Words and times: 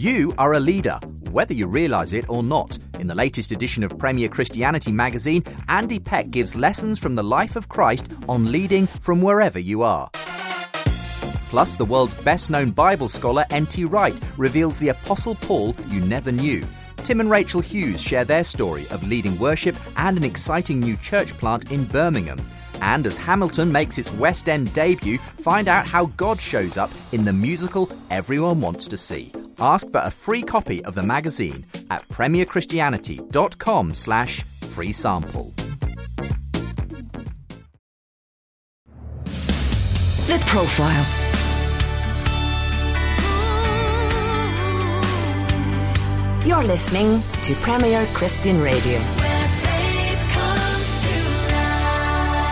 You 0.00 0.32
are 0.38 0.54
a 0.54 0.60
leader, 0.60 0.98
whether 1.30 1.52
you 1.52 1.66
realise 1.66 2.14
it 2.14 2.30
or 2.30 2.42
not. 2.42 2.78
In 2.98 3.06
the 3.06 3.14
latest 3.14 3.52
edition 3.52 3.82
of 3.82 3.98
Premier 3.98 4.30
Christianity 4.30 4.92
magazine, 4.92 5.44
Andy 5.68 5.98
Peck 5.98 6.30
gives 6.30 6.56
lessons 6.56 6.98
from 6.98 7.16
the 7.16 7.22
life 7.22 7.54
of 7.54 7.68
Christ 7.68 8.06
on 8.26 8.50
leading 8.50 8.86
from 8.86 9.20
wherever 9.20 9.58
you 9.58 9.82
are. 9.82 10.08
Plus, 11.50 11.76
the 11.76 11.84
world's 11.84 12.14
best 12.14 12.48
known 12.48 12.70
Bible 12.70 13.08
scholar, 13.08 13.44
N.T. 13.50 13.84
Wright, 13.84 14.18
reveals 14.38 14.78
the 14.78 14.88
Apostle 14.88 15.34
Paul 15.34 15.76
you 15.88 16.00
never 16.00 16.32
knew. 16.32 16.64
Tim 17.04 17.20
and 17.20 17.30
Rachel 17.30 17.60
Hughes 17.60 18.00
share 18.00 18.24
their 18.24 18.44
story 18.44 18.86
of 18.90 19.06
leading 19.06 19.38
worship 19.38 19.76
and 19.98 20.16
an 20.16 20.24
exciting 20.24 20.80
new 20.80 20.96
church 20.96 21.36
plant 21.36 21.70
in 21.70 21.84
Birmingham. 21.84 22.40
And 22.80 23.06
as 23.06 23.18
Hamilton 23.18 23.70
makes 23.70 23.98
its 23.98 24.10
West 24.14 24.48
End 24.48 24.72
debut, 24.72 25.18
find 25.18 25.68
out 25.68 25.86
how 25.86 26.06
God 26.16 26.40
shows 26.40 26.78
up 26.78 26.90
in 27.12 27.26
the 27.26 27.34
musical 27.34 27.90
everyone 28.08 28.62
wants 28.62 28.86
to 28.86 28.96
see. 28.96 29.30
Ask 29.60 29.90
for 29.92 30.00
a 30.00 30.10
free 30.10 30.42
copy 30.42 30.82
of 30.84 30.94
the 30.94 31.02
magazine 31.02 31.64
at 31.90 32.02
premierchristianity.com 32.08 33.94
slash 33.94 34.42
free 34.42 34.92
sample. 34.92 35.52
The 40.26 40.42
Profile. 40.46 41.06
You're 46.46 46.62
listening 46.62 47.22
to 47.42 47.54
Premier 47.56 48.06
Christian 48.14 48.62
Radio. 48.62 49.19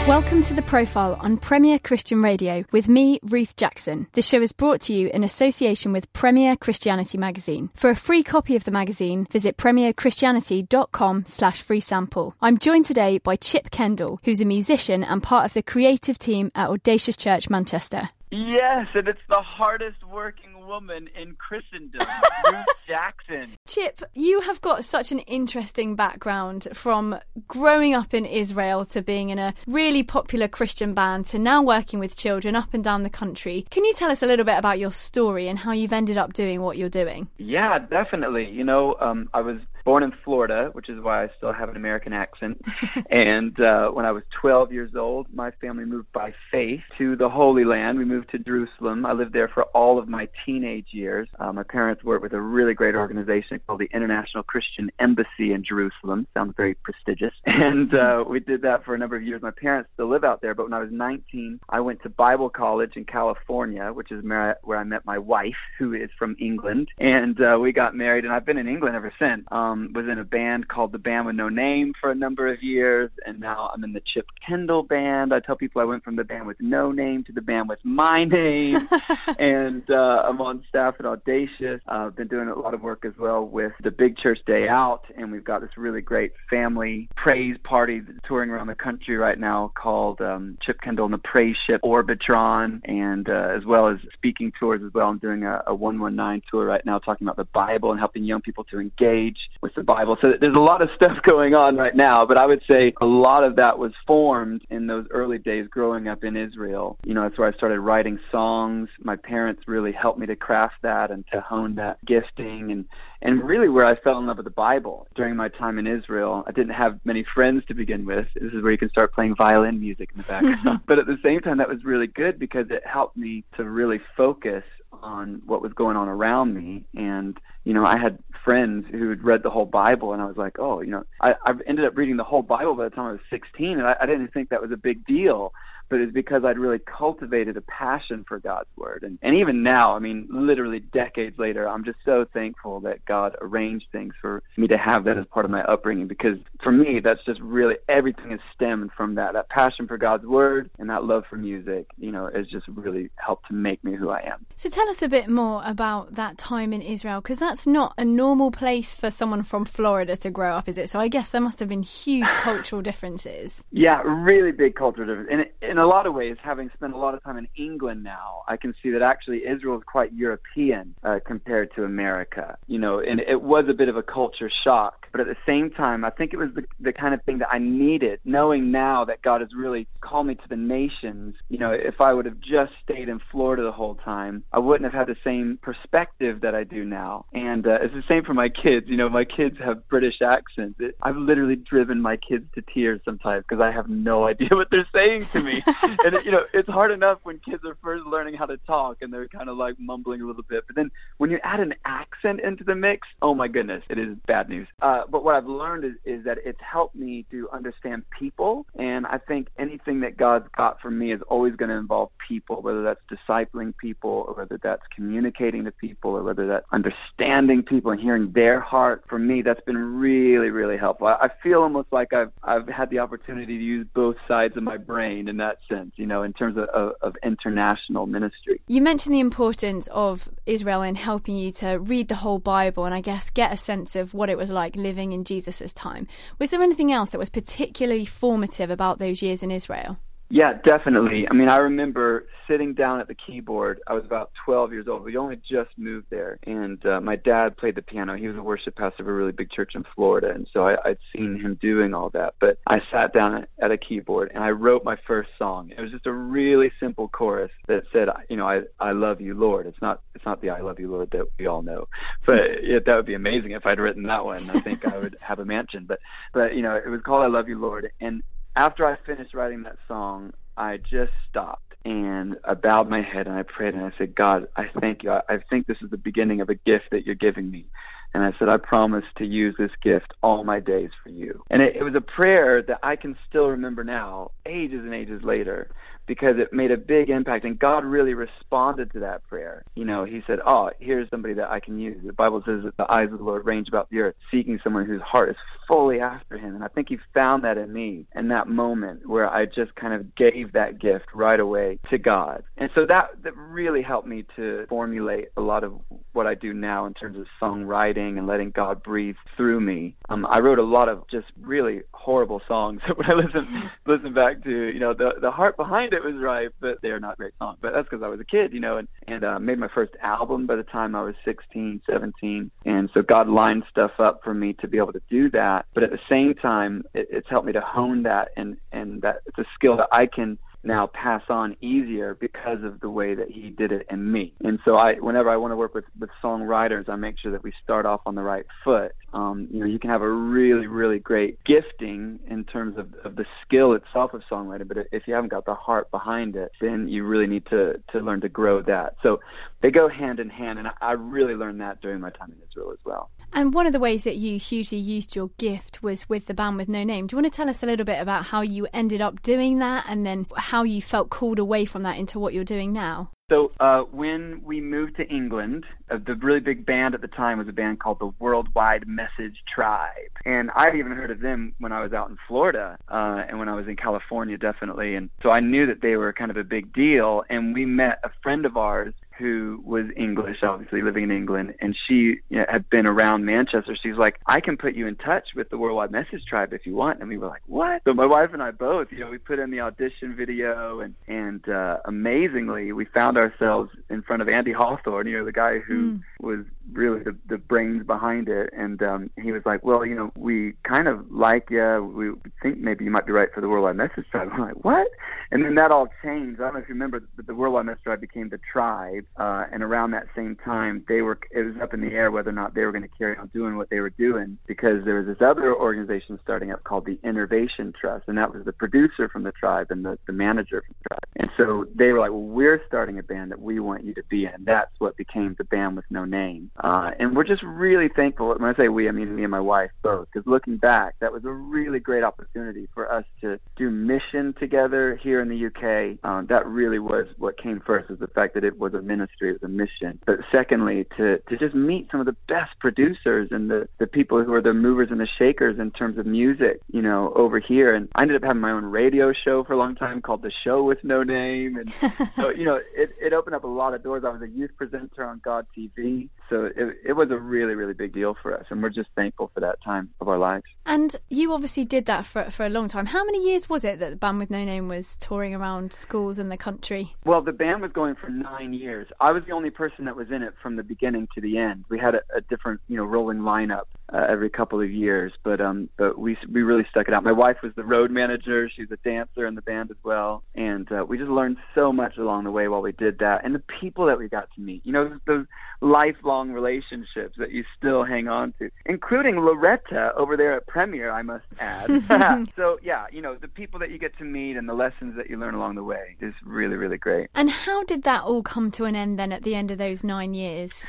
Welcome 0.08 0.40
to 0.44 0.54
The 0.54 0.62
Profile 0.62 1.18
on 1.20 1.36
Premier 1.36 1.78
Christian 1.78 2.22
Radio 2.22 2.64
with 2.72 2.88
me, 2.88 3.20
Ruth 3.22 3.56
Jackson. 3.56 4.06
The 4.14 4.22
show 4.22 4.40
is 4.40 4.52
brought 4.52 4.80
to 4.82 4.94
you 4.94 5.08
in 5.08 5.22
association 5.22 5.92
with 5.92 6.10
Premier 6.14 6.56
Christianity 6.56 7.18
magazine. 7.18 7.68
For 7.74 7.90
a 7.90 7.94
free 7.94 8.22
copy 8.22 8.56
of 8.56 8.64
the 8.64 8.70
magazine, 8.70 9.26
visit 9.30 9.58
premierchristianity.com 9.58 11.26
slash 11.26 11.60
free 11.60 11.80
sample. 11.80 12.34
I'm 12.40 12.56
joined 12.56 12.86
today 12.86 13.18
by 13.18 13.36
Chip 13.36 13.70
Kendall, 13.70 14.18
who's 14.24 14.40
a 14.40 14.46
musician 14.46 15.04
and 15.04 15.22
part 15.22 15.44
of 15.44 15.52
the 15.52 15.62
creative 15.62 16.18
team 16.18 16.52
at 16.54 16.70
Audacious 16.70 17.14
Church 17.14 17.50
Manchester. 17.50 18.08
Yes, 18.30 18.88
and 18.94 19.08
it's 19.08 19.20
the 19.28 19.40
hardest 19.40 20.04
working 20.04 20.66
woman 20.66 21.08
in 21.20 21.34
Christendom, 21.36 22.06
Ruth 22.44 22.66
Jackson. 22.86 23.52
Chip, 23.66 24.02
you 24.14 24.42
have 24.42 24.60
got 24.60 24.84
such 24.84 25.12
an 25.12 25.20
interesting 25.20 25.94
background 25.94 26.68
from 26.74 27.18
growing 27.46 27.94
up 27.94 28.12
in 28.12 28.26
Israel 28.26 28.84
to 28.86 29.02
being 29.02 29.30
in 29.30 29.38
a 29.38 29.54
really 29.66 30.02
popular 30.02 30.46
Christian 30.46 30.92
band 30.92 31.26
to 31.26 31.38
now 31.38 31.62
working 31.62 31.98
with 31.98 32.16
children 32.16 32.54
up 32.54 32.74
and 32.74 32.84
down 32.84 33.02
the 33.02 33.10
country. 33.10 33.66
Can 33.70 33.84
you 33.84 33.94
tell 33.94 34.10
us 34.10 34.22
a 34.22 34.26
little 34.26 34.44
bit 34.44 34.58
about 34.58 34.78
your 34.78 34.92
story 34.92 35.48
and 35.48 35.58
how 35.58 35.72
you've 35.72 35.92
ended 35.92 36.18
up 36.18 36.34
doing 36.34 36.60
what 36.60 36.76
you're 36.76 36.88
doing? 36.88 37.28
Yeah, 37.38 37.78
definitely. 37.78 38.50
You 38.50 38.64
know, 38.64 38.96
um, 39.00 39.30
I 39.32 39.40
was 39.40 39.58
born 39.88 40.02
in 40.02 40.12
Florida, 40.22 40.68
which 40.74 40.90
is 40.90 41.00
why 41.00 41.24
I 41.24 41.30
still 41.38 41.50
have 41.50 41.70
an 41.70 41.76
American 41.76 42.12
accent. 42.12 42.60
and 43.10 43.58
uh, 43.58 43.88
when 43.88 44.04
I 44.04 44.12
was 44.12 44.22
12 44.38 44.70
years 44.70 44.94
old, 44.94 45.28
my 45.32 45.50
family 45.62 45.86
moved 45.86 46.12
by 46.12 46.34
faith 46.50 46.82
to 46.98 47.16
the 47.16 47.30
Holy 47.30 47.64
Land. 47.64 47.96
We 47.96 48.04
moved 48.04 48.28
to 48.32 48.38
Jerusalem. 48.38 49.06
I 49.06 49.12
lived 49.12 49.32
there 49.32 49.48
for 49.48 49.62
all 49.62 49.98
of 49.98 50.06
my 50.06 50.28
teenage 50.44 50.88
years. 50.90 51.26
Uh, 51.40 51.54
my 51.54 51.62
parents 51.62 52.04
worked 52.04 52.22
with 52.22 52.34
a 52.34 52.40
really 52.40 52.74
great 52.74 52.96
organization 52.96 53.62
called 53.66 53.80
the 53.80 53.88
International 53.90 54.42
Christian 54.42 54.90
Embassy 54.98 55.54
in 55.54 55.64
Jerusalem. 55.66 56.26
Sounds 56.34 56.52
very 56.54 56.74
prestigious. 56.74 57.32
And 57.68 57.92
uh, 57.92 58.24
we 58.26 58.40
did 58.40 58.62
that 58.62 58.84
for 58.84 58.94
a 58.94 58.98
number 58.98 59.16
of 59.16 59.22
years. 59.22 59.42
My 59.42 59.50
parents 59.50 59.90
still 59.94 60.08
live 60.08 60.22
out 60.22 60.40
there, 60.40 60.54
but 60.54 60.64
when 60.64 60.72
I 60.72 60.80
was 60.80 60.90
19, 60.92 61.60
I 61.68 61.80
went 61.80 62.02
to 62.02 62.08
Bible 62.08 62.50
college 62.50 62.92
in 62.96 63.04
California, 63.04 63.90
which 63.92 64.10
is 64.12 64.22
where 64.22 64.50
I, 64.50 64.54
where 64.62 64.78
I 64.78 64.84
met 64.84 65.04
my 65.04 65.18
wife, 65.18 65.60
who 65.78 65.92
is 65.92 66.10
from 66.18 66.36
England. 66.38 66.88
And 66.98 67.38
uh, 67.40 67.58
we 67.58 67.72
got 67.72 67.94
married, 67.94 68.24
and 68.24 68.32
I've 68.32 68.46
been 68.46 68.58
in 68.58 68.68
England 68.68 68.96
ever 68.96 69.12
since. 69.18 69.44
Um, 69.50 69.77
was 69.94 70.06
in 70.10 70.18
a 70.18 70.24
band 70.24 70.68
called 70.68 70.92
the 70.92 70.98
Band 70.98 71.26
with 71.26 71.36
No 71.36 71.48
Name 71.48 71.92
for 72.00 72.10
a 72.10 72.14
number 72.14 72.52
of 72.52 72.62
years, 72.62 73.10
and 73.26 73.40
now 73.40 73.70
I'm 73.72 73.84
in 73.84 73.92
the 73.92 74.02
Chip 74.14 74.26
Kendall 74.46 74.82
band. 74.82 75.32
I 75.32 75.40
tell 75.40 75.56
people 75.56 75.80
I 75.80 75.84
went 75.84 76.04
from 76.04 76.16
the 76.16 76.24
band 76.24 76.46
with 76.46 76.58
no 76.60 76.92
name 76.92 77.24
to 77.24 77.32
the 77.32 77.40
band 77.40 77.68
with 77.68 77.78
my 77.84 78.24
name, 78.24 78.88
and 79.38 79.82
uh, 79.90 80.22
I'm 80.26 80.40
on 80.40 80.64
staff 80.68 80.96
at 80.98 81.06
Audacious. 81.06 81.80
Uh, 81.86 82.06
I've 82.06 82.16
been 82.16 82.28
doing 82.28 82.48
a 82.48 82.58
lot 82.58 82.74
of 82.74 82.82
work 82.82 83.04
as 83.04 83.12
well 83.18 83.44
with 83.44 83.72
the 83.82 83.90
Big 83.90 84.16
Church 84.18 84.38
Day 84.46 84.68
Out, 84.68 85.02
and 85.16 85.32
we've 85.32 85.44
got 85.44 85.60
this 85.60 85.70
really 85.76 86.00
great 86.00 86.32
family 86.50 87.08
praise 87.16 87.56
party 87.64 88.00
that's 88.00 88.18
touring 88.26 88.50
around 88.50 88.66
the 88.66 88.74
country 88.74 89.16
right 89.16 89.38
now 89.38 89.72
called 89.74 90.20
um, 90.20 90.58
Chip 90.62 90.80
Kendall 90.80 91.06
and 91.06 91.14
the 91.14 91.18
Praise 91.18 91.56
Ship 91.66 91.80
Orbitron, 91.82 92.80
and 92.84 93.28
uh, 93.28 93.54
as 93.56 93.64
well 93.64 93.88
as 93.88 93.98
speaking 94.14 94.52
tours 94.58 94.80
as 94.84 94.92
well. 94.92 95.08
I'm 95.08 95.18
doing 95.18 95.44
a, 95.44 95.62
a 95.66 95.74
119 95.74 96.42
tour 96.50 96.64
right 96.64 96.84
now 96.84 96.98
talking 96.98 97.26
about 97.26 97.36
the 97.36 97.44
Bible 97.44 97.90
and 97.90 98.00
helping 98.00 98.24
young 98.24 98.40
people 98.40 98.64
to 98.64 98.78
engage 98.78 99.38
with 99.60 99.74
the 99.74 99.82
Bible. 99.82 100.16
So 100.22 100.32
there's 100.40 100.56
a 100.56 100.60
lot 100.60 100.82
of 100.82 100.88
stuff 100.94 101.18
going 101.28 101.54
on 101.54 101.76
right 101.76 101.94
now, 101.94 102.24
but 102.24 102.38
I 102.38 102.46
would 102.46 102.62
say 102.70 102.92
a 103.00 103.06
lot 103.06 103.44
of 103.44 103.56
that 103.56 103.78
was 103.78 103.92
formed 104.06 104.62
in 104.70 104.86
those 104.86 105.06
early 105.10 105.38
days 105.38 105.66
growing 105.68 106.08
up 106.08 106.24
in 106.24 106.36
Israel. 106.36 106.98
You 107.04 107.14
know, 107.14 107.22
that's 107.22 107.38
where 107.38 107.48
I 107.48 107.52
started 107.52 107.80
writing 107.80 108.18
songs. 108.30 108.88
My 109.00 109.16
parents 109.16 109.62
really 109.66 109.92
helped 109.92 110.18
me 110.18 110.26
to 110.26 110.36
craft 110.36 110.76
that 110.82 111.10
and 111.10 111.24
to 111.32 111.40
hone 111.40 111.76
that 111.76 112.04
gifting 112.04 112.70
and 112.70 112.84
and 113.20 113.42
really 113.42 113.68
where 113.68 113.84
I 113.84 113.96
fell 113.96 114.18
in 114.20 114.26
love 114.26 114.36
with 114.36 114.44
the 114.44 114.50
Bible 114.50 115.08
during 115.16 115.34
my 115.34 115.48
time 115.48 115.80
in 115.80 115.88
Israel. 115.88 116.44
I 116.46 116.52
didn't 116.52 116.74
have 116.74 117.00
many 117.04 117.24
friends 117.34 117.64
to 117.66 117.74
begin 117.74 118.06
with. 118.06 118.28
This 118.34 118.52
is 118.52 118.62
where 118.62 118.70
you 118.70 118.78
can 118.78 118.90
start 118.90 119.12
playing 119.12 119.34
violin 119.34 119.80
music 119.80 120.10
in 120.14 120.18
the 120.18 120.28
background. 120.28 120.82
but 120.86 121.00
at 121.00 121.06
the 121.06 121.18
same 121.20 121.40
time 121.40 121.58
that 121.58 121.68
was 121.68 121.84
really 121.84 122.06
good 122.06 122.38
because 122.38 122.66
it 122.70 122.86
helped 122.86 123.16
me 123.16 123.42
to 123.56 123.64
really 123.64 124.00
focus 124.16 124.62
on 125.02 125.42
what 125.46 125.62
was 125.62 125.72
going 125.72 125.96
on 125.96 126.08
around 126.08 126.54
me 126.54 126.84
and 126.96 127.38
you 127.64 127.74
know 127.74 127.84
i 127.84 127.98
had 127.98 128.18
friends 128.48 128.86
who 128.90 129.10
had 129.10 129.22
read 129.22 129.42
the 129.42 129.50
whole 129.50 129.66
bible 129.66 130.14
and 130.14 130.22
i 130.22 130.24
was 130.24 130.38
like 130.38 130.58
oh 130.58 130.80
you 130.80 130.90
know 130.90 131.04
i 131.20 131.34
i've 131.46 131.60
ended 131.66 131.84
up 131.84 131.94
reading 131.98 132.16
the 132.16 132.24
whole 132.24 132.40
bible 132.40 132.74
by 132.74 132.84
the 132.84 132.90
time 132.90 133.04
i 133.04 133.12
was 133.12 133.20
16 133.28 133.78
and 133.78 133.86
i, 133.86 133.94
I 134.00 134.06
didn't 134.06 134.32
think 134.32 134.48
that 134.48 134.62
was 134.62 134.72
a 134.72 134.76
big 134.76 135.04
deal 135.04 135.52
but 135.88 136.00
it's 136.00 136.12
because 136.12 136.44
I'd 136.44 136.58
really 136.58 136.78
cultivated 136.78 137.56
a 137.56 137.60
passion 137.62 138.24
for 138.26 138.38
God's 138.38 138.68
word. 138.76 139.02
And, 139.02 139.18
and 139.22 139.36
even 139.36 139.62
now, 139.62 139.94
I 139.94 139.98
mean, 139.98 140.26
literally 140.30 140.80
decades 140.80 141.38
later, 141.38 141.68
I'm 141.68 141.84
just 141.84 141.98
so 142.04 142.26
thankful 142.32 142.80
that 142.80 143.04
God 143.04 143.36
arranged 143.40 143.86
things 143.92 144.14
for 144.20 144.42
me 144.56 144.68
to 144.68 144.78
have 144.78 145.04
that 145.04 145.18
as 145.18 145.26
part 145.26 145.44
of 145.44 145.50
my 145.50 145.62
upbringing 145.62 146.06
because 146.06 146.38
for 146.62 146.72
me, 146.72 147.00
that's 147.02 147.24
just 147.24 147.40
really 147.40 147.76
everything 147.88 148.32
is 148.32 148.40
stemmed 148.54 148.90
from 148.96 149.14
that. 149.16 149.32
That 149.32 149.48
passion 149.48 149.86
for 149.86 149.98
God's 149.98 150.24
word 150.24 150.70
and 150.78 150.90
that 150.90 151.04
love 151.04 151.24
for 151.28 151.36
music, 151.36 151.86
you 151.98 152.12
know, 152.12 152.30
has 152.34 152.46
just 152.46 152.66
really 152.68 153.10
helped 153.16 153.48
to 153.48 153.54
make 153.54 153.82
me 153.84 153.94
who 153.94 154.10
I 154.10 154.20
am. 154.20 154.46
So 154.56 154.68
tell 154.68 154.88
us 154.88 155.02
a 155.02 155.08
bit 155.08 155.28
more 155.28 155.62
about 155.64 156.14
that 156.14 156.38
time 156.38 156.72
in 156.72 156.82
Israel 156.82 157.20
because 157.20 157.38
that's 157.38 157.66
not 157.66 157.94
a 157.96 158.04
normal 158.04 158.50
place 158.50 158.94
for 158.94 159.10
someone 159.10 159.42
from 159.42 159.64
Florida 159.64 160.16
to 160.16 160.30
grow 160.30 160.54
up, 160.54 160.68
is 160.68 160.78
it? 160.78 160.90
So 160.90 161.00
I 161.00 161.08
guess 161.08 161.30
there 161.30 161.40
must 161.40 161.60
have 161.60 161.68
been 161.68 161.82
huge 161.82 162.28
cultural 162.40 162.82
differences. 162.82 163.64
Yeah, 163.70 164.02
really 164.04 164.52
big 164.52 164.74
cultural 164.74 165.06
difference. 165.06 165.50
And, 165.62 165.77
in 165.78 165.84
a 165.84 165.86
lot 165.86 166.06
of 166.06 166.14
ways, 166.14 166.36
having 166.42 166.70
spent 166.74 166.92
a 166.92 166.96
lot 166.96 167.14
of 167.14 167.22
time 167.22 167.38
in 167.38 167.46
England 167.56 168.02
now, 168.02 168.42
I 168.48 168.56
can 168.56 168.74
see 168.82 168.90
that 168.90 169.02
actually 169.02 169.42
Israel 169.46 169.76
is 169.76 169.84
quite 169.86 170.12
European 170.12 170.96
uh, 171.04 171.20
compared 171.24 171.72
to 171.76 171.84
America. 171.84 172.58
You 172.66 172.80
know, 172.80 172.98
and 172.98 173.20
it 173.20 173.40
was 173.40 173.66
a 173.70 173.74
bit 173.74 173.88
of 173.88 173.96
a 173.96 174.02
culture 174.02 174.50
shock. 174.64 175.06
But 175.12 175.20
at 175.20 175.26
the 175.26 175.36
same 175.46 175.70
time, 175.70 176.04
I 176.04 176.10
think 176.10 176.32
it 176.32 176.36
was 176.36 176.50
the, 176.54 176.64
the 176.80 176.92
kind 176.92 177.14
of 177.14 177.22
thing 177.24 177.38
that 177.38 177.48
I 177.50 177.58
needed, 177.58 178.20
knowing 178.24 178.70
now 178.70 179.04
that 179.04 179.22
God 179.22 179.40
has 179.40 179.50
really 179.56 179.86
called 180.00 180.26
me 180.26 180.34
to 180.34 180.48
the 180.48 180.56
nations. 180.56 181.36
You 181.48 181.58
know, 181.58 181.72
if 181.72 182.00
I 182.00 182.12
would 182.12 182.26
have 182.26 182.40
just 182.40 182.72
stayed 182.84 183.08
in 183.08 183.20
Florida 183.30 183.62
the 183.62 183.72
whole 183.72 183.96
time, 183.96 184.44
I 184.52 184.58
wouldn't 184.58 184.90
have 184.90 184.98
had 184.98 185.14
the 185.14 185.20
same 185.24 185.58
perspective 185.62 186.40
that 186.42 186.54
I 186.54 186.64
do 186.64 186.84
now. 186.84 187.26
And 187.32 187.66
uh, 187.66 187.78
it's 187.82 187.94
the 187.94 188.04
same 188.08 188.24
for 188.24 188.34
my 188.34 188.48
kids. 188.48 188.86
You 188.88 188.96
know, 188.96 189.08
my 189.08 189.24
kids 189.24 189.56
have 189.64 189.88
British 189.88 190.20
accents. 190.22 190.78
It, 190.80 190.96
I've 191.02 191.16
literally 191.16 191.56
driven 191.56 192.00
my 192.00 192.16
kids 192.16 192.44
to 192.54 192.62
tears 192.74 193.00
sometimes 193.04 193.44
because 193.48 193.62
I 193.62 193.70
have 193.70 193.88
no 193.88 194.24
idea 194.26 194.48
what 194.52 194.68
they're 194.70 194.88
saying 194.96 195.26
to 195.32 195.42
me. 195.42 195.62
and 195.82 196.14
it, 196.14 196.24
you 196.24 196.30
know, 196.30 196.44
it's 196.52 196.68
hard 196.68 196.90
enough 196.90 197.18
when 197.22 197.38
kids 197.38 197.62
are 197.64 197.76
first 197.82 198.04
learning 198.06 198.34
how 198.34 198.46
to 198.46 198.56
talk 198.58 198.98
and 199.00 199.12
they're 199.12 199.28
kind 199.28 199.48
of 199.48 199.56
like 199.56 199.74
mumbling 199.78 200.20
a 200.22 200.26
little 200.26 200.42
bit. 200.42 200.64
But 200.66 200.76
then 200.76 200.90
when 201.18 201.30
you 201.30 201.38
add 201.42 201.60
an 201.60 201.74
accent 201.84 202.40
into 202.40 202.64
the 202.64 202.74
mix, 202.74 203.06
oh 203.22 203.34
my 203.34 203.48
goodness, 203.48 203.82
it 203.88 203.98
is 203.98 204.16
bad 204.26 204.48
news. 204.48 204.68
Uh, 204.80 204.97
Uh, 204.98 205.02
but 205.08 205.24
what 205.24 205.34
I've 205.34 205.46
learned 205.46 205.84
is, 205.84 205.92
is 206.04 206.24
that 206.24 206.38
it's 206.44 206.60
helped 206.60 206.96
me 206.96 207.24
to 207.30 207.48
understand 207.50 208.04
people. 208.18 208.66
And 208.76 209.06
I 209.06 209.18
think 209.18 209.48
anything 209.58 210.00
that 210.00 210.16
God's 210.16 210.48
got 210.56 210.80
for 210.80 210.90
me 210.90 211.12
is 211.12 211.20
always 211.28 211.54
going 211.56 211.68
to 211.68 211.76
involve 211.76 212.10
people, 212.26 212.62
whether 212.62 212.82
that's 212.82 213.00
discipling 213.10 213.76
people 213.76 214.24
or 214.26 214.34
whether 214.34 214.58
that's 214.62 214.82
communicating 214.94 215.64
to 215.64 215.72
people 215.72 216.12
or 216.12 216.22
whether 216.22 216.46
that's 216.48 216.66
understanding 216.72 217.62
people 217.62 217.92
and 217.92 218.00
hearing 218.00 218.32
their 218.32 218.60
heart. 218.60 219.04
For 219.08 219.18
me, 219.18 219.42
that's 219.42 219.60
been 219.64 219.98
really, 219.98 220.50
really 220.50 220.76
helpful. 220.76 221.06
I, 221.06 221.16
I 221.20 221.28
feel 221.42 221.60
almost 221.60 221.88
like 221.92 222.12
I've, 222.12 222.32
I've 222.42 222.68
had 222.68 222.90
the 222.90 222.98
opportunity 222.98 223.58
to 223.58 223.64
use 223.64 223.86
both 223.94 224.16
sides 224.26 224.56
of 224.56 224.62
my 224.62 224.76
brain 224.76 225.28
in 225.28 225.36
that 225.36 225.58
sense, 225.68 225.92
you 225.96 226.06
know, 226.06 226.22
in 226.22 226.32
terms 226.32 226.56
of, 226.56 226.64
of, 226.64 226.92
of 227.02 227.16
international 227.22 228.06
ministry. 228.06 228.60
You 228.66 228.82
mentioned 228.82 229.14
the 229.14 229.20
importance 229.20 229.86
of 229.88 230.28
Israel 230.46 230.82
in 230.82 230.96
helping 230.96 231.36
you 231.36 231.52
to 231.52 231.78
read 231.78 232.08
the 232.08 232.16
whole 232.16 232.38
Bible 232.38 232.84
and 232.84 232.94
I 232.94 233.00
guess 233.00 233.30
get 233.30 233.52
a 233.52 233.56
sense 233.56 233.94
of 233.94 234.14
what 234.14 234.28
it 234.28 234.36
was 234.36 234.50
like 234.50 234.74
living 234.74 234.87
in 234.96 235.24
Jesus' 235.24 235.72
time. 235.72 236.06
Was 236.38 236.50
there 236.50 236.62
anything 236.62 236.90
else 236.90 237.10
that 237.10 237.18
was 237.18 237.28
particularly 237.28 238.06
formative 238.06 238.70
about 238.70 238.98
those 238.98 239.20
years 239.20 239.42
in 239.42 239.50
Israel? 239.50 239.98
Yeah, 240.30 240.52
definitely. 240.62 241.26
I 241.30 241.32
mean, 241.32 241.48
I 241.48 241.56
remember 241.56 242.26
sitting 242.46 242.74
down 242.74 243.00
at 243.00 243.08
the 243.08 243.14
keyboard. 243.14 243.80
I 243.86 243.94
was 243.94 244.04
about 244.04 244.30
12 244.44 244.72
years 244.72 244.86
old. 244.86 245.02
We 245.02 245.16
only 245.16 245.36
just 245.36 245.70
moved 245.78 246.08
there, 246.10 246.38
and 246.46 246.84
uh, 246.84 247.00
my 247.00 247.16
dad 247.16 247.56
played 247.56 247.76
the 247.76 247.82
piano. 247.82 248.14
He 248.14 248.28
was 248.28 248.36
a 248.36 248.42
worship 248.42 248.76
pastor 248.76 249.02
of 249.02 249.08
a 249.08 249.12
really 249.12 249.32
big 249.32 249.50
church 249.50 249.72
in 249.74 249.84
Florida, 249.94 250.30
and 250.34 250.46
so 250.52 250.64
I, 250.64 250.76
I'd 250.84 250.98
seen 251.14 251.40
him 251.40 251.58
doing 251.60 251.94
all 251.94 252.10
that. 252.10 252.34
But 252.40 252.58
I 252.66 252.80
sat 252.92 253.14
down 253.14 253.46
at 253.58 253.70
a 253.70 253.78
keyboard 253.78 254.30
and 254.34 254.44
I 254.44 254.50
wrote 254.50 254.84
my 254.84 254.96
first 255.06 255.30
song. 255.38 255.70
It 255.76 255.80
was 255.80 255.90
just 255.90 256.06
a 256.06 256.12
really 256.12 256.72
simple 256.78 257.08
chorus 257.08 257.50
that 257.66 257.84
said, 257.92 258.08
you 258.28 258.36
know, 258.36 258.46
I 258.46 258.60
I 258.78 258.92
love 258.92 259.20
you, 259.20 259.34
Lord. 259.34 259.66
It's 259.66 259.80
not 259.80 260.02
it's 260.14 260.24
not 260.26 260.42
the 260.42 260.50
I 260.50 260.60
love 260.60 260.78
you, 260.78 260.90
Lord 260.90 261.10
that 261.12 261.26
we 261.38 261.46
all 261.46 261.62
know, 261.62 261.88
but 262.26 262.64
yeah, 262.64 262.78
that 262.84 262.96
would 262.96 263.06
be 263.06 263.14
amazing 263.14 263.52
if 263.52 263.64
I'd 263.64 263.78
written 263.78 264.02
that 264.04 264.24
one. 264.24 264.48
I 264.50 264.60
think 264.60 264.86
I 264.86 264.98
would 264.98 265.16
have 265.20 265.38
a 265.38 265.44
mansion. 265.44 265.86
But 265.88 266.00
but 266.34 266.54
you 266.54 266.62
know, 266.62 266.76
it 266.76 266.88
was 266.88 267.00
called 267.02 267.22
I 267.22 267.28
love 267.28 267.48
you, 267.48 267.58
Lord, 267.58 267.90
and 268.00 268.22
after 268.58 268.84
I 268.84 268.96
finished 269.06 269.34
writing 269.34 269.62
that 269.62 269.76
song, 269.86 270.32
I 270.56 270.78
just 270.78 271.12
stopped 271.30 271.74
and 271.84 272.36
I 272.44 272.54
bowed 272.54 272.90
my 272.90 273.02
head 273.02 273.28
and 273.28 273.36
I 273.36 273.44
prayed 273.44 273.74
and 273.74 273.84
I 273.84 273.92
said, 273.96 274.16
God, 274.16 274.48
I 274.56 274.64
thank 274.80 275.04
you. 275.04 275.12
I, 275.12 275.20
I 275.28 275.38
think 275.48 275.68
this 275.68 275.76
is 275.80 275.90
the 275.90 275.96
beginning 275.96 276.40
of 276.40 276.48
a 276.48 276.56
gift 276.56 276.86
that 276.90 277.06
you're 277.06 277.14
giving 277.14 277.52
me. 277.52 277.66
And 278.14 278.24
I 278.24 278.32
said, 278.36 278.48
I 278.48 278.56
promise 278.56 279.04
to 279.18 279.24
use 279.24 279.54
this 279.58 279.70
gift 279.80 280.12
all 280.24 280.42
my 280.42 280.58
days 280.58 280.90
for 281.04 281.10
you. 281.10 281.44
And 281.50 281.62
it, 281.62 281.76
it 281.76 281.84
was 281.84 281.94
a 281.94 282.00
prayer 282.00 282.60
that 282.62 282.80
I 282.82 282.96
can 282.96 283.16
still 283.28 283.46
remember 283.46 283.84
now, 283.84 284.32
ages 284.44 284.80
and 284.82 284.92
ages 284.92 285.22
later 285.22 285.70
because 286.08 286.36
it 286.38 286.52
made 286.52 286.72
a 286.72 286.76
big 286.76 287.10
impact 287.10 287.44
and 287.44 287.58
God 287.58 287.84
really 287.84 288.14
responded 288.14 288.92
to 288.92 289.00
that 289.00 289.22
prayer. 289.28 289.64
You 289.76 289.84
know, 289.84 290.04
he 290.04 290.22
said, 290.26 290.40
"Oh, 290.44 290.70
here's 290.80 291.08
somebody 291.10 291.34
that 291.34 291.50
I 291.50 291.60
can 291.60 291.78
use." 291.78 292.02
The 292.04 292.12
Bible 292.12 292.42
says 292.44 292.64
that 292.64 292.76
the 292.76 292.92
eyes 292.92 293.12
of 293.12 293.18
the 293.18 293.24
Lord 293.24 293.46
range 293.46 293.68
about 293.68 293.90
the 293.90 294.00
earth, 294.00 294.16
seeking 294.30 294.58
someone 294.64 294.86
whose 294.86 295.02
heart 295.02 295.30
is 295.30 295.36
fully 295.68 296.00
after 296.00 296.38
him. 296.38 296.54
And 296.56 296.64
I 296.64 296.68
think 296.68 296.88
he 296.88 296.98
found 297.14 297.44
that 297.44 297.58
in 297.58 297.72
me 297.72 298.06
in 298.16 298.28
that 298.28 298.48
moment 298.48 299.08
where 299.08 299.28
I 299.28 299.44
just 299.44 299.74
kind 299.76 299.92
of 299.92 300.14
gave 300.16 300.52
that 300.54 300.80
gift 300.80 301.06
right 301.14 301.38
away 301.38 301.78
to 301.90 301.98
God. 301.98 302.42
And 302.56 302.70
so 302.76 302.86
that 302.86 303.10
that 303.22 303.36
really 303.36 303.82
helped 303.82 304.08
me 304.08 304.24
to 304.36 304.66
formulate 304.68 305.28
a 305.36 305.40
lot 305.40 305.62
of 305.62 305.74
what 306.12 306.26
I 306.26 306.34
do 306.34 306.52
now 306.54 306.86
in 306.86 306.94
terms 306.94 307.18
of 307.18 307.26
songwriting 307.40 308.18
and 308.18 308.26
letting 308.26 308.50
God 308.50 308.82
breathe 308.82 309.16
through 309.36 309.60
me. 309.60 309.94
Um, 310.08 310.26
I 310.26 310.40
wrote 310.40 310.58
a 310.58 310.64
lot 310.64 310.88
of 310.88 311.04
just 311.10 311.26
really 311.40 311.82
horrible 311.92 312.40
songs 312.48 312.80
when 312.96 313.10
I 313.10 313.14
listen 313.14 313.70
listen 313.86 314.14
back 314.14 314.42
to, 314.44 314.50
you 314.50 314.80
know, 314.80 314.94
the 314.94 315.12
the 315.20 315.30
heart 315.30 315.56
behind 315.56 315.92
it 315.92 315.97
it 315.98 316.04
was 316.04 316.20
right, 316.20 316.48
but 316.60 316.78
they're 316.82 317.00
not 317.00 317.16
great 317.16 317.32
songs. 317.38 317.58
But 317.60 317.72
that's 317.72 317.88
because 317.88 318.04
I 318.04 318.10
was 318.10 318.20
a 318.20 318.24
kid, 318.24 318.52
you 318.52 318.60
know, 318.60 318.78
and 318.78 318.88
and 319.06 319.24
uh, 319.24 319.38
made 319.38 319.58
my 319.58 319.68
first 319.74 319.92
album 320.02 320.46
by 320.46 320.56
the 320.56 320.62
time 320.62 320.94
I 320.94 321.02
was 321.02 321.14
16, 321.24 321.82
17, 321.90 322.50
and 322.64 322.90
so 322.94 323.02
God 323.02 323.28
lined 323.28 323.64
stuff 323.70 323.92
up 323.98 324.20
for 324.22 324.34
me 324.34 324.54
to 324.60 324.68
be 324.68 324.78
able 324.78 324.92
to 324.92 325.02
do 325.10 325.30
that. 325.30 325.66
But 325.74 325.82
at 325.82 325.90
the 325.90 325.98
same 326.08 326.34
time, 326.34 326.84
it, 326.94 327.08
it's 327.10 327.28
helped 327.28 327.46
me 327.46 327.52
to 327.52 327.60
hone 327.60 328.04
that, 328.04 328.28
and 328.36 328.56
and 328.72 329.02
that 329.02 329.22
it's 329.26 329.38
a 329.38 329.46
skill 329.54 329.76
that 329.78 329.88
I 329.92 330.06
can 330.06 330.38
now 330.62 330.86
pass 330.86 331.22
on 331.28 331.56
easier 331.60 332.14
because 332.14 332.62
of 332.64 332.80
the 332.80 332.90
way 332.90 333.14
that 333.14 333.30
he 333.30 333.50
did 333.50 333.72
it 333.72 333.86
in 333.90 334.10
me. 334.10 334.34
And 334.40 334.58
so 334.64 334.76
I 334.76 334.94
whenever 334.94 335.30
I 335.30 335.36
want 335.36 335.52
to 335.52 335.56
work 335.56 335.74
with 335.74 335.84
with 335.98 336.10
songwriters, 336.22 336.88
I 336.88 336.96
make 336.96 337.18
sure 337.18 337.32
that 337.32 337.42
we 337.42 337.52
start 337.62 337.86
off 337.86 338.00
on 338.06 338.14
the 338.14 338.22
right 338.22 338.46
foot. 338.64 338.92
Um, 339.12 339.48
you 339.50 339.60
know, 339.60 339.66
you 339.66 339.78
can 339.78 339.90
have 339.90 340.02
a 340.02 340.10
really, 340.10 340.66
really 340.66 340.98
great 340.98 341.42
gifting 341.44 342.20
in 342.28 342.44
terms 342.44 342.76
of, 342.76 342.92
of 343.04 343.16
the 343.16 343.24
skill 343.42 343.72
itself 343.72 344.12
of 344.12 344.22
songwriting, 344.30 344.68
but 344.68 344.76
if 344.92 345.04
you 345.06 345.14
haven't 345.14 345.30
got 345.30 345.46
the 345.46 345.54
heart 345.54 345.90
behind 345.90 346.36
it, 346.36 346.52
then 346.60 346.88
you 346.88 347.04
really 347.04 347.26
need 347.26 347.46
to 347.46 347.80
to 347.92 348.00
learn 348.00 348.20
to 348.20 348.28
grow 348.28 348.60
that. 348.62 348.96
So 349.02 349.20
they 349.62 349.70
go 349.70 349.88
hand 349.88 350.20
in 350.20 350.28
hand, 350.28 350.58
and 350.58 350.68
I 350.80 350.92
really 350.92 351.34
learned 351.34 351.60
that 351.60 351.80
during 351.80 352.00
my 352.00 352.10
time 352.10 352.32
in 352.32 352.48
Israel 352.48 352.72
as 352.72 352.78
well. 352.84 353.10
And 353.32 353.52
one 353.52 353.66
of 353.66 353.72
the 353.72 353.80
ways 353.80 354.04
that 354.04 354.16
you 354.16 354.38
hugely 354.38 354.78
used 354.78 355.14
your 355.14 355.30
gift 355.36 355.82
was 355.82 356.08
with 356.08 356.26
the 356.26 356.34
band 356.34 356.56
with 356.56 356.68
no 356.68 356.82
name. 356.82 357.06
Do 357.06 357.14
you 357.14 357.22
want 357.22 357.32
to 357.32 357.36
tell 357.36 357.50
us 357.50 357.62
a 357.62 357.66
little 357.66 357.84
bit 357.84 358.00
about 358.00 358.26
how 358.26 358.40
you 358.40 358.66
ended 358.72 359.02
up 359.02 359.22
doing 359.22 359.58
that 359.58 359.84
and 359.86 360.06
then 360.06 360.26
how 360.48 360.62
you 360.62 360.80
felt 360.80 361.10
called 361.10 361.38
away 361.38 361.66
from 361.66 361.82
that 361.82 361.98
into 361.98 362.18
what 362.18 362.32
you're 362.32 362.42
doing 362.42 362.72
now? 362.72 363.10
So 363.30 363.52
uh, 363.60 363.80
when 363.82 364.40
we 364.42 364.62
moved 364.62 364.96
to 364.96 365.06
England, 365.06 365.66
uh, 365.90 365.98
the 365.98 366.14
really 366.14 366.40
big 366.40 366.64
band 366.64 366.94
at 366.94 367.02
the 367.02 367.08
time 367.08 367.36
was 367.36 367.46
a 367.46 367.52
band 367.52 367.78
called 367.80 367.98
the 367.98 368.10
Worldwide 368.18 368.88
Message 368.88 369.42
Tribe, 369.54 370.12
and 370.24 370.50
I'd 370.54 370.74
even 370.76 370.92
heard 370.92 371.10
of 371.10 371.20
them 371.20 371.52
when 371.58 371.70
I 371.70 371.82
was 371.82 371.92
out 371.92 372.08
in 372.08 372.16
Florida 372.26 372.78
uh, 372.88 373.24
and 373.28 373.38
when 373.38 373.50
I 373.50 373.54
was 373.54 373.68
in 373.68 373.76
California, 373.76 374.38
definitely. 374.38 374.94
And 374.94 375.10
so 375.22 375.30
I 375.30 375.40
knew 375.40 375.66
that 375.66 375.82
they 375.82 375.96
were 375.96 376.14
kind 376.14 376.30
of 376.30 376.38
a 376.38 376.44
big 376.44 376.72
deal. 376.72 377.22
And 377.28 377.52
we 377.52 377.66
met 377.66 378.00
a 378.02 378.10
friend 378.22 378.46
of 378.46 378.56
ours 378.56 378.94
who 379.18 379.60
was 379.64 379.86
English, 379.96 380.38
obviously 380.42 380.82
living 380.82 381.04
in 381.04 381.10
England, 381.10 381.54
and 381.60 381.76
she 381.86 382.20
you 382.28 382.38
know, 382.38 382.44
had 382.48 382.68
been 382.70 382.86
around 382.86 383.24
Manchester. 383.24 383.76
She's 383.82 383.96
like, 383.96 384.20
I 384.26 384.40
can 384.40 384.56
put 384.56 384.74
you 384.74 384.86
in 384.86 384.96
touch 384.96 385.28
with 385.34 385.50
the 385.50 385.58
Worldwide 385.58 385.90
Message 385.90 386.22
Tribe 386.28 386.52
if 386.52 386.66
you 386.66 386.74
want. 386.74 387.00
And 387.00 387.08
we 387.08 387.18
were 387.18 387.26
like, 387.26 387.42
what? 387.46 387.82
So 387.84 387.94
my 387.94 388.06
wife 388.06 388.30
and 388.32 388.42
I 388.42 388.52
both, 388.52 388.88
you 388.90 389.00
know, 389.00 389.10
we 389.10 389.18
put 389.18 389.38
in 389.38 389.50
the 389.50 389.60
audition 389.60 390.14
video, 390.16 390.80
and 390.80 390.94
and 391.06 391.46
uh, 391.48 391.78
amazingly, 391.84 392.72
we 392.72 392.84
found 392.86 393.18
ourselves 393.18 393.70
in 393.90 394.02
front 394.02 394.22
of 394.22 394.28
Andy 394.28 394.52
Hawthorne, 394.52 395.06
you 395.06 395.18
know, 395.18 395.24
the 395.24 395.32
guy 395.32 395.58
who 395.58 395.92
mm. 395.92 396.00
was 396.20 396.44
really 396.72 397.02
the, 397.02 397.16
the 397.28 397.38
brains 397.38 397.84
behind 397.86 398.28
it. 398.28 398.50
And 398.56 398.82
um, 398.82 399.10
he 399.20 399.32
was 399.32 399.42
like, 399.44 399.64
well, 399.64 399.84
you 399.84 399.94
know, 399.94 400.12
we 400.16 400.54
kind 400.62 400.86
of 400.86 401.10
like 401.10 401.48
you. 401.50 401.92
We 401.94 402.30
think 402.42 402.58
maybe 402.58 402.84
you 402.84 402.90
might 402.90 403.06
be 403.06 403.12
right 403.12 403.28
for 403.34 403.40
the 403.40 403.48
Worldwide 403.48 403.76
Message 403.76 404.06
Tribe. 404.10 404.28
I'm 404.32 404.40
like, 404.40 404.64
what? 404.64 404.86
And 405.30 405.44
then 405.44 405.56
that 405.56 405.70
all 405.70 405.88
changed. 406.02 406.40
I 406.40 406.44
don't 406.44 406.54
know 406.54 406.60
if 406.60 406.68
you 406.68 406.74
remember, 406.74 407.02
but 407.16 407.26
the 407.26 407.34
Worldwide 407.34 407.66
Message 407.66 407.82
Tribe 407.84 408.00
became 408.00 408.28
the 408.28 408.40
tribe 408.52 409.04
uh, 409.16 409.44
and 409.52 409.62
around 409.62 409.90
that 409.90 410.06
same 410.14 410.36
time, 410.36 410.84
they 410.88 411.02
were 411.02 411.18
it 411.30 411.42
was 411.42 411.54
up 411.60 411.74
in 411.74 411.80
the 411.80 411.88
air 411.88 412.10
whether 412.10 412.30
or 412.30 412.34
not 412.34 412.54
they 412.54 412.64
were 412.64 412.72
going 412.72 412.82
to 412.82 412.96
carry 412.96 413.16
on 413.16 413.28
doing 413.28 413.56
what 413.56 413.68
they 413.68 413.80
were 413.80 413.90
doing 413.90 414.38
because 414.46 414.84
there 414.84 414.94
was 414.94 415.06
this 415.06 415.20
other 415.20 415.54
organization 415.54 416.18
starting 416.22 416.52
up 416.52 416.62
called 416.62 416.86
the 416.86 416.98
Innovation 417.02 417.72
Trust, 417.78 418.04
and 418.06 418.16
that 418.18 418.32
was 418.32 418.44
the 418.44 418.52
producer 418.52 419.08
from 419.08 419.24
the 419.24 419.32
tribe 419.32 419.68
and 419.70 419.84
the, 419.84 419.98
the 420.06 420.12
manager 420.12 420.62
from 420.64 420.74
the 420.82 420.88
tribe. 420.88 421.04
And 421.16 421.30
so 421.36 421.66
they 421.74 421.92
were 421.92 421.98
like, 421.98 422.10
"Well, 422.10 422.20
we're 422.20 422.62
starting 422.66 422.98
a 422.98 423.02
band 423.02 423.32
that 423.32 423.40
we 423.40 423.58
want 423.58 423.84
you 423.84 423.94
to 423.94 424.02
be 424.08 424.24
in." 424.24 424.44
That's 424.44 424.70
what 424.78 424.96
became 424.96 425.34
the 425.36 425.44
band 425.44 425.76
with 425.76 425.86
no 425.90 426.04
name. 426.04 426.50
Uh, 426.62 426.92
and 426.98 427.16
we're 427.16 427.24
just 427.24 427.42
really 427.42 427.88
thankful. 427.88 428.28
When 428.28 428.48
I 428.48 428.54
say 428.56 428.68
we, 428.68 428.88
I 428.88 428.92
mean 428.92 429.16
me 429.16 429.24
and 429.24 429.30
my 429.30 429.40
wife 429.40 429.70
both, 429.82 430.08
because 430.12 430.26
looking 430.26 430.58
back, 430.58 430.94
that 431.00 431.12
was 431.12 431.24
a 431.24 431.30
really 431.30 431.80
great 431.80 432.04
opportunity 432.04 432.68
for 432.72 432.90
us 432.90 433.04
to 433.20 433.40
do 433.56 433.70
mission 433.70 434.34
together 434.38 434.98
here 435.02 435.20
in 435.20 435.28
the 435.28 435.46
UK. 435.46 435.98
Um, 436.08 436.26
that 436.30 436.46
really 436.46 436.78
was 436.78 437.06
what 437.16 437.36
came 437.36 437.60
first, 437.66 437.90
was 437.90 437.98
the 437.98 438.06
fact 438.08 438.34
that 438.34 438.44
it 438.44 438.58
was 438.58 438.74
a 438.74 438.80
ministry, 438.98 439.30
it 439.30 439.40
was 439.40 439.42
a 439.42 439.48
mission. 439.48 439.98
But 440.06 440.18
secondly, 440.34 440.86
to 440.96 441.18
to 441.18 441.36
just 441.36 441.54
meet 441.54 441.88
some 441.90 442.00
of 442.00 442.06
the 442.06 442.16
best 442.28 442.58
producers 442.60 443.28
and 443.30 443.50
the 443.50 443.68
the 443.78 443.86
people 443.86 444.22
who 444.22 444.32
are 444.34 444.42
the 444.42 444.54
movers 444.54 444.88
and 444.90 445.00
the 445.00 445.08
shakers 445.18 445.58
in 445.58 445.70
terms 445.70 445.98
of 445.98 446.06
music, 446.06 446.60
you 446.72 446.82
know, 446.82 447.12
over 447.14 447.38
here. 447.38 447.68
And 447.74 447.88
I 447.94 448.02
ended 448.02 448.16
up 448.16 448.24
having 448.24 448.40
my 448.40 448.50
own 448.50 448.64
radio 448.64 449.12
show 449.12 449.44
for 449.44 449.52
a 449.52 449.56
long 449.56 449.74
time 449.74 450.02
called 450.02 450.22
The 450.22 450.32
Show 450.44 450.62
with 450.62 450.82
No 450.84 451.02
Name, 451.02 451.56
and 451.56 451.72
so 452.16 452.30
you 452.30 452.44
know, 452.44 452.60
it 452.74 452.90
it 453.00 453.12
opened 453.12 453.36
up 453.36 453.44
a 453.44 453.48
lot 453.48 453.74
of 453.74 453.82
doors. 453.82 454.04
I 454.04 454.10
was 454.10 454.22
a 454.22 454.28
youth 454.28 454.50
presenter 454.56 455.04
on 455.04 455.20
God 455.24 455.46
TV, 455.56 456.08
so 456.28 456.50
it 456.56 456.78
it 456.84 456.92
was 456.94 457.10
a 457.10 457.18
really 457.18 457.54
really 457.54 457.74
big 457.74 457.92
deal 457.92 458.16
for 458.20 458.38
us, 458.38 458.46
and 458.50 458.62
we're 458.62 458.70
just 458.70 458.90
thankful 458.96 459.30
for 459.34 459.40
that 459.40 459.62
time 459.62 459.90
of 460.00 460.08
our 460.08 460.18
lives. 460.18 460.44
And 460.66 460.94
you 461.08 461.32
obviously 461.32 461.64
did 461.64 461.86
that 461.86 462.06
for 462.06 462.30
for 462.30 462.44
a 462.46 462.48
long 462.50 462.68
time. 462.68 462.86
How 462.86 463.04
many 463.04 463.24
years 463.26 463.48
was 463.48 463.64
it 463.64 463.78
that 463.78 463.90
the 463.90 463.96
band 463.96 464.18
with 464.18 464.30
no 464.30 464.44
name 464.44 464.68
was 464.68 464.96
touring 464.96 465.34
around 465.34 465.72
schools 465.72 466.18
in 466.18 466.28
the 466.28 466.36
country? 466.36 466.94
Well, 467.04 467.22
the 467.22 467.32
band 467.32 467.62
was 467.62 467.72
going 467.72 467.94
for 467.96 468.08
nine 468.08 468.52
years. 468.52 468.88
I 469.00 469.12
was 469.12 469.22
the 469.26 469.32
only 469.32 469.50
person 469.50 469.84
that 469.86 469.96
was 469.96 470.10
in 470.10 470.22
it 470.22 470.34
from 470.42 470.56
the 470.56 470.62
beginning 470.62 471.08
to 471.14 471.20
the 471.20 471.38
end. 471.38 471.64
We 471.68 471.78
had 471.78 471.94
a, 471.94 472.00
a 472.14 472.20
different, 472.20 472.60
you 472.68 472.76
know, 472.76 472.84
rolling 472.84 473.18
lineup 473.18 473.64
uh, 473.92 474.04
every 474.08 474.28
couple 474.28 474.60
of 474.60 474.70
years, 474.70 475.12
but 475.22 475.40
um, 475.40 475.68
but 475.76 475.98
we 475.98 476.16
we 476.30 476.42
really 476.42 476.66
stuck 476.70 476.88
it 476.88 476.94
out. 476.94 477.02
My 477.02 477.12
wife 477.12 477.38
was 477.42 477.52
the 477.56 477.64
road 477.64 477.90
manager; 477.90 478.50
she's 478.54 478.70
a 478.70 478.76
dancer 478.78 479.26
in 479.26 479.34
the 479.34 479.42
band 479.42 479.70
as 479.70 479.76
well, 479.82 480.22
and 480.34 480.70
uh, 480.70 480.84
we 480.86 480.98
just 480.98 481.10
learned 481.10 481.38
so 481.54 481.72
much 481.72 481.96
along 481.96 482.24
the 482.24 482.30
way 482.30 482.48
while 482.48 482.60
we 482.60 482.72
did 482.72 482.98
that. 482.98 483.24
And 483.24 483.34
the 483.34 483.42
people 483.60 483.86
that 483.86 483.98
we 483.98 484.08
got 484.08 484.28
to 484.34 484.40
meet, 484.40 484.64
you 484.64 484.72
know, 484.72 484.98
those 485.06 485.26
lifelong 485.60 486.30
relationships 486.30 487.16
that 487.18 487.30
you 487.30 487.44
still 487.56 487.84
hang 487.84 488.08
on 488.08 488.34
to, 488.38 488.50
including 488.66 489.16
Loretta 489.16 489.92
over 489.96 490.16
there 490.16 490.34
at 490.34 490.46
Premier, 490.46 490.90
I 490.90 491.02
must 491.02 491.24
add. 491.40 491.82
so 492.36 492.58
yeah, 492.62 492.86
you 492.92 493.00
know, 493.00 493.14
the 493.14 493.28
people 493.28 493.58
that 493.60 493.70
you 493.70 493.78
get 493.78 493.96
to 493.98 494.04
meet 494.04 494.36
and 494.36 494.48
the 494.48 494.54
lessons 494.54 494.96
that 494.96 495.08
you 495.08 495.16
learn 495.16 495.34
along 495.34 495.54
the 495.54 495.64
way 495.64 495.96
is 496.00 496.14
really 496.24 496.56
really 496.56 496.78
great. 496.78 497.08
And 497.14 497.30
how 497.30 497.64
did 497.64 497.84
that 497.84 498.04
all 498.04 498.22
come 498.22 498.50
to 498.52 498.64
an 498.64 498.76
end 498.76 498.98
then 498.98 499.12
at 499.12 499.22
the 499.22 499.34
end 499.34 499.50
of 499.50 499.56
those 499.56 499.82
nine 499.82 500.12
years? 500.12 500.64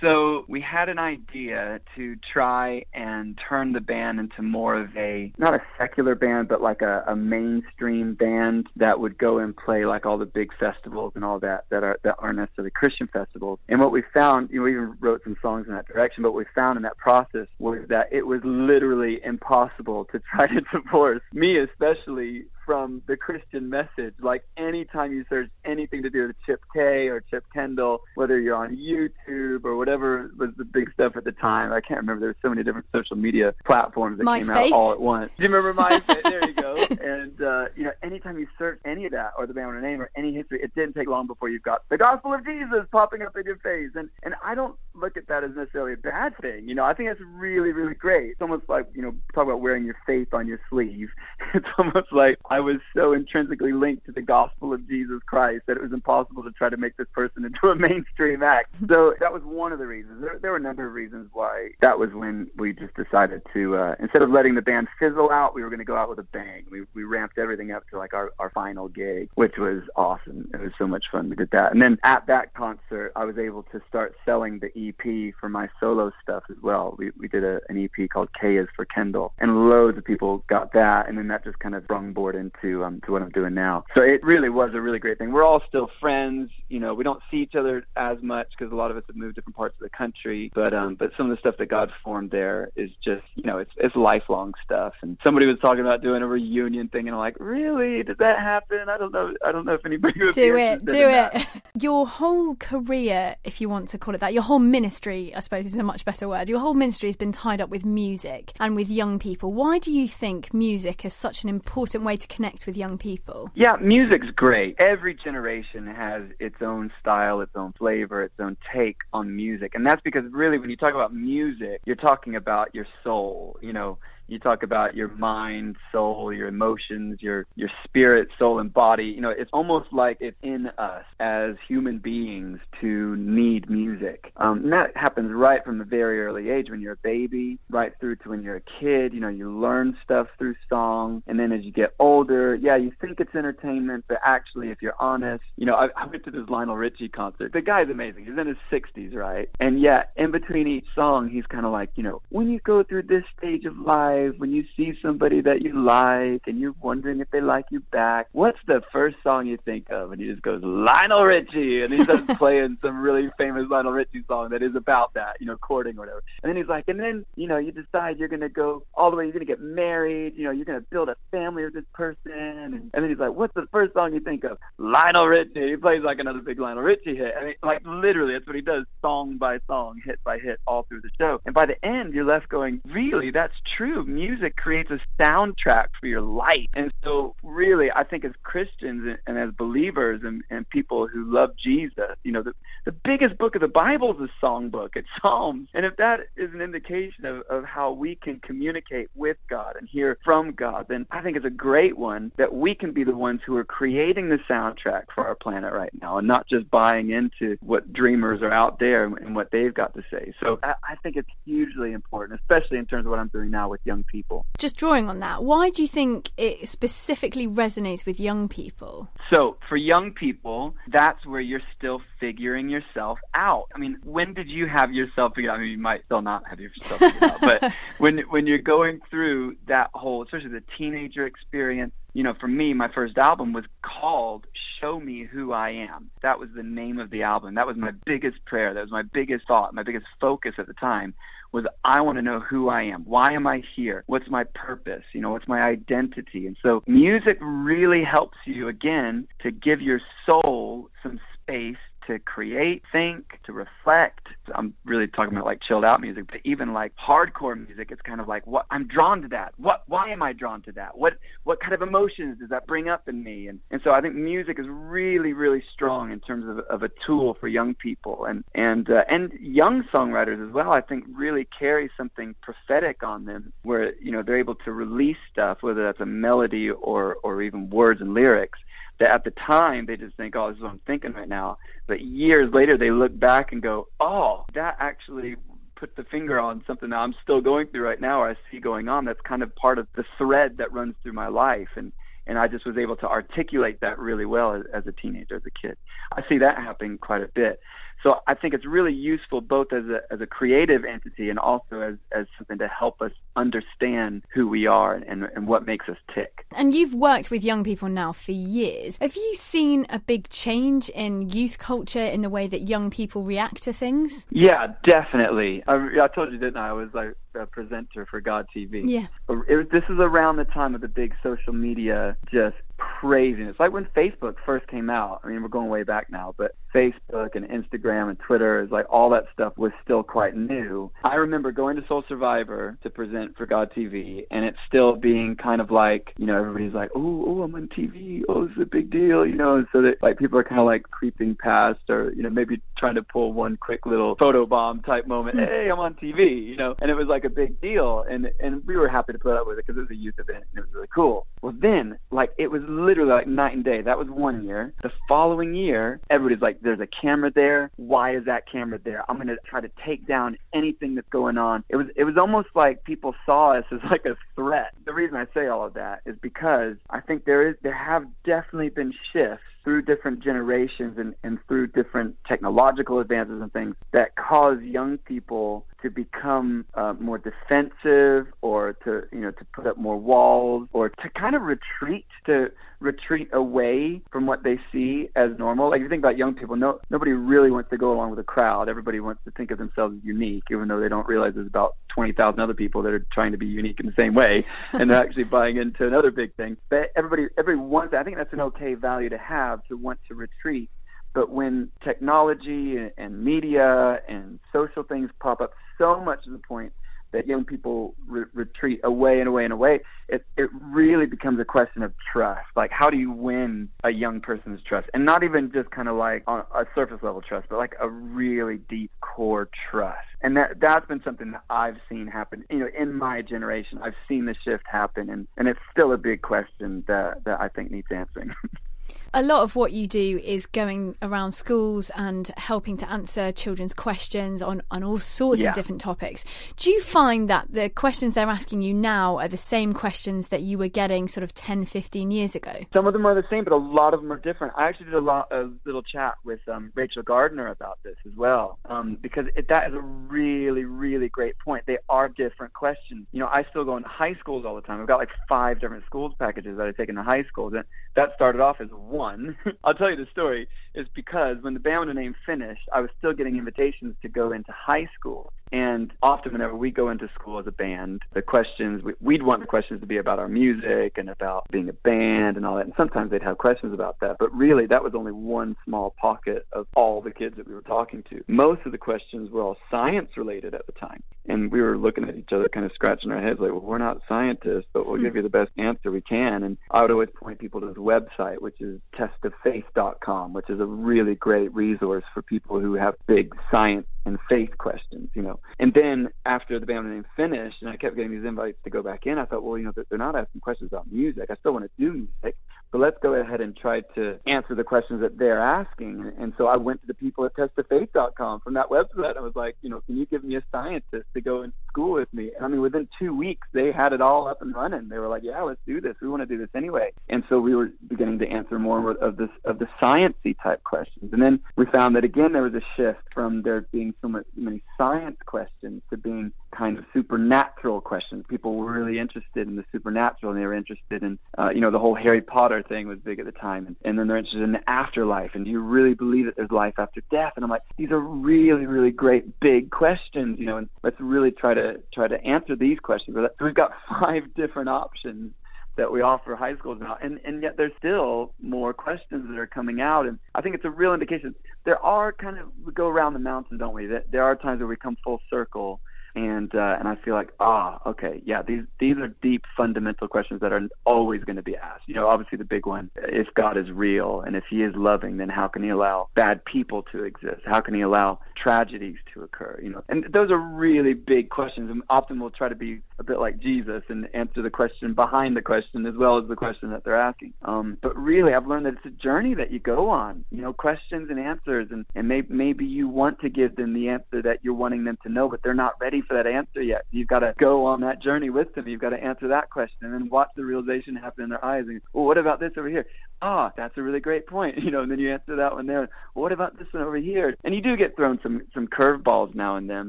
So 0.00 0.44
we 0.48 0.60
had 0.60 0.88
an 0.88 0.98
idea 0.98 1.80
to 1.96 2.16
try 2.32 2.84
and 2.92 3.38
turn 3.48 3.72
the 3.72 3.80
band 3.80 4.20
into 4.20 4.42
more 4.42 4.78
of 4.78 4.96
a 4.96 5.32
not 5.38 5.54
a 5.54 5.62
secular 5.78 6.14
band, 6.14 6.48
but 6.48 6.60
like 6.62 6.82
a, 6.82 7.04
a 7.06 7.16
mainstream 7.16 8.14
band 8.14 8.68
that 8.76 9.00
would 9.00 9.18
go 9.18 9.38
and 9.38 9.56
play 9.56 9.84
like 9.84 10.06
all 10.06 10.18
the 10.18 10.26
big 10.26 10.50
festivals 10.58 11.12
and 11.14 11.24
all 11.24 11.38
that 11.40 11.64
that 11.70 11.82
are 11.82 11.98
that 12.04 12.16
aren't 12.18 12.38
necessarily 12.38 12.70
Christian 12.70 13.08
festivals. 13.12 13.58
And 13.68 13.80
what 13.80 13.92
we 13.92 14.02
found, 14.14 14.50
you 14.50 14.58
know, 14.58 14.64
we 14.64 14.72
even 14.72 14.96
wrote 15.00 15.22
some 15.24 15.36
songs 15.42 15.66
in 15.66 15.74
that 15.74 15.86
direction. 15.86 16.22
But 16.22 16.32
what 16.32 16.38
we 16.38 16.46
found 16.54 16.76
in 16.76 16.82
that 16.82 16.96
process 16.96 17.46
was 17.58 17.80
that 17.88 18.08
it 18.12 18.26
was 18.26 18.40
literally 18.44 19.20
impossible 19.24 20.06
to 20.06 20.20
try 20.20 20.46
to 20.46 20.60
divorce 20.72 21.22
me, 21.32 21.58
especially 21.58 22.46
from 22.68 23.00
the 23.06 23.16
Christian 23.16 23.70
message. 23.70 24.12
Like 24.20 24.44
anytime 24.58 25.10
you 25.10 25.24
search 25.30 25.48
anything 25.64 26.02
to 26.02 26.10
do 26.10 26.26
with 26.26 26.36
Chip 26.44 26.60
K 26.70 27.08
or 27.08 27.22
Chip 27.30 27.46
Kendall, 27.54 28.02
whether 28.14 28.38
you're 28.38 28.56
on 28.56 28.76
YouTube 28.76 29.64
or 29.64 29.74
whatever 29.74 30.30
was 30.36 30.50
the 30.58 30.66
big 30.66 30.92
stuff 30.92 31.16
at 31.16 31.24
the 31.24 31.32
time. 31.32 31.72
I 31.72 31.80
can't 31.80 32.00
remember. 32.00 32.20
There 32.20 32.28
were 32.28 32.36
so 32.42 32.50
many 32.50 32.62
different 32.62 32.86
social 32.94 33.16
media 33.16 33.54
platforms 33.64 34.18
that 34.18 34.24
MySpace. 34.24 34.48
came 34.48 34.72
out 34.72 34.72
all 34.72 34.92
at 34.92 35.00
once. 35.00 35.30
Do 35.38 35.44
you 35.44 35.48
remember 35.48 35.82
MySpace? 35.82 36.22
there 36.24 36.46
you 36.46 36.52
go. 36.52 36.76
And 37.08 37.40
uh, 37.40 37.66
you 37.74 37.84
know, 37.84 37.92
anytime 38.02 38.38
you 38.38 38.46
search 38.58 38.80
any 38.84 39.06
of 39.06 39.12
that 39.12 39.32
or 39.38 39.46
the 39.46 39.54
band 39.54 39.80
name 39.80 40.02
or 40.02 40.10
any 40.14 40.34
history, 40.34 40.60
it 40.62 40.74
didn't 40.74 40.92
take 40.94 41.08
long 41.08 41.26
before 41.26 41.48
you've 41.48 41.62
got 41.62 41.88
the 41.88 41.96
gospel 41.96 42.34
of 42.34 42.44
Jesus 42.44 42.84
popping 42.92 43.22
up 43.22 43.34
in 43.36 43.44
your 43.46 43.56
face. 43.56 43.90
And 43.94 44.10
and 44.22 44.34
I 44.44 44.54
don't 44.54 44.76
look 44.94 45.16
at 45.16 45.26
that 45.28 45.42
as 45.42 45.50
necessarily 45.56 45.94
a 45.94 45.96
bad 45.96 46.36
thing. 46.38 46.68
You 46.68 46.74
know, 46.74 46.84
I 46.84 46.92
think 46.92 47.08
it's 47.08 47.20
really, 47.20 47.72
really 47.72 47.94
great. 47.94 48.32
It's 48.32 48.42
almost 48.42 48.68
like, 48.68 48.86
you 48.94 49.02
know, 49.02 49.14
talk 49.34 49.44
about 49.44 49.60
wearing 49.60 49.84
your 49.84 49.96
faith 50.06 50.34
on 50.34 50.46
your 50.46 50.60
sleeve. 50.68 51.08
It's 51.54 51.66
almost 51.78 52.12
like 52.12 52.38
I 52.50 52.57
was 52.60 52.76
so 52.96 53.12
intrinsically 53.12 53.72
linked 53.72 54.06
to 54.06 54.12
the 54.12 54.22
gospel 54.22 54.72
of 54.72 54.86
Jesus 54.88 55.20
Christ 55.26 55.64
that 55.66 55.76
it 55.76 55.82
was 55.82 55.92
impossible 55.92 56.42
to 56.42 56.50
try 56.52 56.68
to 56.68 56.76
make 56.76 56.96
this 56.96 57.06
person 57.12 57.44
into 57.44 57.68
a 57.68 57.74
mainstream 57.74 58.42
act. 58.42 58.74
So 58.88 59.14
that 59.20 59.32
was 59.32 59.42
one 59.44 59.72
of 59.72 59.78
the 59.78 59.86
reasons. 59.86 60.20
There, 60.20 60.38
there 60.40 60.50
were 60.50 60.56
a 60.56 60.60
number 60.60 60.86
of 60.86 60.92
reasons 60.92 61.28
why 61.32 61.70
that 61.80 61.98
was 61.98 62.10
when 62.12 62.50
we 62.56 62.72
just 62.72 62.94
decided 62.94 63.42
to, 63.52 63.76
uh, 63.76 63.94
instead 64.00 64.22
of 64.22 64.30
letting 64.30 64.54
the 64.54 64.62
band 64.62 64.88
fizzle 64.98 65.30
out, 65.30 65.54
we 65.54 65.62
were 65.62 65.70
going 65.70 65.78
to 65.78 65.84
go 65.84 65.96
out 65.96 66.08
with 66.08 66.18
a 66.18 66.24
bang. 66.24 66.64
We, 66.70 66.84
we 66.94 67.04
ramped 67.04 67.38
everything 67.38 67.70
up 67.72 67.88
to 67.90 67.98
like 67.98 68.14
our, 68.14 68.32
our 68.38 68.50
final 68.50 68.88
gig, 68.88 69.30
which 69.34 69.56
was 69.58 69.82
awesome. 69.96 70.50
It 70.54 70.60
was 70.60 70.72
so 70.78 70.86
much 70.86 71.06
fun. 71.10 71.28
We 71.28 71.36
did 71.36 71.50
that. 71.52 71.72
And 71.72 71.82
then 71.82 71.98
at 72.04 72.26
that 72.26 72.54
concert, 72.54 73.12
I 73.16 73.24
was 73.24 73.38
able 73.38 73.64
to 73.64 73.80
start 73.88 74.14
selling 74.24 74.60
the 74.60 74.70
EP 74.76 75.34
for 75.40 75.48
my 75.48 75.68
solo 75.80 76.12
stuff 76.22 76.44
as 76.50 76.56
well. 76.62 76.94
We, 76.98 77.10
we 77.18 77.28
did 77.28 77.44
a, 77.44 77.60
an 77.68 77.82
EP 77.82 78.08
called 78.08 78.28
K 78.38 78.56
is 78.56 78.68
for 78.74 78.84
Kendall, 78.84 79.32
and 79.38 79.68
loads 79.68 79.98
of 79.98 80.04
people 80.04 80.44
got 80.48 80.72
that. 80.72 81.08
And 81.08 81.16
then 81.18 81.28
that 81.28 81.44
just 81.44 81.58
kind 81.58 81.74
of 81.74 81.84
sprung 81.84 82.12
board 82.12 82.34
into 82.48 82.84
um, 82.84 83.00
to 83.06 83.12
what 83.12 83.22
I'm 83.22 83.30
doing 83.30 83.54
now. 83.54 83.84
So 83.96 84.02
it 84.02 84.22
really 84.22 84.48
was 84.48 84.70
a 84.74 84.80
really 84.80 84.98
great 84.98 85.18
thing. 85.18 85.32
We're 85.32 85.44
all 85.44 85.62
still 85.68 85.90
friends. 86.00 86.50
You 86.68 86.80
know, 86.80 86.94
we 86.94 87.04
don't 87.04 87.22
see 87.30 87.38
each 87.38 87.54
other 87.54 87.86
as 87.96 88.18
much 88.22 88.48
because 88.56 88.72
a 88.72 88.76
lot 88.76 88.90
of 88.90 88.96
us 88.96 89.04
have 89.06 89.16
moved 89.16 89.36
different 89.36 89.56
parts 89.56 89.76
of 89.80 89.84
the 89.84 89.96
country. 89.96 90.50
But 90.54 90.74
um, 90.74 90.94
but 90.94 91.10
some 91.16 91.30
of 91.30 91.36
the 91.36 91.40
stuff 91.40 91.56
that 91.58 91.68
God 91.68 91.90
formed 92.04 92.30
there 92.30 92.70
is 92.76 92.90
just 93.04 93.24
you 93.34 93.44
know 93.44 93.58
it's 93.58 93.70
it's 93.76 93.94
lifelong 93.96 94.54
stuff. 94.64 94.94
And 95.02 95.18
somebody 95.24 95.46
was 95.46 95.58
talking 95.60 95.80
about 95.80 96.02
doing 96.02 96.22
a 96.22 96.26
reunion 96.26 96.88
thing, 96.88 97.06
and 97.08 97.14
I'm 97.14 97.20
like, 97.20 97.36
really? 97.38 98.02
Did 98.02 98.18
that 98.18 98.38
happen? 98.38 98.88
I 98.88 98.98
don't 98.98 99.12
know. 99.12 99.34
I 99.44 99.52
don't 99.52 99.64
know 99.64 99.74
if 99.74 99.84
anybody 99.84 100.24
would 100.24 100.34
do 100.34 100.56
it, 100.56 100.84
do 100.84 101.08
it. 101.08 101.46
Your 101.80 102.06
whole 102.06 102.54
career, 102.56 103.36
if 103.44 103.60
you 103.60 103.68
want 103.68 103.88
to 103.90 103.98
call 103.98 104.14
it 104.14 104.18
that, 104.18 104.32
your 104.32 104.42
whole 104.42 104.58
ministry, 104.58 105.34
I 105.34 105.40
suppose, 105.40 105.66
is 105.66 105.76
a 105.76 105.82
much 105.82 106.04
better 106.04 106.28
word. 106.28 106.48
Your 106.48 106.60
whole 106.60 106.74
ministry 106.74 107.08
has 107.08 107.16
been 107.16 107.32
tied 107.32 107.60
up 107.60 107.70
with 107.70 107.84
music 107.84 108.52
and 108.58 108.74
with 108.74 108.88
young 108.88 109.18
people. 109.18 109.52
Why 109.52 109.78
do 109.78 109.92
you 109.92 110.08
think 110.08 110.52
music 110.52 111.04
is 111.04 111.14
such 111.14 111.42
an 111.42 111.48
important 111.48 112.04
way 112.04 112.16
to 112.16 112.26
connect 112.38 112.66
with 112.66 112.76
young 112.76 112.96
people? 112.98 113.50
Yeah, 113.56 113.74
music's 113.80 114.30
great. 114.36 114.76
Every 114.78 115.12
generation 115.12 115.88
has 115.88 116.22
its 116.38 116.54
own 116.62 116.92
style, 117.00 117.40
its 117.40 117.50
own 117.56 117.72
flavor, 117.76 118.22
its 118.22 118.38
own 118.38 118.56
take 118.72 118.98
on 119.12 119.34
music. 119.34 119.72
And 119.74 119.84
that's 119.84 120.00
because 120.02 120.22
really 120.30 120.56
when 120.56 120.70
you 120.70 120.76
talk 120.76 120.94
about 120.94 121.12
music, 121.12 121.80
you're 121.84 121.96
talking 121.96 122.36
about 122.36 122.72
your 122.76 122.86
soul, 123.02 123.58
you 123.60 123.72
know, 123.72 123.98
you 124.28 124.38
talk 124.38 124.62
about 124.62 124.94
your 124.94 125.08
mind, 125.08 125.76
soul, 125.90 126.32
your 126.32 126.48
emotions, 126.48 127.18
your 127.20 127.46
your 127.56 127.70
spirit, 127.84 128.28
soul 128.38 128.58
and 128.60 128.72
body. 128.72 129.06
You 129.06 129.22
know, 129.22 129.30
it's 129.30 129.50
almost 129.52 129.92
like 129.92 130.18
it's 130.20 130.36
in 130.42 130.68
us 130.78 131.04
as 131.18 131.56
human 131.66 131.98
beings 131.98 132.60
to 132.80 133.16
need 133.16 133.70
music. 133.70 134.32
Um, 134.36 134.64
and 134.64 134.72
that 134.72 134.96
happens 134.96 135.32
right 135.32 135.64
from 135.64 135.80
a 135.80 135.84
very 135.84 136.20
early 136.20 136.50
age 136.50 136.70
when 136.70 136.80
you're 136.80 136.92
a 136.92 136.96
baby, 136.96 137.58
right 137.70 137.92
through 137.98 138.16
to 138.16 138.28
when 138.28 138.42
you're 138.42 138.56
a 138.56 138.80
kid. 138.80 139.14
You 139.14 139.20
know, 139.20 139.28
you 139.28 139.50
learn 139.50 139.96
stuff 140.04 140.28
through 140.38 140.56
song, 140.68 141.22
and 141.26 141.40
then 141.40 141.50
as 141.50 141.64
you 141.64 141.72
get 141.72 141.94
older, 141.98 142.54
yeah, 142.54 142.76
you 142.76 142.92
think 143.00 143.20
it's 143.20 143.34
entertainment, 143.34 144.04
but 144.08 144.18
actually, 144.24 144.70
if 144.70 144.82
you're 144.82 145.00
honest, 145.00 145.44
you 145.56 145.64
know, 145.64 145.74
I, 145.74 145.88
I 145.96 146.06
went 146.06 146.24
to 146.24 146.30
this 146.30 146.48
Lionel 146.48 146.76
Richie 146.76 147.08
concert. 147.08 147.52
The 147.52 147.62
guy's 147.62 147.88
amazing. 147.88 148.26
He's 148.26 148.38
in 148.38 148.46
his 148.46 148.56
60s, 148.70 149.14
right? 149.14 149.48
And 149.58 149.80
yet, 149.80 150.12
in 150.16 150.30
between 150.30 150.68
each 150.68 150.86
song, 150.94 151.30
he's 151.30 151.46
kind 151.46 151.64
of 151.64 151.72
like, 151.72 151.90
you 151.94 152.02
know, 152.02 152.20
when 152.28 152.50
you 152.50 152.60
go 152.60 152.82
through 152.82 153.04
this 153.04 153.24
stage 153.38 153.64
of 153.64 153.78
life 153.78 154.17
when 154.26 154.52
you 154.52 154.64
see 154.76 154.94
somebody 155.00 155.40
that 155.40 155.62
you 155.62 155.72
like 155.72 156.42
and 156.46 156.58
you're 156.58 156.74
wondering 156.80 157.20
if 157.20 157.30
they 157.30 157.40
like 157.40 157.66
you 157.70 157.80
back, 157.90 158.28
what's 158.32 158.58
the 158.66 158.82
first 158.92 159.16
song 159.22 159.46
you 159.46 159.58
think 159.64 159.90
of? 159.90 160.12
And 160.12 160.20
he 160.20 160.28
just 160.28 160.42
goes, 160.42 160.62
Lionel 160.62 161.24
Richie. 161.24 161.82
And 161.82 161.92
he 161.92 162.02
starts 162.02 162.34
playing 162.38 162.78
some 162.82 163.00
really 163.00 163.30
famous 163.38 163.66
Lionel 163.68 163.92
Richie 163.92 164.24
song 164.26 164.50
that 164.50 164.62
is 164.62 164.74
about 164.74 165.14
that, 165.14 165.36
you 165.40 165.46
know, 165.46 165.56
courting 165.56 165.96
or 165.96 166.00
whatever. 166.00 166.22
And 166.42 166.50
then 166.50 166.56
he's 166.56 166.68
like, 166.68 166.84
and 166.88 166.98
then, 166.98 167.24
you 167.36 167.48
know, 167.48 167.58
you 167.58 167.72
decide 167.72 168.18
you're 168.18 168.28
going 168.28 168.40
to 168.40 168.48
go 168.48 168.84
all 168.94 169.10
the 169.10 169.16
way, 169.16 169.24
you're 169.24 169.32
going 169.32 169.46
to 169.46 169.50
get 169.50 169.60
married, 169.60 170.34
you 170.36 170.44
know, 170.44 170.50
you're 170.50 170.64
going 170.64 170.80
to 170.80 170.86
build 170.90 171.08
a 171.08 171.16
family 171.30 171.64
with 171.64 171.74
this 171.74 171.84
person. 171.92 172.32
And, 172.32 172.74
and 172.74 172.90
then 172.92 173.08
he's 173.08 173.18
like, 173.18 173.32
what's 173.32 173.54
the 173.54 173.66
first 173.72 173.94
song 173.94 174.14
you 174.14 174.20
think 174.20 174.44
of? 174.44 174.58
Lionel 174.78 175.26
Richie. 175.26 175.70
He 175.70 175.76
plays 175.76 176.02
like 176.02 176.18
another 176.18 176.40
big 176.40 176.58
Lionel 176.58 176.82
Richie 176.82 177.16
hit. 177.16 177.34
I 177.38 177.44
mean, 177.44 177.54
like 177.62 177.82
literally, 177.84 178.34
that's 178.34 178.46
what 178.46 178.56
he 178.56 178.62
does, 178.62 178.84
song 179.02 179.38
by 179.38 179.58
song, 179.66 180.00
hit 180.04 180.18
by 180.24 180.38
hit, 180.38 180.60
all 180.66 180.84
through 180.84 181.02
the 181.02 181.10
show. 181.18 181.40
And 181.44 181.54
by 181.54 181.66
the 181.66 181.82
end, 181.84 182.14
you're 182.14 182.24
left 182.24 182.48
going, 182.48 182.80
really, 182.84 183.30
that's 183.30 183.54
true 183.76 184.04
music 184.08 184.56
creates 184.56 184.90
a 184.90 184.98
soundtrack 185.22 185.88
for 186.00 186.06
your 186.06 186.20
life. 186.20 186.66
And 186.74 186.92
so, 187.04 187.34
really, 187.42 187.88
I 187.94 188.04
think 188.04 188.24
as 188.24 188.32
Christians 188.42 189.18
and, 189.26 189.38
as 189.38 189.50
believers 189.56 190.22
and, 190.24 190.42
and 190.50 190.68
people 190.68 191.06
who 191.06 191.32
love 191.32 191.50
Jesus, 191.62 192.16
you 192.24 192.32
know, 192.32 192.42
the, 192.42 192.52
the 192.84 192.92
biggest 192.92 193.38
book 193.38 193.54
of 193.54 193.60
the 193.60 193.68
Bible 193.68 194.14
is 194.14 194.28
a 194.28 194.44
songbook. 194.44 194.90
It's 194.96 195.08
Psalms. 195.22 195.68
And 195.74 195.84
if 195.84 195.96
that 195.96 196.20
is 196.36 196.52
an 196.54 196.60
indication 196.60 197.24
of, 197.24 197.42
of 197.48 197.64
how 197.64 197.92
we 197.92 198.16
can 198.16 198.40
communicate 198.40 199.08
with 199.14 199.36
God 199.48 199.76
and 199.78 199.88
hear 199.88 200.18
from 200.24 200.52
God, 200.52 200.86
then 200.88 201.06
I 201.10 201.20
think 201.20 201.36
it's 201.36 201.46
a 201.46 201.50
great 201.50 201.96
one 201.96 202.32
that 202.36 202.54
we 202.54 202.74
can 202.74 202.92
be 202.92 203.04
the 203.04 203.16
ones 203.16 203.40
who 203.44 203.56
are 203.56 203.64
creating 203.64 204.28
the 204.28 204.38
soundtrack 204.48 205.04
for 205.14 205.26
our 205.26 205.34
planet 205.34 205.72
right 205.72 205.92
now 206.00 206.18
and 206.18 206.26
not 206.26 206.48
just 206.48 206.70
buying 206.70 207.10
into 207.10 207.56
what 207.60 207.92
dreamers 207.92 208.42
are 208.42 208.52
out 208.52 208.78
there 208.78 209.04
and 209.04 209.34
what 209.34 209.50
they've 209.50 209.74
got 209.74 209.94
to 209.94 210.02
say. 210.10 210.32
So 210.40 210.58
I, 210.62 210.74
I 210.82 210.94
think 211.02 211.16
it's 211.16 211.28
hugely 211.44 211.92
important, 211.92 212.40
especially 212.40 212.78
in 212.78 212.86
terms 212.86 213.06
of 213.06 213.10
what 213.10 213.18
I'm 213.18 213.28
doing 213.28 213.50
now 213.50 213.68
with 213.68 213.80
young 213.84 213.97
people. 214.04 214.44
Just 214.58 214.76
drawing 214.76 215.08
on 215.08 215.18
that, 215.18 215.42
why 215.42 215.70
do 215.70 215.82
you 215.82 215.88
think 215.88 216.30
it 216.36 216.68
specifically 216.68 217.46
resonates 217.46 218.06
with 218.06 218.18
young 218.20 218.48
people? 218.48 219.08
So, 219.32 219.56
for 219.68 219.76
young 219.76 220.12
people, 220.12 220.74
that's 220.88 221.24
where 221.26 221.40
you're 221.40 221.62
still 221.76 222.00
figuring 222.20 222.68
yourself 222.68 223.18
out. 223.34 223.66
I 223.74 223.78
mean, 223.78 223.98
when 224.04 224.34
did 224.34 224.48
you 224.48 224.66
have 224.66 224.92
yourself 224.92 225.32
figured 225.34 225.50
out? 225.50 225.58
I 225.58 225.60
mean, 225.60 225.70
you 225.70 225.78
might 225.78 226.04
still 226.06 226.22
not 226.22 226.48
have 226.48 226.60
yourself 226.60 226.98
figured 226.98 227.22
out, 227.22 227.40
but 227.40 227.72
when 227.98 228.18
when 228.30 228.46
you're 228.46 228.58
going 228.58 229.00
through 229.10 229.56
that 229.66 229.90
whole, 229.94 230.22
especially 230.22 230.50
the 230.50 230.62
teenager 230.76 231.26
experience, 231.26 231.92
you 232.14 232.22
know, 232.22 232.34
for 232.40 232.48
me, 232.48 232.74
my 232.74 232.88
first 232.92 233.18
album 233.18 233.52
was 233.52 233.64
called 233.82 234.46
Show 234.80 234.98
Me 234.98 235.24
Who 235.24 235.52
I 235.52 235.70
Am. 235.70 236.10
That 236.22 236.38
was 236.38 236.48
the 236.54 236.62
name 236.62 236.98
of 236.98 237.10
the 237.10 237.22
album. 237.22 237.54
That 237.54 237.66
was 237.66 237.76
my 237.76 237.92
biggest 238.06 238.44
prayer. 238.44 238.74
That 238.74 238.80
was 238.80 238.90
my 238.90 239.02
biggest 239.02 239.46
thought, 239.46 239.74
my 239.74 239.82
biggest 239.82 240.06
focus 240.20 240.54
at 240.58 240.66
the 240.66 240.74
time 240.74 241.14
was 241.52 241.64
I 241.84 242.02
want 242.02 242.18
to 242.18 242.22
know 242.22 242.40
who 242.40 242.68
I 242.68 242.82
am. 242.82 243.02
Why 243.04 243.32
am 243.32 243.46
I 243.46 243.62
here? 243.74 244.04
What's 244.06 244.28
my 244.28 244.44
purpose? 244.54 245.04
You 245.12 245.20
know, 245.20 245.30
what's 245.30 245.48
my 245.48 245.62
identity? 245.62 246.46
And 246.46 246.56
so 246.62 246.82
music 246.86 247.38
really 247.40 248.04
helps 248.04 248.38
you 248.44 248.68
again 248.68 249.28
to 249.42 249.50
give 249.50 249.80
your 249.80 250.00
soul 250.28 250.90
some 251.02 251.18
space 251.34 251.76
to 252.08 252.18
create, 252.18 252.82
think, 252.90 253.38
to 253.44 253.52
reflect. 253.52 254.26
I'm 254.54 254.74
really 254.84 255.06
talking 255.06 255.34
about 255.34 255.44
like 255.44 255.60
chilled 255.66 255.84
out 255.84 256.00
music, 256.00 256.24
but 256.26 256.40
even 256.42 256.72
like 256.72 256.92
hardcore 256.96 257.56
music, 257.56 257.90
it's 257.90 258.00
kind 258.00 258.20
of 258.20 258.26
like 258.26 258.46
what 258.46 258.66
I'm 258.70 258.88
drawn 258.88 259.22
to 259.22 259.28
that. 259.28 259.52
What 259.58 259.84
why 259.86 260.10
am 260.10 260.22
I 260.22 260.32
drawn 260.32 260.62
to 260.62 260.72
that? 260.72 260.96
What 260.96 261.18
what 261.44 261.60
kind 261.60 261.74
of 261.74 261.82
emotions 261.82 262.38
does 262.40 262.48
that 262.48 262.66
bring 262.66 262.88
up 262.88 263.08
in 263.08 263.22
me? 263.22 263.46
And 263.46 263.60
and 263.70 263.80
so 263.84 263.92
I 263.92 264.00
think 264.00 264.14
music 264.14 264.58
is 264.58 264.66
really 264.68 265.34
really 265.34 265.62
strong 265.72 266.10
in 266.10 266.20
terms 266.20 266.46
of, 266.48 266.58
of 266.60 266.82
a 266.82 266.90
tool 267.06 267.36
for 267.38 267.46
young 267.46 267.74
people 267.74 268.24
and 268.24 268.42
and 268.54 268.90
uh, 268.90 269.04
and 269.08 269.32
young 269.38 269.84
songwriters 269.94 270.44
as 270.44 270.52
well. 270.52 270.72
I 270.72 270.80
think 270.80 271.04
really 271.12 271.46
carry 271.58 271.90
something 271.96 272.34
prophetic 272.40 273.02
on 273.02 273.26
them 273.26 273.52
where 273.62 273.94
you 273.96 274.12
know 274.12 274.22
they're 274.22 274.38
able 274.38 274.56
to 274.56 274.72
release 274.72 275.18
stuff 275.30 275.58
whether 275.60 275.84
that's 275.84 276.00
a 276.00 276.06
melody 276.06 276.70
or 276.70 277.16
or 277.22 277.42
even 277.42 277.68
words 277.68 278.00
and 278.00 278.14
lyrics 278.14 278.58
that 279.00 279.14
at 279.14 279.24
the 279.24 279.32
time 279.46 279.86
they 279.86 279.96
just 279.96 280.16
think, 280.16 280.34
oh, 280.36 280.48
this 280.48 280.56
is 280.56 280.62
what 280.62 280.72
I'm 280.72 280.80
thinking 280.86 281.12
right 281.12 281.28
now. 281.28 281.58
But 281.86 282.00
years 282.00 282.52
later, 282.52 282.76
they 282.76 282.90
look 282.90 283.18
back 283.18 283.52
and 283.52 283.62
go, 283.62 283.88
oh, 284.00 284.44
that 284.54 284.76
actually 284.80 285.36
put 285.76 285.94
the 285.96 286.04
finger 286.04 286.40
on 286.40 286.64
something 286.66 286.90
that 286.90 286.96
I'm 286.96 287.14
still 287.22 287.40
going 287.40 287.68
through 287.68 287.82
right 287.82 288.00
now, 288.00 288.20
or 288.22 288.30
I 288.30 288.34
see 288.50 288.58
going 288.58 288.88
on. 288.88 289.04
That's 289.04 289.20
kind 289.26 289.42
of 289.42 289.54
part 289.54 289.78
of 289.78 289.86
the 289.94 290.04
thread 290.16 290.56
that 290.58 290.72
runs 290.72 290.94
through 291.02 291.12
my 291.12 291.28
life, 291.28 291.68
and 291.76 291.92
and 292.26 292.38
I 292.38 292.46
just 292.46 292.66
was 292.66 292.76
able 292.76 292.96
to 292.96 293.08
articulate 293.08 293.80
that 293.80 293.98
really 293.98 294.26
well 294.26 294.54
as, 294.54 294.62
as 294.74 294.86
a 294.86 294.92
teenager, 294.92 295.36
as 295.36 295.42
a 295.46 295.66
kid. 295.66 295.78
I 296.12 296.20
see 296.28 296.36
that 296.38 296.58
happening 296.58 296.98
quite 296.98 297.22
a 297.22 297.28
bit. 297.34 297.58
So 298.02 298.20
I 298.26 298.34
think 298.34 298.54
it's 298.54 298.64
really 298.64 298.92
useful 298.92 299.40
both 299.40 299.72
as 299.72 299.84
a 299.86 300.00
as 300.12 300.20
a 300.20 300.26
creative 300.26 300.84
entity 300.84 301.30
and 301.30 301.38
also 301.38 301.80
as 301.80 301.94
as 302.12 302.26
something 302.36 302.58
to 302.58 302.68
help 302.68 303.00
us 303.02 303.12
understand 303.36 304.22
who 304.32 304.48
we 304.48 304.66
are 304.66 304.94
and 304.94 305.24
and 305.34 305.46
what 305.46 305.66
makes 305.66 305.88
us 305.88 305.96
tick. 306.14 306.46
And 306.52 306.74
you've 306.74 306.94
worked 306.94 307.30
with 307.30 307.42
young 307.42 307.64
people 307.64 307.88
now 307.88 308.12
for 308.12 308.32
years. 308.32 308.98
Have 308.98 309.16
you 309.16 309.34
seen 309.34 309.86
a 309.90 309.98
big 309.98 310.28
change 310.28 310.88
in 310.90 311.30
youth 311.30 311.58
culture 311.58 312.04
in 312.04 312.22
the 312.22 312.30
way 312.30 312.46
that 312.46 312.68
young 312.68 312.90
people 312.90 313.22
react 313.22 313.62
to 313.64 313.72
things? 313.72 314.26
Yeah, 314.30 314.74
definitely. 314.84 315.62
I, 315.66 315.76
I 316.02 316.08
told 316.08 316.32
you, 316.32 316.38
didn't 316.38 316.56
I? 316.56 316.68
I 316.68 316.72
was 316.72 316.88
like 316.92 317.14
a 317.34 317.46
presenter 317.46 318.06
for 318.06 318.20
God 318.20 318.46
TV. 318.54 318.82
Yeah. 318.84 319.06
It, 319.28 319.70
this 319.70 319.84
is 319.88 319.98
around 319.98 320.36
the 320.36 320.44
time 320.44 320.74
of 320.74 320.80
the 320.80 320.88
big 320.88 321.14
social 321.22 321.52
media 321.52 322.16
just 322.32 322.56
craziness. 323.00 323.56
Like 323.58 323.72
when 323.72 323.86
Facebook 323.96 324.34
first 324.44 324.66
came 324.66 324.90
out. 324.90 325.20
I 325.22 325.28
mean, 325.28 325.42
we're 325.42 325.48
going 325.48 325.68
way 325.68 325.84
back 325.84 326.10
now, 326.10 326.34
but 326.36 326.56
Facebook 326.74 327.34
and 327.34 327.46
Instagram 327.46 328.08
and 328.08 328.18
Twitter 328.18 328.62
is 328.62 328.70
like 328.70 328.86
all 328.90 329.10
that 329.10 329.24
stuff 329.32 329.56
was 329.56 329.72
still 329.84 330.02
quite 330.02 330.36
new. 330.36 330.90
I 331.04 331.14
remember 331.14 331.52
going 331.52 331.76
to 331.76 331.86
Soul 331.86 332.04
Survivor 332.08 332.76
to 332.82 332.90
present 332.90 333.36
for 333.36 333.46
God 333.46 333.70
TV, 333.76 334.26
and 334.30 334.44
it's 334.44 334.58
still 334.66 334.96
being 334.96 335.36
kind 335.36 335.60
of 335.60 335.70
like, 335.70 336.12
you 336.16 336.26
know, 336.26 336.36
everybody's 336.38 336.74
like, 336.74 336.90
oh, 336.94 337.24
oh, 337.26 337.42
I'm 337.42 337.54
on 337.54 337.68
TV. 337.68 338.22
Oh, 338.28 338.44
it's 338.44 338.60
a 338.60 338.66
big 338.66 338.90
deal, 338.90 339.24
you 339.24 339.36
know. 339.36 339.56
And 339.56 339.66
so 339.72 339.82
that 339.82 340.02
like 340.02 340.18
people 340.18 340.38
are 340.38 340.44
kind 340.44 340.60
of 340.60 340.66
like 340.66 340.82
creeping 340.90 341.36
past, 341.36 341.80
or 341.88 342.12
you 342.14 342.22
know, 342.22 342.30
maybe 342.30 342.60
trying 342.78 342.94
to 342.94 343.02
pull 343.02 343.32
one 343.32 343.56
quick 343.56 343.86
little 343.86 344.14
photo 344.16 344.46
bomb 344.46 344.82
type 344.82 345.06
moment. 345.06 345.38
Hmm. 345.38 345.44
hey, 345.44 345.68
I'm 345.70 345.78
on 345.78 345.94
TV, 345.94 346.46
you 346.46 346.56
know. 346.56 346.76
And 346.80 346.90
it 346.90 346.94
was 346.94 347.08
like 347.08 347.24
a 347.24 347.30
big 347.30 347.60
deal, 347.60 348.04
and 348.08 348.28
and 348.40 348.66
we 348.66 348.76
were 348.76 348.88
happy 348.88 349.12
to 349.12 349.18
put 349.18 349.36
up 349.36 349.46
with 349.46 349.58
it 349.58 349.66
because 349.66 349.78
it 349.78 349.82
was 349.82 349.90
a 349.90 349.96
youth 349.96 350.14
event 350.18 350.44
and 350.50 350.58
it 350.58 350.60
was 350.60 350.74
really 350.74 350.88
cool. 350.94 351.26
Well, 351.42 351.54
then 351.60 351.98
like 352.10 352.30
it 352.38 352.50
was 352.50 352.62
literally 352.68 353.10
like 353.10 353.26
night 353.26 353.54
and 353.54 353.64
day. 353.64 353.82
That 353.82 353.98
was 353.98 354.08
one 354.08 354.44
year. 354.44 354.74
The 354.82 354.90
following 355.08 355.54
year, 355.54 356.00
everybody's 356.10 356.42
like, 356.42 356.60
there's 356.60 356.80
a 356.80 356.88
camera 357.00 357.30
there. 357.34 357.70
Why 357.76 358.16
is 358.16 358.24
that 358.26 358.50
camera 358.50 358.78
there? 358.82 359.04
I'm 359.08 359.16
going 359.16 359.28
to 359.28 359.36
try 359.48 359.60
to 359.60 359.70
take 359.86 360.06
down 360.06 360.36
anything 360.54 360.94
that's 360.94 361.08
going 361.10 361.38
on. 361.38 361.64
It 361.68 361.76
was 361.76 361.86
it 361.96 362.04
was 362.04 362.16
almost 362.18 362.48
like 362.54 362.84
people 362.84 363.14
saw 363.26 363.58
us 363.58 363.64
as 363.72 363.80
like 363.90 364.04
a 364.04 364.16
threat. 364.34 364.72
The 364.84 364.94
reason 364.94 365.16
I 365.16 365.26
say 365.34 365.46
all 365.46 365.64
of 365.64 365.74
that 365.74 366.00
is 366.06 366.16
because 366.20 366.76
I 366.90 367.00
think 367.00 367.24
there 367.24 367.48
is 367.48 367.56
there 367.62 367.74
have 367.74 368.04
definitely 368.24 368.70
been 368.70 368.92
shifts 369.12 369.44
through 369.68 369.82
different 369.82 370.24
generations 370.24 370.96
and, 370.96 371.14
and 371.22 371.38
through 371.46 371.66
different 371.66 372.16
technological 372.26 373.00
advances 373.00 373.42
and 373.42 373.52
things 373.52 373.76
that 373.92 374.16
cause 374.16 374.56
young 374.62 374.96
people 374.96 375.66
to 375.82 375.90
become 375.90 376.64
uh, 376.72 376.94
more 376.98 377.18
defensive 377.18 378.32
or 378.40 378.72
to 378.82 379.02
you 379.12 379.20
know 379.20 379.30
to 379.30 379.44
put 379.54 379.66
up 379.66 379.76
more 379.76 379.98
walls 379.98 380.66
or 380.72 380.88
to 380.88 381.10
kind 381.10 381.36
of 381.36 381.42
retreat 381.42 382.06
to 382.24 382.50
retreat 382.80 383.28
away 383.32 384.00
from 384.10 384.26
what 384.26 384.42
they 384.42 384.58
see 384.72 385.08
as 385.16 385.30
normal. 385.38 385.70
Like 385.70 385.78
if 385.78 385.84
you 385.84 385.88
think 385.88 386.02
about 386.02 386.16
young 386.16 386.34
people, 386.34 386.56
no 386.56 386.80
nobody 386.90 387.12
really 387.12 387.50
wants 387.50 387.70
to 387.70 387.76
go 387.76 387.92
along 387.92 388.10
with 388.10 388.18
a 388.18 388.24
crowd. 388.24 388.68
Everybody 388.68 389.00
wants 389.00 389.22
to 389.24 389.30
think 389.32 389.50
of 389.50 389.58
themselves 389.58 389.96
as 389.96 390.04
unique, 390.04 390.44
even 390.50 390.68
though 390.68 390.80
they 390.80 390.88
don't 390.88 391.06
realize 391.06 391.32
there's 391.34 391.46
about 391.46 391.76
twenty 391.88 392.12
thousand 392.12 392.40
other 392.40 392.54
people 392.54 392.82
that 392.82 392.92
are 392.92 393.04
trying 393.12 393.32
to 393.32 393.38
be 393.38 393.46
unique 393.46 393.80
in 393.80 393.86
the 393.86 393.94
same 393.98 394.14
way 394.14 394.44
and 394.72 394.90
they're 394.90 395.02
actually 395.02 395.24
buying 395.24 395.56
into 395.56 395.86
another 395.86 396.10
big 396.10 396.34
thing. 396.34 396.56
But 396.70 396.90
everybody 396.96 397.26
everybody 397.36 397.68
wants 397.68 397.94
I 397.94 398.02
think 398.02 398.16
that's 398.16 398.32
an 398.32 398.40
okay 398.40 398.74
value 398.74 399.08
to 399.08 399.18
have 399.18 399.64
to 399.68 399.76
want 399.76 400.00
to 400.08 400.14
retreat. 400.14 400.70
But 401.14 401.30
when 401.30 401.70
technology 401.82 402.76
and 402.96 403.24
media 403.24 404.00
and 404.08 404.38
social 404.52 404.82
things 404.82 405.10
pop 405.20 405.40
up 405.40 405.52
so 405.78 406.00
much 406.00 406.24
to 406.24 406.30
the 406.30 406.38
point 406.38 406.72
that 407.12 407.26
young 407.26 407.44
people 407.44 407.94
re- 408.06 408.24
retreat 408.34 408.80
away 408.84 409.20
and 409.20 409.28
away 409.28 409.44
and 409.44 409.52
away, 409.52 409.80
it, 410.08 410.24
it 410.36 410.50
really 410.60 411.06
becomes 411.06 411.38
a 411.40 411.44
question 411.44 411.82
of 411.82 411.92
trust. 412.12 412.46
Like, 412.56 412.70
how 412.72 412.90
do 412.90 412.96
you 412.96 413.10
win 413.10 413.68
a 413.84 413.90
young 413.90 414.20
person's 414.20 414.60
trust? 414.62 414.88
And 414.94 415.04
not 415.04 415.22
even 415.22 415.52
just 415.52 415.70
kind 415.70 415.88
of 415.88 415.96
like 415.96 416.22
on 416.26 416.44
a 416.54 416.64
surface 416.74 416.98
level 417.02 417.20
trust, 417.20 417.48
but 417.50 417.58
like 417.58 417.74
a 417.80 417.88
really 417.88 418.58
deep 418.68 418.90
core 419.00 419.48
trust. 419.70 419.98
And 420.22 420.36
that, 420.36 420.60
that's 420.60 420.86
been 420.86 421.02
something 421.04 421.32
that 421.32 421.42
I've 421.50 421.76
seen 421.88 422.06
happen, 422.06 422.44
you 422.50 422.58
know, 422.58 422.68
in 422.78 422.94
my 422.94 423.22
generation. 423.22 423.78
I've 423.82 423.94
seen 424.08 424.24
the 424.24 424.34
shift 424.44 424.64
happen, 424.70 425.10
and, 425.10 425.28
and 425.36 425.48
it's 425.48 425.60
still 425.70 425.92
a 425.92 425.98
big 425.98 426.22
question 426.22 426.84
that, 426.88 427.24
that 427.24 427.40
I 427.40 427.48
think 427.48 427.70
needs 427.70 427.88
answering. 427.90 428.34
a 429.14 429.22
lot 429.22 429.42
of 429.42 429.56
what 429.56 429.72
you 429.72 429.86
do 429.86 430.20
is 430.22 430.46
going 430.46 430.94
around 431.00 431.32
schools 431.32 431.90
and 431.96 432.30
helping 432.36 432.76
to 432.76 432.90
answer 432.90 433.32
children's 433.32 433.72
questions 433.72 434.42
on, 434.42 434.62
on 434.70 434.82
all 434.82 434.98
sorts 434.98 435.40
yeah. 435.40 435.48
of 435.48 435.54
different 435.54 435.80
topics. 435.80 436.24
Do 436.56 436.70
you 436.70 436.82
find 436.82 437.30
that 437.30 437.46
the 437.50 437.68
questions 437.70 438.14
they're 438.14 438.28
asking 438.28 438.62
you 438.62 438.74
now 438.74 439.18
are 439.18 439.28
the 439.28 439.36
same 439.36 439.72
questions 439.72 440.28
that 440.28 440.42
you 440.42 440.58
were 440.58 440.68
getting 440.68 441.08
sort 441.08 441.24
of 441.24 441.34
10, 441.34 441.64
15 441.64 442.10
years 442.10 442.34
ago? 442.34 442.52
Some 442.74 442.86
of 442.86 442.92
them 442.92 443.06
are 443.06 443.14
the 443.14 443.24
same, 443.30 443.44
but 443.44 443.52
a 443.52 443.56
lot 443.56 443.94
of 443.94 444.02
them 444.02 444.12
are 444.12 444.18
different. 444.18 444.52
I 444.56 444.68
actually 444.68 444.86
did 444.86 444.94
a, 444.94 445.00
lot, 445.00 445.32
a 445.32 445.50
little 445.64 445.82
chat 445.82 446.16
with 446.24 446.40
um, 446.48 446.70
Rachel 446.74 447.02
Gardner 447.02 447.48
about 447.48 447.78
this 447.82 447.96
as 448.06 448.12
well, 448.14 448.58
um, 448.66 448.98
because 449.00 449.26
it, 449.36 449.48
that 449.48 449.68
is 449.70 449.74
a 449.74 449.80
really, 449.80 450.64
really 450.64 451.08
great 451.08 451.38
point. 451.38 451.64
They 451.66 451.78
are 451.88 452.08
different 452.08 452.52
questions. 452.52 453.06
You 453.12 453.20
know, 453.20 453.28
I 453.28 453.44
still 453.50 453.64
go 453.64 453.76
into 453.76 453.88
high 453.88 454.14
schools 454.20 454.44
all 454.44 454.54
the 454.54 454.62
time. 454.62 454.80
I've 454.80 454.86
got 454.86 454.98
like 454.98 455.10
five 455.28 455.60
different 455.60 455.86
schools 455.86 456.12
packages 456.18 456.58
that 456.58 456.66
I 456.66 456.72
take 456.72 456.90
into 456.90 457.02
high 457.02 457.24
schools, 457.24 457.54
and 457.54 457.64
that 457.96 458.10
started 458.14 458.40
off 458.40 458.60
as 458.60 458.68
one. 458.70 458.97
I'll 459.64 459.74
tell 459.74 459.90
you 459.90 459.96
the 459.96 460.06
story 460.10 460.48
is 460.74 460.86
because 460.94 461.36
when 461.40 461.54
the 461.54 461.60
band 461.60 461.94
name 461.94 462.14
finished, 462.26 462.62
I 462.74 462.80
was 462.80 462.90
still 462.98 463.12
getting 463.12 463.36
invitations 463.36 463.94
to 464.02 464.08
go 464.08 464.32
into 464.32 464.52
high 464.52 464.88
school. 464.98 465.32
And 465.52 465.92
often, 466.02 466.32
whenever 466.32 466.54
we 466.54 466.70
go 466.70 466.90
into 466.90 467.08
school 467.14 467.38
as 467.38 467.46
a 467.46 467.52
band, 467.52 468.02
the 468.12 468.22
questions 468.22 468.82
we'd 469.00 469.22
want 469.22 469.40
the 469.40 469.46
questions 469.46 469.80
to 469.80 469.86
be 469.86 469.96
about 469.96 470.18
our 470.18 470.28
music 470.28 470.98
and 470.98 471.08
about 471.08 471.46
being 471.50 471.68
a 471.68 471.72
band 471.72 472.36
and 472.36 472.44
all 472.44 472.56
that. 472.56 472.66
And 472.66 472.74
sometimes 472.78 473.10
they'd 473.10 473.22
have 473.22 473.38
questions 473.38 473.72
about 473.72 474.00
that, 474.00 474.16
but 474.18 474.34
really, 474.34 474.66
that 474.66 474.82
was 474.82 474.94
only 474.94 475.12
one 475.12 475.56
small 475.64 475.94
pocket 476.00 476.46
of 476.52 476.66
all 476.74 477.00
the 477.00 477.10
kids 477.10 477.36
that 477.36 477.46
we 477.46 477.54
were 477.54 477.62
talking 477.62 478.02
to. 478.10 478.22
Most 478.26 478.60
of 478.66 478.72
the 478.72 478.78
questions 478.78 479.30
were 479.30 479.42
all 479.42 479.56
science 479.70 480.10
related 480.16 480.54
at 480.54 480.66
the 480.66 480.72
time, 480.72 481.02
and 481.26 481.50
we 481.50 481.60
were 481.60 481.78
looking 481.78 482.08
at 482.08 482.16
each 482.16 482.32
other, 482.32 482.48
kind 482.48 482.66
of 482.66 482.72
scratching 482.72 483.10
our 483.10 483.20
heads, 483.20 483.40
like, 483.40 483.50
"Well, 483.50 483.60
we're 483.60 483.78
not 483.78 484.02
scientists, 484.08 484.66
but 484.72 484.86
we'll 484.86 485.00
give 485.00 485.16
you 485.16 485.22
the 485.22 485.28
best 485.28 485.50
answer 485.56 485.90
we 485.90 486.00
can." 486.00 486.42
And 486.42 486.58
I 486.70 486.82
would 486.82 486.90
always 486.90 487.10
point 487.10 487.38
people 487.38 487.60
to 487.60 487.68
this 487.68 487.76
website, 487.76 488.40
which 488.40 488.60
is 488.60 488.80
testoffaith.com, 488.94 490.32
which 490.32 490.50
is 490.50 490.60
a 490.60 490.66
really 490.66 491.14
great 491.14 491.54
resource 491.54 492.04
for 492.12 492.22
people 492.22 492.60
who 492.60 492.74
have 492.74 492.94
big 493.06 493.34
science 493.50 493.86
and 494.04 494.18
faith 494.28 494.56
questions, 494.58 495.10
you 495.14 495.22
know. 495.22 495.40
And 495.58 495.72
then 495.74 496.08
after 496.24 496.58
the 496.58 496.66
band 496.66 496.90
name 496.90 497.04
finished, 497.16 497.56
and 497.60 497.70
I 497.70 497.76
kept 497.76 497.96
getting 497.96 498.12
these 498.12 498.24
invites 498.24 498.58
to 498.64 498.70
go 498.70 498.82
back 498.82 499.06
in, 499.06 499.18
I 499.18 499.24
thought, 499.24 499.42
well, 499.42 499.58
you 499.58 499.64
know, 499.64 499.72
they're 499.88 499.98
not 499.98 500.16
asking 500.16 500.40
questions 500.40 500.70
about 500.72 500.90
music. 500.90 501.26
I 501.30 501.34
still 501.36 501.52
want 501.52 501.64
to 501.64 501.70
do 501.78 501.92
music, 501.92 502.36
but 502.70 502.80
let's 502.80 502.96
go 503.02 503.14
ahead 503.14 503.40
and 503.40 503.56
try 503.56 503.80
to 503.94 504.18
answer 504.26 504.54
the 504.54 504.64
questions 504.64 505.00
that 505.00 505.18
they're 505.18 505.40
asking. 505.40 506.12
And 506.18 506.32
so 506.36 506.46
I 506.46 506.56
went 506.56 506.80
to 506.82 506.86
the 506.86 506.94
people 506.94 507.24
at 507.24 507.34
testoffaith.com 507.34 508.40
from 508.40 508.54
that 508.54 508.68
website. 508.68 509.16
I 509.16 509.20
was 509.20 509.34
like, 509.34 509.56
you 509.62 509.70
know, 509.70 509.80
can 509.86 509.96
you 509.96 510.06
give 510.06 510.24
me 510.24 510.36
a 510.36 510.42
scientist 510.52 511.06
to 511.14 511.20
go 511.20 511.42
in 511.42 511.52
school 511.68 511.92
with 511.92 512.12
me? 512.12 512.32
And 512.36 512.44
I 512.44 512.48
mean, 512.48 512.60
within 512.60 512.88
two 512.98 513.16
weeks, 513.16 513.46
they 513.52 513.72
had 513.72 513.92
it 513.92 514.00
all 514.00 514.28
up 514.28 514.42
and 514.42 514.54
running. 514.54 514.88
They 514.88 514.98
were 514.98 515.08
like, 515.08 515.22
yeah, 515.24 515.42
let's 515.42 515.60
do 515.66 515.80
this. 515.80 515.94
We 516.00 516.08
want 516.08 516.22
to 516.22 516.26
do 516.26 516.38
this 516.38 516.50
anyway. 516.54 516.92
And 517.08 517.24
so 517.28 517.40
we 517.40 517.54
were 517.54 517.70
beginning 517.88 518.18
to 518.20 518.28
answer 518.28 518.58
more 518.58 518.92
of 518.92 519.16
this 519.16 519.30
of 519.44 519.58
the 519.58 519.68
sciencey 519.80 520.36
type 520.42 520.62
questions. 520.64 521.12
And 521.12 521.22
then 521.22 521.40
we 521.56 521.66
found 521.66 521.96
that 521.96 522.04
again 522.04 522.32
there 522.32 522.42
was 522.42 522.54
a 522.54 522.62
shift 522.76 523.00
from 523.12 523.42
there 523.42 523.62
being 523.72 523.94
so 524.00 524.08
much, 524.08 524.26
many 524.36 524.62
science 524.76 525.16
questions 525.26 525.82
to 525.90 525.96
being 525.96 526.32
kind 526.56 526.78
of 526.78 526.84
supernatural 526.92 527.80
questions. 527.80 528.24
People 528.28 528.54
were 528.54 528.72
really 528.72 528.98
interested 528.98 529.46
in 529.46 529.56
the 529.56 529.64
supernatural, 529.72 530.32
and 530.32 530.40
they 530.40 530.46
were 530.46 530.54
interested 530.54 531.02
in, 531.02 531.18
uh, 531.38 531.50
you 531.50 531.60
know, 531.60 531.70
the 531.70 531.78
whole 531.78 531.94
Harry 531.94 532.20
Potter 532.20 532.57
thing 532.62 532.88
was 532.88 532.98
big 532.98 533.18
at 533.18 533.26
the 533.26 533.32
time, 533.32 533.66
and, 533.66 533.76
and 533.84 533.98
then 533.98 534.08
they're 534.08 534.16
interested 534.16 534.42
in 534.42 534.52
the 534.52 534.70
afterlife. 534.70 535.32
And 535.34 535.44
do 535.44 535.50
you 535.50 535.60
really 535.60 535.94
believe 535.94 536.26
that 536.26 536.36
there's 536.36 536.50
life 536.50 536.74
after 536.78 537.02
death? 537.10 537.32
And 537.36 537.44
I'm 537.44 537.50
like, 537.50 537.62
these 537.76 537.90
are 537.90 538.00
really, 538.00 538.66
really 538.66 538.90
great 538.90 539.40
big 539.40 539.70
questions, 539.70 540.38
you 540.38 540.46
know, 540.46 540.56
and 540.56 540.68
let's 540.82 541.00
really 541.00 541.30
try 541.30 541.54
to 541.54 541.80
try 541.92 542.08
to 542.08 542.22
answer 542.24 542.56
these 542.56 542.78
questions. 542.78 543.16
So 543.16 543.44
we've 543.44 543.54
got 543.54 543.72
five 544.02 544.34
different 544.34 544.68
options 544.68 545.32
that 545.76 545.92
we 545.92 546.00
offer 546.00 546.34
high 546.34 546.56
schools 546.56 546.78
now, 546.80 546.98
and 547.00 547.20
and 547.24 547.42
yet 547.42 547.56
there's 547.56 547.72
still 547.78 548.34
more 548.42 548.72
questions 548.72 549.26
that 549.28 549.38
are 549.38 549.46
coming 549.46 549.80
out, 549.80 550.06
and 550.06 550.18
I 550.34 550.40
think 550.40 550.56
it's 550.56 550.64
a 550.64 550.70
real 550.70 550.92
indication. 550.92 551.34
There 551.64 551.78
are 551.78 552.12
kind 552.12 552.38
of 552.38 552.48
we 552.64 552.72
go 552.72 552.88
around 552.88 553.12
the 553.12 553.20
mountain, 553.20 553.58
don't 553.58 553.74
we? 553.74 553.86
That 553.86 554.10
there 554.10 554.24
are 554.24 554.34
times 554.34 554.58
where 554.58 554.66
we 554.66 554.76
come 554.76 554.96
full 555.04 555.20
circle 555.30 555.80
and 556.18 556.52
uh, 556.54 556.76
and 556.78 556.88
I 556.88 556.96
feel 556.96 557.14
like 557.14 557.30
ah 557.38 557.80
okay 557.86 558.20
yeah 558.24 558.42
these 558.42 558.64
these 558.80 558.96
are 558.96 559.08
deep 559.22 559.44
fundamental 559.56 560.08
questions 560.08 560.40
that 560.40 560.52
are 560.52 560.62
always 560.84 561.22
going 561.22 561.36
to 561.36 561.42
be 561.42 561.56
asked. 561.56 561.84
You 561.86 561.94
know, 561.94 562.08
obviously 562.08 562.38
the 562.38 562.44
big 562.44 562.66
one: 562.66 562.90
if 562.96 563.28
God 563.34 563.56
is 563.56 563.70
real 563.70 564.22
and 564.26 564.34
if 564.34 564.44
He 564.50 564.62
is 564.62 564.74
loving, 564.74 565.18
then 565.18 565.28
how 565.28 565.46
can 565.46 565.62
He 565.62 565.68
allow 565.68 566.08
bad 566.16 566.44
people 566.44 566.82
to 566.92 567.04
exist? 567.04 567.42
How 567.46 567.60
can 567.60 567.74
He 567.74 567.82
allow 567.82 568.18
tragedies 568.36 568.96
to 569.14 569.22
occur? 569.22 569.60
You 569.62 569.70
know, 569.70 569.84
and 569.88 570.04
those 570.12 570.30
are 570.30 570.38
really 570.38 570.94
big 570.94 571.30
questions. 571.30 571.70
And 571.70 571.82
often 571.88 572.18
we'll 572.20 572.30
try 572.30 572.48
to 572.48 572.56
be 572.56 572.80
a 572.98 573.04
bit 573.04 573.18
like 573.18 573.38
Jesus 573.38 573.82
and 573.88 574.08
answer 574.14 574.42
the 574.42 574.50
question 574.50 574.94
behind 574.94 575.36
the 575.36 575.42
question 575.42 575.86
as 575.86 575.94
well 575.94 576.18
as 576.18 576.28
the 576.28 576.36
question 576.36 576.70
that 576.70 576.84
they're 576.84 577.00
asking. 577.00 577.32
Um, 577.42 577.78
but 577.80 577.96
really, 577.96 578.34
I've 578.34 578.46
learned 578.46 578.66
that 578.66 578.74
it's 578.74 578.86
a 578.86 579.02
journey 579.02 579.34
that 579.34 579.50
you 579.50 579.58
go 579.58 579.90
on. 579.90 580.24
You 580.30 580.42
know, 580.42 580.52
questions 580.52 581.08
and 581.10 581.18
answers, 581.18 581.68
and 581.70 581.86
and 581.94 582.08
may, 582.08 582.22
maybe 582.28 582.64
you 582.64 582.88
want 582.88 583.20
to 583.20 583.28
give 583.28 583.56
them 583.56 583.74
the 583.74 583.88
answer 583.88 584.22
that 584.22 584.40
you're 584.42 584.54
wanting 584.54 584.84
them 584.84 584.98
to 585.04 585.08
know, 585.08 585.28
but 585.28 585.42
they're 585.42 585.54
not 585.54 585.80
ready 585.80 586.02
for 586.02 586.14
that 586.14 586.26
answer 586.26 586.62
yet. 586.62 586.86
You've 586.90 587.08
got 587.08 587.20
to 587.20 587.34
go 587.38 587.66
on 587.66 587.80
that 587.82 588.02
journey 588.02 588.30
with 588.30 588.54
them. 588.54 588.66
You've 588.66 588.80
got 588.80 588.90
to 588.90 589.02
answer 589.02 589.28
that 589.28 589.50
question, 589.50 589.78
and 589.82 589.94
then 589.94 590.08
watch 590.08 590.28
the 590.36 590.44
realization 590.44 590.96
happen 590.96 591.24
in 591.24 591.30
their 591.30 591.44
eyes. 591.44 591.64
And 591.68 591.80
well, 591.92 592.04
what 592.04 592.18
about 592.18 592.40
this 592.40 592.52
over 592.56 592.68
here? 592.68 592.86
Ah, 593.20 593.52
that's 593.56 593.76
a 593.76 593.82
really 593.82 594.00
great 594.00 594.26
point. 594.26 594.56
You 594.68 594.72
know, 594.72 594.82
and 594.82 594.92
then 594.92 594.98
you 594.98 595.10
answer 595.10 595.36
that 595.36 595.54
one 595.54 595.66
there. 595.66 595.88
Well, 596.14 596.22
what 596.24 596.32
about 596.32 596.58
this 596.58 596.68
one 596.72 596.82
over 596.82 596.98
here? 596.98 597.34
And 597.42 597.54
you 597.54 597.62
do 597.62 597.74
get 597.74 597.96
thrown 597.96 598.18
some 598.22 598.42
some 598.52 598.66
curveballs 598.66 599.34
now 599.34 599.56
and 599.56 599.70
then, 599.70 599.88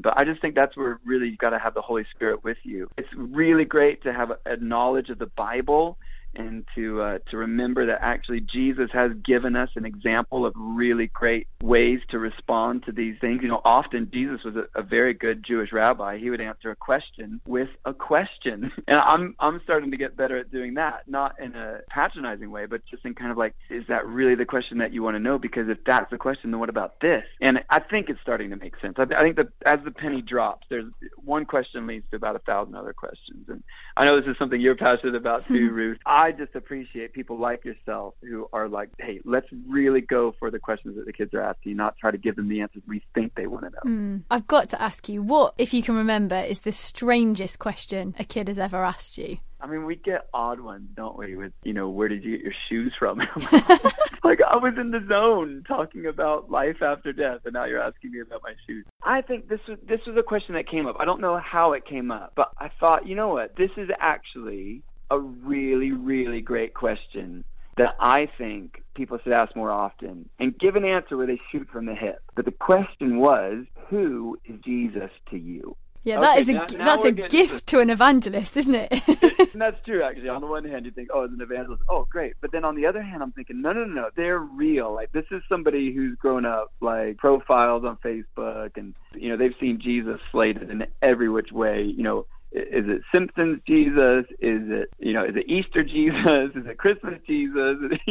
but 0.00 0.18
I 0.18 0.24
just 0.24 0.40
think 0.40 0.54
that's 0.54 0.74
where 0.74 0.98
really 1.04 1.28
you've 1.28 1.38
got 1.38 1.50
to 1.50 1.58
have 1.58 1.74
the 1.74 1.82
Holy 1.82 2.06
Spirit 2.14 2.42
with 2.42 2.56
you. 2.62 2.88
It's 2.96 3.08
really 3.14 3.66
great 3.66 4.02
to 4.04 4.12
have 4.12 4.30
a, 4.30 4.38
a 4.46 4.56
knowledge 4.56 5.10
of 5.10 5.18
the 5.18 5.26
Bible 5.26 5.98
and 6.34 6.64
to 6.74 7.02
uh, 7.02 7.18
to 7.30 7.36
remember 7.36 7.86
that 7.86 7.98
actually 8.00 8.40
Jesus 8.40 8.90
has 8.92 9.12
given 9.24 9.56
us 9.56 9.70
an 9.76 9.84
example 9.84 10.46
of 10.46 10.52
really 10.56 11.08
great 11.08 11.48
ways 11.62 12.00
to 12.10 12.18
respond 12.18 12.84
to 12.84 12.92
these 12.92 13.16
things. 13.20 13.40
You 13.42 13.48
know, 13.48 13.60
often 13.64 14.10
Jesus 14.12 14.40
was 14.44 14.54
a, 14.56 14.78
a 14.78 14.82
very 14.82 15.14
good 15.14 15.44
Jewish 15.46 15.72
rabbi. 15.72 16.18
He 16.18 16.30
would 16.30 16.40
answer 16.40 16.70
a 16.70 16.76
question 16.76 17.40
with 17.46 17.68
a 17.84 17.92
question, 17.92 18.72
and 18.88 18.96
I'm 18.96 19.34
I'm 19.40 19.60
starting 19.64 19.90
to 19.90 19.96
get 19.96 20.16
better 20.16 20.38
at 20.38 20.50
doing 20.50 20.74
that, 20.74 21.08
not 21.08 21.36
in 21.40 21.54
a 21.54 21.80
patronizing 21.88 22.50
way, 22.50 22.66
but 22.66 22.82
just 22.86 23.04
in 23.04 23.14
kind 23.14 23.30
of 23.30 23.38
like, 23.38 23.54
is 23.68 23.84
that 23.88 24.06
really 24.06 24.34
the 24.34 24.46
question 24.46 24.78
that 24.78 24.92
you 24.92 25.02
want 25.02 25.16
to 25.16 25.20
know? 25.20 25.38
Because 25.38 25.68
if 25.68 25.78
that's 25.86 26.10
the 26.10 26.18
question, 26.18 26.50
then 26.50 26.60
what 26.60 26.68
about 26.68 27.00
this? 27.00 27.24
And 27.40 27.60
I 27.68 27.80
think 27.80 28.08
it's 28.08 28.20
starting 28.20 28.50
to 28.50 28.56
make 28.56 28.74
sense. 28.80 28.96
I, 28.98 29.06
I 29.16 29.22
think 29.22 29.36
that 29.36 29.48
as 29.66 29.80
the 29.84 29.90
penny 29.90 30.22
drops, 30.22 30.66
there's 30.70 30.90
one 31.16 31.44
question 31.44 31.86
leads 31.86 32.04
to 32.10 32.16
about 32.16 32.36
a 32.36 32.40
thousand 32.40 32.74
other 32.74 32.92
questions, 32.92 33.48
and 33.48 33.62
I 33.96 34.06
know 34.06 34.20
this 34.20 34.30
is 34.30 34.36
something 34.38 34.60
you're 34.60 34.76
passionate 34.76 35.14
about 35.14 35.46
too, 35.46 35.70
Ruth. 35.72 35.98
I 36.06 36.19
just 36.32 36.54
appreciate 36.54 37.12
people 37.12 37.38
like 37.38 37.64
yourself 37.64 38.14
who 38.22 38.48
are 38.52 38.68
like, 38.68 38.90
hey, 38.98 39.20
let's 39.24 39.46
really 39.68 40.00
go 40.00 40.34
for 40.38 40.50
the 40.50 40.58
questions 40.58 40.96
that 40.96 41.06
the 41.06 41.12
kids 41.12 41.34
are 41.34 41.42
asking, 41.42 41.76
not 41.76 41.96
try 41.98 42.10
to 42.10 42.18
give 42.18 42.36
them 42.36 42.48
the 42.48 42.60
answers 42.60 42.82
we 42.86 43.02
think 43.14 43.34
they 43.34 43.46
want 43.46 43.64
to 43.64 43.70
know. 43.70 43.90
Mm. 43.90 44.22
I've 44.30 44.46
got 44.46 44.68
to 44.70 44.82
ask 44.82 45.08
you, 45.08 45.22
what, 45.22 45.54
if 45.58 45.72
you 45.72 45.82
can 45.82 45.96
remember, 45.96 46.36
is 46.36 46.60
the 46.60 46.72
strangest 46.72 47.58
question 47.58 48.14
a 48.18 48.24
kid 48.24 48.48
has 48.48 48.58
ever 48.58 48.84
asked 48.84 49.18
you? 49.18 49.38
I 49.62 49.66
mean, 49.66 49.84
we 49.84 49.96
get 49.96 50.28
odd 50.32 50.60
ones, 50.60 50.88
don't 50.96 51.18
we? 51.18 51.36
With 51.36 51.52
you 51.64 51.74
know, 51.74 51.88
where 51.90 52.08
did 52.08 52.24
you 52.24 52.36
get 52.36 52.44
your 52.44 52.54
shoes 52.68 52.94
from? 52.98 53.18
like 54.24 54.40
I 54.42 54.56
was 54.56 54.74
in 54.80 54.90
the 54.90 55.04
zone 55.06 55.64
talking 55.68 56.06
about 56.06 56.50
life 56.50 56.82
after 56.82 57.12
death, 57.12 57.40
and 57.44 57.52
now 57.52 57.66
you're 57.66 57.82
asking 57.82 58.12
me 58.12 58.20
about 58.20 58.42
my 58.42 58.54
shoes. 58.66 58.86
I 59.02 59.20
think 59.20 59.48
this 59.48 59.60
was 59.68 59.78
this 59.86 60.00
was 60.06 60.16
a 60.16 60.22
question 60.22 60.54
that 60.54 60.68
came 60.68 60.86
up. 60.86 60.96
I 60.98 61.04
don't 61.04 61.20
know 61.20 61.38
how 61.38 61.74
it 61.74 61.84
came 61.84 62.10
up, 62.10 62.32
but 62.36 62.52
I 62.58 62.70
thought, 62.80 63.06
you 63.06 63.14
know 63.14 63.28
what? 63.28 63.54
This 63.56 63.70
is 63.76 63.90
actually 63.98 64.82
a 65.10 65.18
really, 65.18 65.92
really 65.92 66.40
great 66.40 66.74
question 66.74 67.44
that 67.76 67.94
I 67.98 68.28
think 68.36 68.82
people 68.94 69.18
should 69.22 69.32
ask 69.32 69.54
more 69.56 69.70
often 69.70 70.28
and 70.38 70.58
give 70.58 70.76
an 70.76 70.84
answer 70.84 71.16
where 71.16 71.26
they 71.26 71.40
shoot 71.50 71.68
from 71.72 71.86
the 71.86 71.94
hip. 71.94 72.22
But 72.34 72.44
the 72.44 72.50
question 72.50 73.18
was, 73.18 73.64
who 73.88 74.38
is 74.44 74.60
Jesus 74.64 75.10
to 75.30 75.38
you? 75.38 75.76
Yeah, 76.02 76.18
that 76.20 76.32
okay, 76.32 76.40
is 76.40 76.48
a 76.48 76.52
now, 76.54 76.66
now 76.70 76.84
that's 76.84 77.04
a 77.04 77.12
gift 77.12 77.66
to, 77.66 77.76
to 77.76 77.80
an 77.80 77.90
evangelist, 77.90 78.56
isn't 78.56 78.74
it? 78.74 78.88
it? 79.06 79.52
That's 79.52 79.76
true, 79.84 80.02
actually. 80.02 80.30
On 80.30 80.40
the 80.40 80.46
one 80.46 80.64
hand, 80.64 80.86
you 80.86 80.92
think, 80.92 81.10
oh, 81.12 81.24
as 81.24 81.30
an 81.30 81.42
evangelist, 81.42 81.82
oh, 81.90 82.06
great. 82.08 82.34
But 82.40 82.52
then 82.52 82.64
on 82.64 82.74
the 82.74 82.86
other 82.86 83.02
hand, 83.02 83.22
I'm 83.22 83.32
thinking, 83.32 83.60
no, 83.60 83.72
no, 83.72 83.84
no, 83.84 83.94
no, 83.94 84.08
they're 84.16 84.38
real. 84.38 84.94
Like 84.94 85.12
this 85.12 85.26
is 85.30 85.42
somebody 85.46 85.92
who's 85.94 86.16
grown 86.16 86.46
up, 86.46 86.72
like 86.80 87.18
profiles 87.18 87.84
on 87.84 87.98
Facebook, 87.98 88.76
and 88.76 88.94
you 89.14 89.28
know 89.28 89.36
they've 89.36 89.54
seen 89.60 89.78
Jesus 89.82 90.18
slated 90.32 90.70
in 90.70 90.86
every 91.02 91.28
which 91.28 91.52
way. 91.52 91.82
You 91.82 92.02
know, 92.02 92.26
is 92.52 92.84
it 92.88 93.02
Simpsons 93.14 93.60
Jesus? 93.66 94.24
Is 94.40 94.62
it 94.66 94.90
you 94.98 95.12
know 95.12 95.24
is 95.24 95.36
it 95.36 95.48
Easter 95.48 95.84
Jesus? 95.84 96.50
Is 96.56 96.66
it 96.66 96.78
Christmas 96.78 97.20
Jesus? 97.26 97.76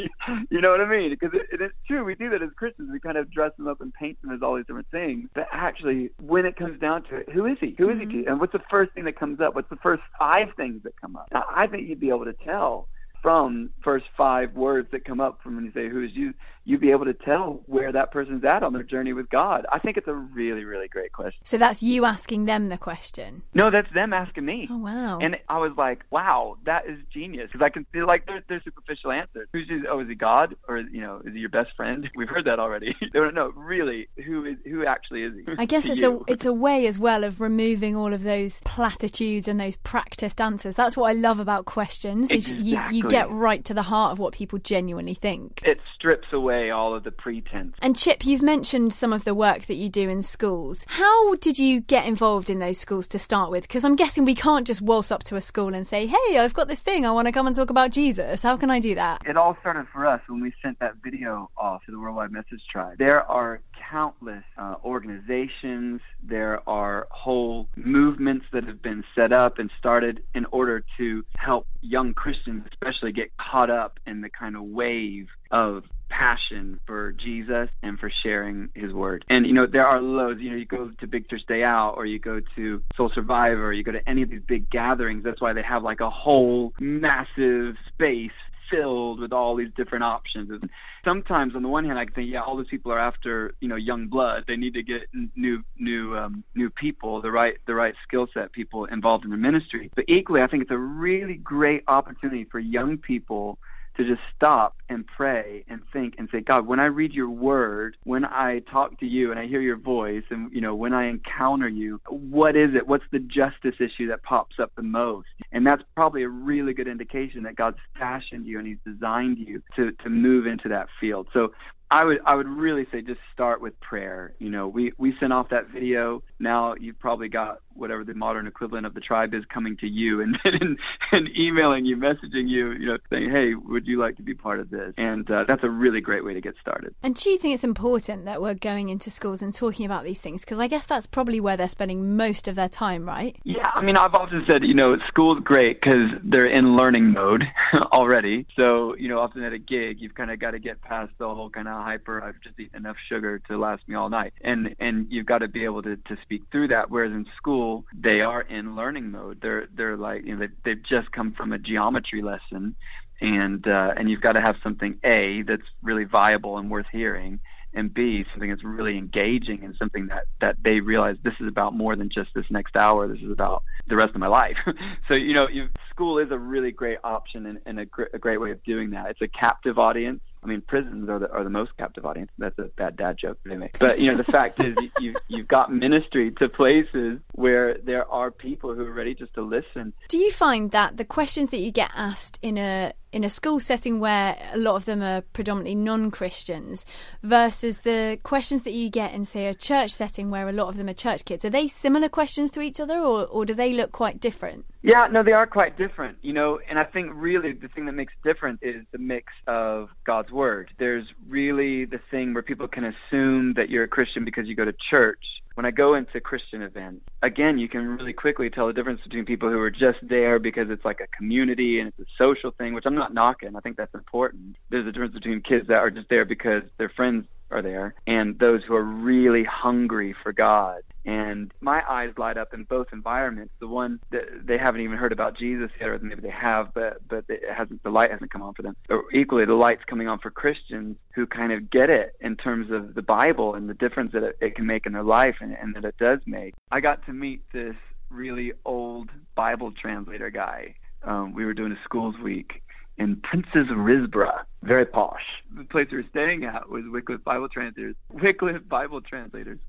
you 0.49 0.61
know 0.61 0.69
what 0.69 0.81
I 0.81 0.89
mean? 0.89 1.09
Because 1.09 1.31
it, 1.33 1.59
it's 1.59 1.73
true 1.87 2.03
we 2.05 2.15
do 2.15 2.29
that 2.29 2.41
as 2.41 2.49
Christians. 2.55 2.89
We 2.91 2.99
kind 2.99 3.17
of 3.17 3.31
dress 3.31 3.51
them 3.57 3.67
up 3.67 3.81
and 3.81 3.93
paint 3.93 4.21
them 4.21 4.31
as 4.31 4.41
all 4.41 4.55
these 4.55 4.65
different 4.65 4.89
things. 4.91 5.29
But 5.33 5.47
actually, 5.51 6.11
when 6.21 6.45
it 6.45 6.55
comes 6.55 6.79
down 6.79 7.03
to 7.03 7.17
it, 7.17 7.29
who 7.29 7.45
is 7.45 7.57
he? 7.59 7.75
Who 7.77 7.89
is 7.89 7.97
mm-hmm. 7.97 8.19
he? 8.19 8.25
And 8.25 8.39
what's 8.39 8.53
the 8.53 8.61
first 8.69 8.93
thing 8.93 9.05
that 9.05 9.19
comes 9.19 9.39
up? 9.41 9.55
What's 9.55 9.69
the 9.69 9.77
first 9.77 10.03
five 10.17 10.49
things 10.55 10.83
that 10.83 10.99
come 10.99 11.15
up? 11.15 11.27
Now, 11.33 11.43
I 11.53 11.67
think 11.67 11.89
you'd 11.89 11.99
be 11.99 12.09
able 12.09 12.25
to 12.25 12.33
tell 12.33 12.87
from 13.21 13.69
first 13.83 14.05
five 14.17 14.53
words 14.55 14.89
that 14.91 15.05
come 15.05 15.19
up 15.19 15.39
from 15.43 15.55
when 15.55 15.65
you 15.65 15.71
say 15.71 15.89
who 15.89 16.03
is 16.03 16.11
you 16.13 16.33
you'd 16.69 16.79
be 16.79 16.91
able 16.91 17.05
to 17.05 17.15
tell 17.15 17.63
where 17.65 17.91
that 17.91 18.11
person's 18.11 18.43
at 18.45 18.61
on 18.61 18.73
their 18.73 18.83
journey 18.83 19.11
with 19.11 19.27
God. 19.29 19.65
I 19.71 19.79
think 19.79 19.97
it's 19.97 20.07
a 20.07 20.13
really, 20.13 20.63
really 20.65 20.87
great 20.87 21.11
question. 21.11 21.41
So 21.43 21.57
that's 21.57 21.81
you 21.81 22.05
asking 22.05 22.45
them 22.45 22.67
the 22.67 22.77
question? 22.77 23.41
No, 23.55 23.71
that's 23.71 23.91
them 23.91 24.13
asking 24.13 24.45
me. 24.45 24.67
Oh, 24.69 24.77
wow. 24.77 25.17
And 25.19 25.37
I 25.49 25.57
was 25.57 25.71
like, 25.75 26.03
wow, 26.11 26.57
that 26.65 26.85
is 26.87 26.99
genius. 27.11 27.49
Because 27.51 27.65
I 27.65 27.69
can 27.69 27.87
feel 27.91 28.05
like 28.05 28.27
they're, 28.27 28.43
they're 28.47 28.61
superficial 28.63 29.11
answers. 29.11 29.47
Who's, 29.51 29.67
oh, 29.89 29.99
is 30.01 30.09
he 30.09 30.13
God? 30.13 30.55
Or, 30.67 30.77
you 30.77 31.01
know, 31.01 31.21
is 31.25 31.33
he 31.33 31.39
your 31.39 31.49
best 31.49 31.71
friend? 31.75 32.07
We've 32.15 32.29
heard 32.29 32.45
that 32.45 32.59
already. 32.59 32.95
no, 33.15 33.31
no, 33.31 33.51
really, 33.55 34.07
who 34.23 34.45
is 34.45 34.57
who 34.63 34.85
actually 34.85 35.23
is 35.23 35.33
he? 35.33 35.53
I 35.57 35.65
guess 35.65 35.87
it's 35.87 36.01
you? 36.01 36.23
a 36.27 36.31
it's 36.31 36.45
a 36.45 36.53
way 36.53 36.85
as 36.85 36.99
well 36.99 37.23
of 37.23 37.41
removing 37.41 37.95
all 37.95 38.13
of 38.13 38.21
those 38.21 38.61
platitudes 38.61 39.47
and 39.47 39.59
those 39.59 39.75
practiced 39.77 40.39
answers. 40.39 40.75
That's 40.75 40.95
what 40.95 41.09
I 41.09 41.13
love 41.13 41.39
about 41.39 41.65
questions. 41.65 42.29
Exactly. 42.29 42.63
You, 42.63 42.79
you 42.91 43.03
get 43.09 43.29
right 43.29 43.63
to 43.65 43.73
the 43.73 43.83
heart 43.83 44.11
of 44.11 44.19
what 44.19 44.33
people 44.33 44.59
genuinely 44.59 45.13
think. 45.13 45.61
It 45.63 45.79
strips 45.95 46.27
away 46.31 46.69
all 46.69 46.95
of 46.95 47.03
the 47.03 47.11
pretense. 47.11 47.75
And 47.81 47.95
Chip, 47.95 48.25
you've 48.25 48.41
mentioned 48.41 48.93
some 48.93 49.13
of 49.13 49.25
the 49.25 49.33
work 49.33 49.65
that 49.65 49.75
you 49.75 49.89
do 49.89 50.09
in 50.09 50.21
schools. 50.21 50.85
How 50.87 51.35
did 51.35 51.59
you 51.59 51.81
get 51.81 52.05
involved 52.05 52.49
in 52.49 52.59
those 52.59 52.77
schools 52.77 53.07
to 53.09 53.19
start 53.19 53.51
with? 53.51 53.63
Because 53.63 53.83
I'm 53.83 53.95
guessing 53.95 54.25
we 54.25 54.35
can't 54.35 54.67
just 54.67 54.81
waltz 54.81 55.11
up 55.11 55.23
to 55.23 55.35
a 55.35 55.41
school 55.41 55.73
and 55.73 55.87
say, 55.87 56.07
hey, 56.07 56.37
I've 56.37 56.53
got 56.53 56.67
this 56.67 56.81
thing, 56.81 57.05
I 57.05 57.11
want 57.11 57.27
to 57.27 57.31
come 57.31 57.47
and 57.47 57.55
talk 57.55 57.69
about 57.69 57.91
Jesus. 57.91 58.41
How 58.41 58.57
can 58.57 58.69
I 58.69 58.79
do 58.79 58.95
that? 58.95 59.21
It 59.25 59.37
all 59.37 59.57
started 59.61 59.87
for 59.91 60.05
us 60.05 60.21
when 60.27 60.41
we 60.41 60.53
sent 60.61 60.79
that 60.79 60.95
video 61.03 61.49
off 61.57 61.85
to 61.85 61.91
the 61.91 61.99
Worldwide 61.99 62.31
Message 62.31 62.61
Tribe. 62.71 62.97
There 62.97 63.23
are 63.29 63.61
countless 63.89 64.43
uh, 64.57 64.75
organizations, 64.83 66.01
there 66.21 66.67
are 66.67 67.07
whole 67.11 67.67
movements 67.75 68.45
that 68.53 68.63
have 68.65 68.81
been 68.81 69.03
set 69.15 69.33
up 69.33 69.59
and 69.59 69.69
started 69.79 70.21
in 70.35 70.45
order 70.51 70.83
to 70.97 71.25
help 71.35 71.67
young 71.81 72.13
Christians, 72.13 72.63
especially, 72.71 73.11
get 73.11 73.31
caught 73.37 73.69
up 73.69 73.99
in 74.05 74.21
the 74.21 74.29
kind 74.29 74.55
of 74.55 74.63
wave 74.63 75.27
of 75.51 75.83
passion 76.09 76.79
for 76.85 77.11
Jesus 77.11 77.69
and 77.83 77.99
for 77.99 78.11
sharing 78.23 78.69
his 78.73 78.91
word. 78.91 79.23
And 79.29 79.45
you 79.45 79.53
know, 79.53 79.67
there 79.71 79.85
are 79.85 80.01
loads, 80.01 80.41
you 80.41 80.49
know, 80.49 80.57
you 80.57 80.65
go 80.65 80.91
to 80.99 81.07
Big 81.07 81.29
Church 81.29 81.43
Day 81.47 81.63
Out 81.63 81.93
or 81.97 82.05
you 82.05 82.19
go 82.19 82.41
to 82.55 82.81
Soul 82.95 83.11
Survivor, 83.13 83.67
or 83.67 83.73
you 83.73 83.83
go 83.83 83.91
to 83.91 84.09
any 84.09 84.23
of 84.23 84.29
these 84.29 84.41
big 84.47 84.69
gatherings, 84.69 85.23
that's 85.23 85.41
why 85.41 85.53
they 85.53 85.61
have 85.61 85.83
like 85.83 86.01
a 86.01 86.09
whole 86.09 86.73
massive 86.79 87.75
space 87.93 88.31
filled 88.69 89.19
with 89.19 89.33
all 89.33 89.55
these 89.55 89.71
different 89.75 90.03
options. 90.03 90.49
And 90.49 90.69
sometimes, 91.03 91.55
on 91.55 91.63
the 91.63 91.69
one 91.69 91.85
hand, 91.85 91.99
I 91.99 92.05
can 92.05 92.13
think, 92.13 92.31
yeah, 92.31 92.41
all 92.41 92.57
these 92.57 92.67
people 92.69 92.91
are 92.91 92.99
after 92.99 93.53
you 93.59 93.67
know 93.67 93.75
young 93.75 94.07
blood. 94.07 94.45
They 94.47 94.55
need 94.55 94.73
to 94.75 94.83
get 94.83 95.03
new 95.35 95.63
new 95.77 96.17
um, 96.17 96.43
new 96.55 96.69
people, 96.69 97.21
the 97.21 97.31
right 97.31 97.55
the 97.67 97.75
right 97.75 97.93
skill 98.07 98.27
set 98.33 98.51
people 98.51 98.85
involved 98.85 99.25
in 99.25 99.31
the 99.31 99.37
ministry. 99.37 99.91
But 99.95 100.05
equally, 100.07 100.41
I 100.41 100.47
think 100.47 100.63
it's 100.63 100.71
a 100.71 100.77
really 100.77 101.35
great 101.35 101.83
opportunity 101.87 102.45
for 102.45 102.59
young 102.59 102.97
people 102.97 103.57
to 103.99 104.05
just 104.05 104.21
stop 104.33 104.77
and 104.87 105.05
pray 105.05 105.65
and 105.67 105.81
think 105.91 106.15
and 106.17 106.29
say, 106.31 106.39
God, 106.39 106.65
when 106.65 106.79
I 106.79 106.85
read 106.85 107.13
your 107.13 107.29
word, 107.29 107.97
when 108.05 108.23
I 108.23 108.59
talk 108.71 108.97
to 109.01 109.05
you 109.05 109.29
and 109.29 109.39
I 109.39 109.45
hear 109.45 109.59
your 109.59 109.77
voice 109.77 110.23
and, 110.29 110.51
you 110.53 110.61
know, 110.61 110.73
when 110.73 110.93
I 110.93 111.09
encounter 111.09 111.67
you, 111.67 111.99
what 112.07 112.55
is 112.55 112.73
it? 112.75 112.87
What's 112.87 113.03
the 113.11 113.19
justice 113.19 113.75
issue 113.79 114.07
that 114.07 114.23
pops 114.23 114.55
up 114.57 114.71
the 114.75 114.83
most? 114.83 115.27
And 115.51 115.67
that's 115.67 115.83
probably 115.95 116.23
a 116.23 116.29
really 116.29 116.73
good 116.73 116.87
indication 116.87 117.43
that 117.43 117.57
God's 117.57 117.77
fashioned 117.97 118.47
you 118.47 118.57
and 118.57 118.67
he's 118.67 118.77
designed 118.85 119.37
you 119.37 119.61
to, 119.75 119.91
to 119.91 120.09
move 120.09 120.47
into 120.47 120.69
that 120.69 120.87
field. 121.01 121.27
So 121.33 121.51
I 121.91 122.05
would 122.05 122.19
I 122.23 122.35
would 122.35 122.47
really 122.47 122.85
say 122.91 123.01
just 123.01 123.19
start 123.33 123.61
with 123.61 123.79
prayer. 123.79 124.33
You 124.37 124.49
know, 124.49 124.67
we 124.67 124.93
we 124.97 125.15
sent 125.19 125.33
off 125.33 125.49
that 125.49 125.69
video. 125.69 126.21
Now 126.39 126.75
you've 126.79 126.99
probably 126.99 127.29
got 127.29 127.61
whatever 127.79 128.03
the 128.03 128.13
modern 128.13 128.47
equivalent 128.47 128.85
of 128.85 128.93
the 128.93 128.99
tribe 128.99 129.33
is 129.33 129.43
coming 129.53 129.77
to 129.77 129.87
you 129.87 130.21
and 130.21 130.37
and, 130.45 130.77
and 131.11 131.29
emailing 131.37 131.85
you, 131.85 131.95
messaging 131.97 132.47
you, 132.47 132.71
you 132.71 132.87
know, 132.87 132.97
saying, 133.09 133.29
"Hey, 133.29 133.53
would 133.55 133.87
you 133.87 133.99
like 133.99 134.17
to 134.17 134.23
be 134.23 134.33
part 134.33 134.59
of 134.59 134.69
this?" 134.69 134.93
And 134.97 135.29
uh, 135.29 135.45
that's 135.47 135.63
a 135.63 135.69
really 135.69 136.01
great 136.01 136.23
way 136.23 136.33
to 136.33 136.41
get 136.41 136.55
started. 136.61 136.93
And 137.03 137.15
do 137.15 137.29
you 137.29 137.37
think 137.37 137.53
it's 137.53 137.63
important 137.63 138.25
that 138.25 138.41
we're 138.41 138.53
going 138.53 138.89
into 138.89 139.09
schools 139.11 139.41
and 139.41 139.53
talking 139.53 139.85
about 139.85 140.03
these 140.03 140.19
things? 140.19 140.41
Because 140.41 140.59
I 140.59 140.67
guess 140.67 140.85
that's 140.85 141.07
probably 141.07 141.39
where 141.39 141.57
they're 141.57 141.67
spending 141.67 142.15
most 142.17 142.47
of 142.47 142.55
their 142.55 142.69
time, 142.69 143.07
right? 143.07 143.37
Yeah, 143.43 143.69
I 143.73 143.83
mean, 143.83 143.97
I've 143.97 144.13
often 144.13 144.45
said, 144.49 144.63
you 144.63 144.73
know, 144.73 144.97
school's 145.07 145.39
great 145.43 145.79
because 145.81 146.09
they're 146.23 146.45
in 146.45 146.75
learning 146.75 147.11
mode 147.11 147.43
already. 147.91 148.45
So, 148.55 148.95
you 148.95 149.07
know, 149.07 149.19
often 149.19 149.43
at 149.43 149.53
a 149.53 149.57
gig, 149.57 149.97
you've 149.99 150.15
kind 150.15 150.31
of 150.31 150.39
got 150.39 150.51
to 150.51 150.59
get 150.59 150.81
past 150.81 151.11
the 151.17 151.27
whole 151.27 151.49
kind 151.49 151.67
of 151.67 151.83
hyper. 151.83 152.23
I've 152.23 152.41
just 152.41 152.59
eaten 152.59 152.77
enough 152.77 152.97
sugar 153.07 153.39
to 153.47 153.57
last 153.57 153.87
me 153.87 153.95
all 153.95 154.09
night, 154.09 154.33
and 154.41 154.75
and 154.79 155.07
you've 155.09 155.25
got 155.25 155.39
to 155.39 155.47
be 155.47 155.63
able 155.63 155.81
to 155.83 155.95
to 155.95 156.17
speak 156.23 156.43
through 156.51 156.69
that. 156.69 156.89
Whereas 156.89 157.11
in 157.11 157.25
school, 157.37 157.68
they 157.93 158.21
are 158.21 158.41
in 158.41 158.75
learning 158.75 159.11
mode. 159.11 159.39
They're 159.41 159.67
they're 159.75 159.97
like 159.97 160.25
you 160.25 160.35
know 160.35 160.45
they, 160.45 160.53
they've 160.63 160.83
just 160.83 161.11
come 161.11 161.33
from 161.33 161.53
a 161.53 161.57
geometry 161.57 162.21
lesson, 162.21 162.75
and 163.21 163.67
uh, 163.67 163.93
and 163.97 164.09
you've 164.09 164.21
got 164.21 164.33
to 164.33 164.41
have 164.41 164.55
something 164.63 164.99
a 165.03 165.43
that's 165.47 165.67
really 165.81 166.05
viable 166.05 166.57
and 166.57 166.69
worth 166.69 166.87
hearing, 166.91 167.39
and 167.73 167.93
B, 167.93 168.25
something 168.31 168.49
that's 168.49 168.63
really 168.63 168.97
engaging 168.97 169.63
and 169.63 169.75
something 169.77 170.07
that, 170.07 170.23
that 170.41 170.55
they 170.63 170.79
realize 170.79 171.17
this 171.23 171.35
is 171.39 171.47
about 171.47 171.75
more 171.75 171.95
than 171.95 172.09
just 172.09 172.29
this 172.33 172.45
next 172.49 172.75
hour. 172.75 173.07
This 173.07 173.21
is 173.21 173.31
about 173.31 173.63
the 173.87 173.95
rest 173.95 174.11
of 174.15 174.17
my 174.17 174.27
life. 174.27 174.57
so, 175.07 175.13
you 175.13 175.33
know, 175.33 175.47
you, 175.47 175.69
school 175.89 176.17
is 176.17 176.31
a 176.31 176.37
really 176.37 176.71
great 176.71 176.97
option 177.03 177.45
and, 177.45 177.59
and 177.65 177.79
a, 177.79 177.85
gr- 177.85 178.11
a 178.13 178.19
great 178.19 178.41
way 178.41 178.51
of 178.51 178.63
doing 178.63 178.91
that. 178.91 179.11
It's 179.11 179.21
a 179.21 179.27
captive 179.27 179.77
audience. 179.77 180.21
I 180.43 180.47
mean, 180.47 180.61
prisons 180.61 181.09
are 181.09 181.19
the 181.19 181.29
are 181.31 181.43
the 181.43 181.49
most 181.49 181.75
captive 181.77 182.05
audience. 182.05 182.31
That's 182.37 182.57
a 182.59 182.69
bad 182.77 182.95
dad 182.95 183.17
joke 183.17 183.37
they 183.43 183.57
make. 183.57 183.77
But 183.77 183.99
you 183.99 184.09
know, 184.09 184.17
the 184.17 184.23
fact 184.23 184.63
is, 184.63 184.75
you 184.99 185.15
you've 185.27 185.47
got 185.47 185.71
ministry 185.73 186.31
to 186.39 186.47
places 186.47 187.19
where 187.33 187.77
there 187.77 188.09
are 188.09 188.31
people 188.31 188.73
who 188.73 188.85
are 188.85 188.93
ready 188.93 189.15
just 189.15 189.33
to 189.33 189.41
listen. 189.41 189.93
Do 190.07 190.17
you 190.17 190.31
find 190.31 190.71
that 190.71 190.97
the 190.97 191.05
questions 191.05 191.51
that 191.51 191.59
you 191.59 191.71
get 191.71 191.91
asked 191.93 192.39
in 192.41 192.57
a 192.57 192.93
in 193.11 193.23
a 193.23 193.29
school 193.29 193.59
setting 193.59 193.99
where 193.99 194.37
a 194.53 194.57
lot 194.57 194.75
of 194.75 194.85
them 194.85 195.01
are 195.01 195.21
predominantly 195.21 195.75
non-Christians 195.75 196.85
versus 197.23 197.79
the 197.79 198.19
questions 198.23 198.63
that 198.63 198.73
you 198.73 198.89
get 198.89 199.13
in 199.13 199.25
say 199.25 199.47
a 199.47 199.53
church 199.53 199.91
setting 199.91 200.29
where 200.29 200.47
a 200.47 200.53
lot 200.53 200.67
of 200.67 200.77
them 200.77 200.89
are 200.89 200.93
church 200.93 201.25
kids. 201.25 201.43
Are 201.43 201.49
they 201.49 201.67
similar 201.67 202.09
questions 202.09 202.51
to 202.51 202.61
each 202.61 202.79
other 202.79 202.99
or, 202.99 203.25
or 203.25 203.45
do 203.45 203.53
they 203.53 203.73
look 203.73 203.91
quite 203.91 204.19
different? 204.19 204.65
Yeah 204.81 205.07
no 205.11 205.23
they 205.23 205.33
are 205.33 205.45
quite 205.45 205.77
different 205.77 206.17
you 206.21 206.31
know 206.31 206.59
and 206.69 206.79
i 206.79 206.85
think 206.85 207.11
really 207.13 207.51
the 207.51 207.67
thing 207.67 207.85
that 207.87 207.91
makes 207.91 208.13
different 208.23 208.59
is 208.61 208.85
the 208.91 208.97
mix 208.97 209.33
of 209.45 209.89
god's 210.05 210.31
word. 210.31 210.71
There's 210.79 211.05
really 211.27 211.85
the 211.85 211.99
thing 212.11 212.33
where 212.33 212.43
people 212.43 212.67
can 212.67 212.85
assume 212.85 213.53
that 213.55 213.69
you're 213.69 213.83
a 213.83 213.89
christian 213.89 214.23
because 214.23 214.47
you 214.47 214.55
go 214.55 214.65
to 214.65 214.73
church 214.91 215.23
when 215.59 215.65
I 215.65 215.71
go 215.71 215.95
into 215.95 216.21
Christian 216.21 216.61
events, 216.61 217.01
again, 217.21 217.57
you 217.57 217.67
can 217.67 217.85
really 217.97 218.13
quickly 218.13 218.49
tell 218.49 218.67
the 218.67 218.71
difference 218.71 219.01
between 219.03 219.25
people 219.25 219.49
who 219.49 219.59
are 219.59 219.69
just 219.69 219.97
there 220.01 220.39
because 220.39 220.69
it's 220.69 220.85
like 220.85 221.01
a 221.01 221.07
community 221.07 221.81
and 221.81 221.89
it's 221.89 221.99
a 221.99 222.05
social 222.17 222.51
thing, 222.51 222.73
which 222.73 222.85
I'm 222.85 222.95
not 222.95 223.13
knocking. 223.13 223.57
I 223.57 223.59
think 223.59 223.75
that's 223.75 223.93
important. 223.93 224.55
There's 224.69 224.87
a 224.87 224.91
difference 224.93 225.15
between 225.15 225.41
kids 225.41 225.67
that 225.67 225.79
are 225.79 225.91
just 225.91 226.07
there 226.07 226.23
because 226.23 226.63
their 226.77 226.87
friends 226.87 227.25
are 227.51 227.61
there 227.61 227.95
and 228.07 228.37
those 228.39 228.61
who 228.67 228.75
are 228.75 228.83
really 228.83 229.43
hungry 229.43 230.15
for 230.23 230.31
God. 230.31 230.81
And 231.05 231.51
my 231.61 231.81
eyes 231.89 232.13
light 232.17 232.37
up 232.37 232.53
in 232.53 232.63
both 232.63 232.87
environments. 232.91 233.53
The 233.59 233.67
one 233.67 233.99
that 234.11 234.23
they 234.43 234.57
haven't 234.57 234.81
even 234.81 234.97
heard 234.97 235.11
about 235.11 235.37
Jesus 235.37 235.71
yet, 235.79 235.89
or 235.89 235.97
maybe 235.99 236.21
they 236.21 236.29
have, 236.29 236.73
but 236.73 237.07
but 237.07 237.25
it 237.29 237.41
hasn't. 237.51 237.81
The 237.83 237.89
light 237.89 238.11
hasn't 238.11 238.31
come 238.31 238.41
on 238.41 238.53
for 238.53 238.61
them. 238.61 238.75
Or 238.89 239.03
equally, 239.13 239.45
the 239.45 239.53
light's 239.53 239.83
coming 239.85 240.07
on 240.07 240.19
for 240.19 240.29
Christians 240.29 240.97
who 241.15 241.25
kind 241.25 241.51
of 241.51 241.71
get 241.71 241.89
it 241.89 242.15
in 242.19 242.35
terms 242.35 242.69
of 242.69 242.93
the 242.93 243.01
Bible 243.01 243.55
and 243.55 243.69
the 243.69 243.73
difference 243.73 244.11
that 244.11 244.23
it, 244.23 244.37
it 244.41 244.55
can 244.55 244.65
make 244.65 244.85
in 244.85 244.91
their 244.91 245.03
life, 245.03 245.37
and, 245.39 245.53
and 245.53 245.73
that 245.75 245.85
it 245.85 245.95
does 245.97 246.19
make. 246.25 246.53
I 246.71 246.79
got 246.79 247.05
to 247.05 247.13
meet 247.13 247.41
this 247.53 247.75
really 248.11 248.53
old 248.65 249.09
Bible 249.35 249.71
translator 249.71 250.29
guy. 250.29 250.75
Um, 251.03 251.33
we 251.33 251.45
were 251.45 251.53
doing 251.53 251.71
a 251.71 251.83
schools 251.85 252.15
week, 252.21 252.61
in 252.99 253.15
Princes 253.15 253.67
Risborough, 253.71 254.43
very 254.61 254.85
posh. 254.85 255.23
The 255.55 255.63
place 255.63 255.87
we 255.91 255.97
were 255.97 256.05
staying 256.09 256.43
at 256.43 256.69
was 256.69 256.83
Wycliffe 256.85 257.23
Bible 257.23 257.47
Translators. 257.47 257.95
Wycliffe 258.09 258.67
Bible 258.67 259.01
Translators. 259.01 259.59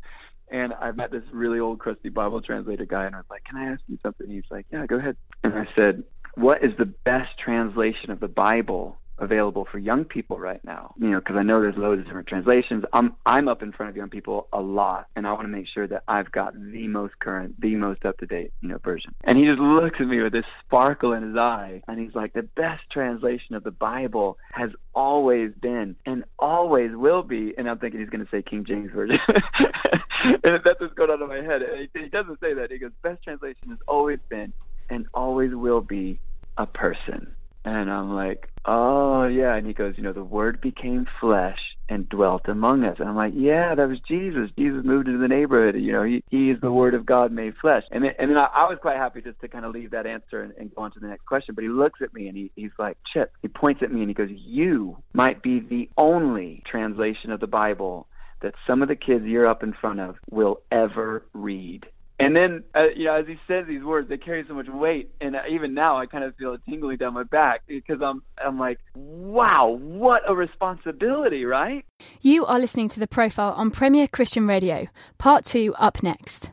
And 0.51 0.75
I 0.75 0.91
met 0.91 1.13
this 1.13 1.23
really 1.33 1.61
old, 1.61 1.79
crusty 1.79 2.09
Bible 2.09 2.43
translator 2.43 2.85
guy, 2.85 3.07
and 3.07 3.15
I 3.15 3.19
was 3.19 3.27
like, 3.31 3.45
"Can 3.45 3.57
I 3.57 3.67
ask 3.67 3.81
you 3.87 3.99
something?" 4.03 4.29
He's 4.29 4.43
like, 4.51 4.67
"Yeah, 4.73 4.85
go 4.85 4.97
ahead." 4.97 5.17
And 5.45 5.55
I 5.55 5.69
said, 5.77 6.03
"What 6.35 6.65
is 6.65 6.77
the 6.77 6.87
best 6.87 7.39
translation 7.39 8.11
of 8.11 8.19
the 8.19 8.27
Bible 8.27 8.99
available 9.21 9.67
for 9.71 9.79
young 9.79 10.05
people 10.05 10.39
right 10.39 10.63
now. 10.65 10.95
You 10.99 11.11
know, 11.11 11.19
because 11.19 11.37
I 11.37 11.43
know 11.43 11.61
there's 11.61 11.77
loads 11.77 12.01
of 12.01 12.07
different 12.07 12.29
translations. 12.29 12.85
I'm 12.93 13.15
I'm 13.27 13.49
up 13.49 13.63
in 13.63 13.73
front 13.73 13.91
of 13.91 13.97
young 13.97 14.09
people 14.09 14.49
a 14.53 14.61
lot, 14.61 15.07
and 15.15 15.27
I 15.27 15.33
want 15.33 15.45
to 15.45 15.49
make 15.49 15.67
sure 15.73 15.87
that 15.87 16.03
I've 16.09 16.33
got 16.33 16.55
the 16.55 16.89
most 16.89 17.19
current, 17.19 17.61
the 17.61 17.77
most 17.77 18.05
up 18.05 18.19
to 18.19 18.27
date, 18.27 18.53
you 18.61 18.69
know, 18.69 18.79
version. 18.79 19.15
And 19.25 19.39
he 19.39 19.45
just 19.45 19.61
looks 19.61 19.99
at 20.01 20.07
me 20.07 20.21
with 20.23 20.33
this 20.33 20.45
sparkle 20.65 21.13
in 21.13 21.23
his 21.23 21.37
eye, 21.37 21.83
and 21.87 22.01
he's 22.01 22.15
like, 22.15 22.33
the 22.33 22.43
best 22.43 22.83
translation 22.91 23.55
of 23.55 23.65
the 23.65 23.71
Bible 23.71 24.39
has 24.53 24.71
always 24.95 25.53
been 25.61 25.97
and 26.07 26.25
always 26.39 26.91
will 26.95 27.23
be. 27.23 27.55
And 27.57 27.69
I'm 27.69 27.79
thinking 27.79 28.01
he's 28.01 28.11
going 28.11 28.25
to 28.25 28.31
say 28.31 28.43
King 28.43 28.65
James 28.65 28.91
version. 28.93 29.19
and 29.29 30.61
that's 30.65 30.81
what's 30.81 30.95
going 30.95 31.11
on 31.11 31.23
in 31.23 31.29
my 31.29 31.37
head. 31.37 31.63
And 31.63 31.89
he, 31.93 32.03
he 32.03 32.09
doesn't 32.09 32.41
say 32.41 32.55
that. 32.55 32.71
He 32.71 32.79
goes, 32.79 32.93
best 33.03 33.23
translation 33.23 33.69
has 33.71 33.79
always 33.87 34.19
been 34.29 34.53
and 34.89 35.07
always 35.15 35.55
will 35.55 35.81
be 35.81 36.21
a 36.57 36.67
person. 36.67 37.35
And 37.65 37.91
I'm 37.91 38.15
like, 38.15 38.49
oh, 38.65 39.27
yeah. 39.27 39.55
And 39.55 39.67
he 39.67 39.73
goes, 39.73 39.95
you 39.97 40.03
know, 40.03 40.13
the 40.13 40.25
word 40.25 40.61
became 40.61 41.07
flesh 41.21 41.59
and 41.91 42.09
dwelt 42.09 42.43
among 42.47 42.85
us. 42.85 42.97
And 43.01 43.09
I'm 43.09 43.17
like, 43.17 43.33
yeah, 43.37 43.75
that 43.75 43.89
was 43.89 43.99
Jesus. 44.07 44.51
Jesus 44.57 44.85
moved 44.85 45.09
into 45.09 45.19
the 45.19 45.29
neighborhood. 45.29 45.75
You 45.75 45.93
know, 45.93 46.05
he, 46.05 46.23
he 46.31 46.51
is 46.51 46.61
the 46.61 46.71
word 46.71 46.95
of 46.95 47.05
God 47.05 47.33
made 47.33 47.55
flesh. 47.61 47.83
And 47.91 48.05
then, 48.05 48.13
and 48.19 48.31
then 48.31 48.39
I, 48.39 48.49
I 48.55 48.65
was 48.65 48.79
quite 48.81 48.97
happy 48.97 49.21
just 49.21 49.41
to 49.41 49.49
kind 49.49 49.65
of 49.65 49.75
leave 49.75 49.91
that 49.91 50.07
answer 50.07 50.41
and, 50.43 50.53
and 50.57 50.75
go 50.75 50.83
on 50.83 50.93
to 50.93 51.01
the 51.01 51.09
next 51.09 51.27
question. 51.27 51.55
But 51.55 51.65
he 51.65 51.69
looks 51.69 52.01
at 52.01 52.15
me 52.15 52.29
and 52.29 52.37
he, 52.37 52.53
he's 52.55 52.71
like, 52.79 52.97
Chip, 53.13 53.33
he 53.43 53.49
points 53.49 53.83
at 53.83 53.93
me 53.93 54.01
and 54.01 54.09
he 54.09 54.15
goes, 54.15 54.31
you 54.31 54.99
might 55.13 55.43
be 55.43 55.61
the 55.61 55.91
only 55.99 56.63
translation 56.71 57.33
of 57.33 57.41
the 57.41 57.47
Bible 57.47 58.07
that 58.41 58.55
some 58.67 58.83
of 58.83 58.89
the 58.89 58.97
kids 58.97 59.25
you're 59.25 59.47
up 59.47 59.63
in 59.63 59.75
front 59.79 60.01
of 60.01 60.17
will 60.31 60.61
ever 60.71 61.27
read. 61.35 61.87
And 62.21 62.37
then, 62.37 62.65
uh, 62.75 62.89
you 62.95 63.07
know, 63.07 63.15
as 63.15 63.27
he 63.27 63.37
says 63.49 63.67
these 63.67 63.83
words, 63.83 64.09
they 64.09 64.19
carry 64.19 64.45
so 64.47 64.55
much 64.55 64.69
weight, 64.69 65.11
and 65.21 65.35
even 65.51 65.75
now, 65.75 65.99
I 65.99 66.07
kind 66.07 66.23
of 66.23 66.37
feel 66.37 66.53
it 66.55 66.61
tingling 66.69 66.99
down 66.99 67.15
my 67.15 67.25
back 67.25 67.63
because 67.67 68.01
I'm, 68.03 68.23
I'm 68.45 68.59
like, 68.59 68.79
wow, 68.95 69.79
what 69.81 70.23
a 70.29 70.35
responsibility, 70.35 71.45
right? 71.45 71.85
You 72.21 72.45
are 72.45 72.59
listening 72.59 72.89
to 72.91 73.01
the 73.01 73.07
profile 73.09 73.53
on 73.53 73.71
Premier 73.71 74.07
Christian 74.07 74.47
Radio. 74.47 74.89
Part 75.19 75.45
two 75.47 75.75
up 75.79 76.03
next. 76.03 76.51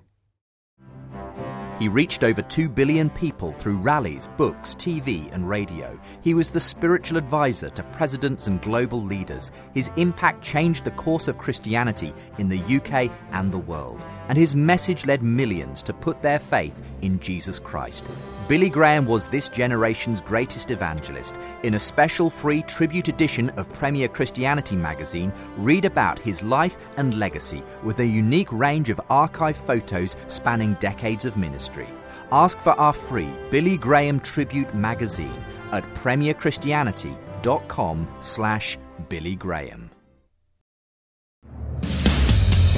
He 1.80 1.88
reached 1.88 2.24
over 2.24 2.42
2 2.42 2.70
billion 2.70 3.10
people 3.10 3.52
through 3.52 3.78
rallies, 3.78 4.28
books, 4.38 4.76
TV, 4.76 5.32
and 5.34 5.48
radio. 5.48 6.00
He 6.24 6.34
was 6.34 6.52
the 6.52 6.60
spiritual 6.60 7.18
advisor 7.18 7.70
to 7.70 7.84
presidents 7.84 8.48
and 8.48 8.62
global 8.62 9.02
leaders. 9.02 9.52
His 9.74 9.92
impact 9.96 10.44
changed 10.44 10.84
the 10.86 10.92
course 10.92 11.28
of 11.28 11.38
Christianity 11.38 12.14
in 12.38 12.50
the 12.50 12.60
UK 12.78 13.12
and 13.32 13.52
the 13.52 13.58
world 13.58 14.06
and 14.28 14.38
his 14.38 14.56
message 14.56 15.06
led 15.06 15.24
millions 15.24 15.82
to 15.84 15.94
put 15.94 16.22
their 16.22 16.40
faith 16.40 16.82
in 17.02 17.20
Jesus 17.20 17.60
Christ. 17.60 18.10
Billy 18.48 18.70
Graham 18.70 19.06
was 19.06 19.28
this 19.28 19.50
generation's 19.50 20.22
greatest 20.22 20.72
evangelist. 20.72 21.38
In 21.64 21.74
a 21.74 21.80
special 21.80 22.30
free 22.30 22.62
tribute 22.62 23.10
edition 23.10 23.50
of 23.52 23.72
Premier 23.74 24.08
Christianity 24.08 24.78
magazine, 24.78 25.34
read 25.58 25.84
about 25.84 26.18
his 26.18 26.42
life 26.42 26.78
and 26.96 27.20
legacy 27.20 27.62
with 27.84 28.00
a 28.00 28.06
unique 28.06 28.50
range 28.54 28.90
of 28.90 29.02
archive 29.10 29.58
photos 29.58 30.16
spanning 30.30 30.76
decades 30.76 31.26
of 31.26 31.36
ministry. 31.36 31.90
Ask 32.32 32.58
for 32.60 32.72
our 32.72 32.94
free 32.94 33.30
Billy 33.52 33.76
Graham 33.76 34.22
Tribute 34.22 34.74
magazine 34.74 35.44
at 35.74 35.84
premierchristianity.com 35.94 38.08
slash 38.22 38.78
Billy 39.10 39.36
Graham. 39.36 39.90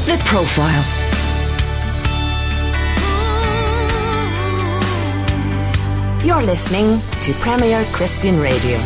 The 0.06 0.20
Profile 0.26 1.09
You're 6.22 6.42
listening 6.42 7.00
to 7.22 7.34
Premier 7.36 7.82
Christian 7.94 8.42
Radio. 8.42 8.78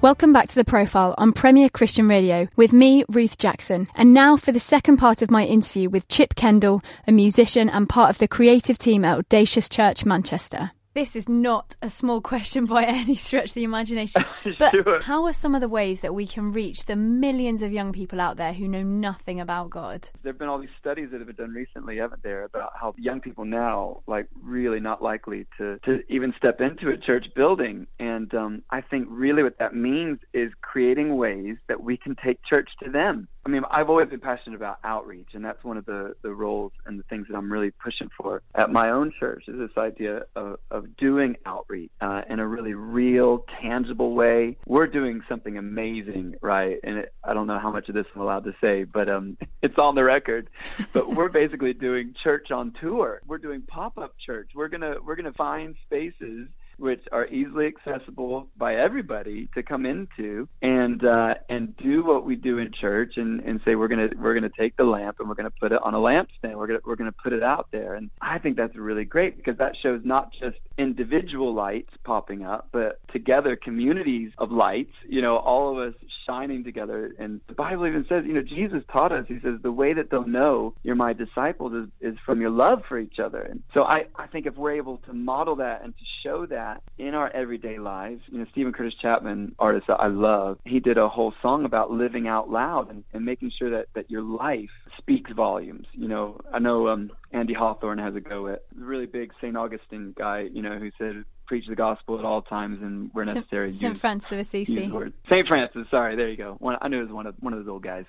Welcome 0.00 0.32
back 0.32 0.48
to 0.48 0.56
the 0.56 0.64
profile 0.64 1.14
on 1.16 1.32
Premier 1.32 1.68
Christian 1.68 2.08
Radio 2.08 2.48
with 2.56 2.72
me, 2.72 3.04
Ruth 3.08 3.38
Jackson. 3.38 3.86
And 3.94 4.12
now 4.12 4.36
for 4.36 4.50
the 4.50 4.58
second 4.58 4.96
part 4.96 5.22
of 5.22 5.30
my 5.30 5.46
interview 5.46 5.88
with 5.88 6.08
Chip 6.08 6.34
Kendall, 6.34 6.82
a 7.06 7.12
musician 7.12 7.68
and 7.68 7.88
part 7.88 8.10
of 8.10 8.18
the 8.18 8.26
creative 8.26 8.78
team 8.78 9.04
at 9.04 9.18
Audacious 9.18 9.68
Church 9.68 10.04
Manchester. 10.04 10.72
This 10.92 11.14
is 11.14 11.28
not 11.28 11.76
a 11.80 11.88
small 11.88 12.20
question 12.20 12.66
by 12.66 12.82
any 12.88 13.14
stretch 13.14 13.50
of 13.50 13.54
the 13.54 13.64
imagination. 13.64 14.24
But 14.58 14.72
sure. 14.72 15.00
how 15.02 15.26
are 15.26 15.32
some 15.32 15.54
of 15.54 15.60
the 15.60 15.68
ways 15.68 16.00
that 16.00 16.14
we 16.14 16.26
can 16.26 16.50
reach 16.50 16.86
the 16.86 16.96
millions 16.96 17.62
of 17.62 17.72
young 17.72 17.92
people 17.92 18.20
out 18.20 18.36
there 18.36 18.52
who 18.52 18.66
know 18.66 18.82
nothing 18.82 19.40
about 19.40 19.70
God? 19.70 20.08
There 20.22 20.32
have 20.32 20.38
been 20.38 20.48
all 20.48 20.58
these 20.58 20.68
studies 20.78 21.10
that 21.12 21.18
have 21.18 21.26
been 21.26 21.36
done 21.36 21.52
recently, 21.52 21.98
haven't 21.98 22.22
there, 22.22 22.44
about 22.44 22.72
how 22.78 22.94
young 22.98 23.20
people 23.20 23.44
now, 23.44 24.02
like, 24.06 24.26
really 24.42 24.80
not 24.80 25.02
likely 25.02 25.46
to, 25.58 25.78
to 25.84 26.00
even 26.08 26.34
step 26.36 26.60
into 26.60 26.90
a 26.90 26.96
church 26.96 27.26
building. 27.36 27.86
And 28.00 28.34
um, 28.34 28.62
I 28.70 28.80
think 28.80 29.06
really 29.08 29.42
what 29.42 29.58
that 29.58 29.74
means 29.74 30.18
is 30.32 30.50
creating 30.60 31.16
ways 31.16 31.56
that 31.68 31.82
we 31.82 31.96
can 31.96 32.16
take 32.16 32.38
church 32.44 32.68
to 32.82 32.90
them. 32.90 33.28
I 33.44 33.48
mean, 33.48 33.62
I've 33.70 33.88
always 33.88 34.08
been 34.08 34.20
passionate 34.20 34.56
about 34.56 34.78
outreach, 34.84 35.28
and 35.32 35.44
that's 35.44 35.64
one 35.64 35.78
of 35.78 35.86
the, 35.86 36.14
the 36.22 36.30
roles 36.30 36.72
and 36.84 36.98
the 36.98 37.04
things 37.04 37.26
that 37.30 37.36
I'm 37.36 37.50
really 37.50 37.70
pushing 37.70 38.10
for 38.16 38.42
at 38.54 38.70
my 38.70 38.90
own 38.90 39.12
church 39.18 39.44
is 39.48 39.58
this 39.58 39.70
idea 39.78 40.22
of, 40.36 40.58
of 40.70 40.96
doing 40.96 41.36
outreach 41.46 41.90
uh, 42.02 42.22
in 42.28 42.38
a 42.38 42.46
really 42.46 42.74
real, 42.74 43.46
tangible 43.62 44.14
way. 44.14 44.58
We're 44.66 44.86
doing 44.86 45.22
something 45.28 45.56
amazing, 45.56 46.36
right? 46.42 46.78
And 46.84 46.98
it, 46.98 47.14
I 47.24 47.32
don't 47.32 47.46
know 47.46 47.58
how 47.58 47.72
much 47.72 47.88
of 47.88 47.94
this 47.94 48.06
I'm 48.14 48.20
allowed 48.20 48.44
to 48.44 48.54
say, 48.60 48.84
but 48.84 49.08
um, 49.08 49.38
it's 49.62 49.78
on 49.78 49.94
the 49.94 50.04
record. 50.04 50.50
But 50.92 51.08
we're 51.16 51.30
basically 51.30 51.72
doing 51.72 52.14
church 52.22 52.50
on 52.50 52.74
tour. 52.78 53.22
We're 53.26 53.38
doing 53.38 53.62
pop-up 53.62 54.16
church. 54.24 54.50
We're 54.54 54.68
gonna 54.68 54.96
we're 55.04 55.16
gonna 55.16 55.32
find 55.32 55.76
spaces 55.86 56.48
which 56.80 57.02
are 57.12 57.26
easily 57.26 57.66
accessible 57.66 58.48
by 58.56 58.74
everybody 58.74 59.48
to 59.54 59.62
come 59.62 59.84
into 59.84 60.48
and 60.62 61.04
uh, 61.04 61.34
and 61.48 61.76
do 61.76 62.04
what 62.04 62.24
we 62.24 62.36
do 62.36 62.58
in 62.58 62.72
church 62.72 63.14
and, 63.16 63.40
and 63.40 63.60
say 63.64 63.74
we're 63.74 63.88
gonna 63.88 64.08
we're 64.18 64.34
gonna 64.34 64.50
take 64.58 64.76
the 64.76 64.84
lamp 64.84 65.16
and 65.20 65.28
we're 65.28 65.34
gonna 65.34 65.50
put 65.60 65.72
it 65.72 65.78
on 65.84 65.94
a 65.94 65.98
lampstand. 65.98 66.56
We're 66.56 66.66
gonna 66.66 66.80
we're 66.84 66.96
gonna 66.96 67.14
put 67.22 67.32
it 67.32 67.42
out 67.42 67.68
there, 67.70 67.94
and 67.94 68.10
I 68.20 68.38
think 68.38 68.56
that's 68.56 68.74
really 68.76 69.04
great 69.04 69.36
because 69.36 69.58
that 69.58 69.76
shows 69.82 70.00
not 70.04 70.32
just 70.40 70.56
individual 70.78 71.54
lights 71.54 71.92
popping 72.04 72.44
up, 72.44 72.68
but 72.72 72.98
together 73.12 73.56
communities 73.56 74.32
of 74.38 74.50
lights. 74.50 74.94
You 75.08 75.22
know, 75.22 75.36
all 75.36 75.70
of 75.70 75.88
us 75.88 75.94
shining 76.26 76.64
together. 76.64 77.12
And 77.18 77.40
the 77.48 77.54
Bible 77.54 77.86
even 77.86 78.06
says, 78.08 78.24
you 78.26 78.34
know, 78.34 78.42
Jesus 78.42 78.82
taught 78.92 79.12
us. 79.12 79.24
He 79.28 79.38
says 79.42 79.54
the 79.62 79.72
way 79.72 79.94
that 79.94 80.10
they'll 80.10 80.26
know 80.26 80.74
you're 80.82 80.94
my 80.94 81.12
disciples 81.12 81.72
is, 81.72 82.12
is 82.12 82.18
from 82.24 82.40
your 82.40 82.50
love 82.50 82.82
for 82.88 82.98
each 82.98 83.18
other. 83.18 83.40
And 83.40 83.62
so 83.74 83.82
I 83.82 84.06
I 84.16 84.26
think 84.26 84.46
if 84.46 84.56
we're 84.56 84.72
able 84.72 84.98
to 85.06 85.12
model 85.12 85.56
that 85.56 85.82
and 85.82 85.94
to 85.96 86.04
show 86.22 86.46
that 86.46 86.69
in 86.98 87.14
our 87.14 87.30
everyday 87.30 87.78
lives, 87.78 88.22
you 88.28 88.38
know, 88.38 88.46
Steven 88.52 88.72
Curtis 88.72 88.94
Chapman, 89.00 89.54
artist 89.58 89.86
that 89.88 90.00
I 90.00 90.08
love, 90.08 90.58
he 90.64 90.80
did 90.80 90.98
a 90.98 91.08
whole 91.08 91.34
song 91.42 91.64
about 91.64 91.90
living 91.90 92.28
out 92.28 92.50
loud 92.50 92.90
and, 92.90 93.04
and 93.12 93.24
making 93.24 93.52
sure 93.58 93.70
that 93.70 93.86
that 93.94 94.10
your 94.10 94.22
life 94.22 94.70
speaks 94.98 95.30
volumes. 95.32 95.86
You 95.92 96.08
know, 96.08 96.40
I 96.52 96.58
know 96.58 96.88
um, 96.88 97.10
Andy 97.32 97.54
Hawthorne 97.54 97.98
has 97.98 98.14
a 98.14 98.20
go 98.20 98.48
at 98.48 98.62
a 98.78 98.84
really 98.84 99.06
big 99.06 99.32
St. 99.40 99.56
Augustine 99.56 100.14
guy, 100.16 100.48
you 100.52 100.62
know, 100.62 100.78
who 100.78 100.90
said 100.98 101.24
preach 101.50 101.66
the 101.66 101.74
gospel 101.74 102.16
at 102.16 102.24
all 102.24 102.42
times 102.42 102.78
and 102.80 103.10
where 103.12 103.24
necessary. 103.24 103.72
St. 103.72 103.98
Francis 103.98 104.30
of 104.30 104.38
Assisi. 104.38 104.88
St. 105.28 105.48
Francis, 105.48 105.84
sorry, 105.90 106.14
there 106.14 106.28
you 106.28 106.36
go. 106.36 106.54
One, 106.60 106.76
I 106.80 106.86
knew 106.86 107.00
it 107.00 107.06
was 107.06 107.12
one 107.12 107.26
of 107.26 107.34
one 107.40 107.52
of 107.52 107.58
those 107.58 107.68
old 107.68 107.82
guys. 107.82 108.04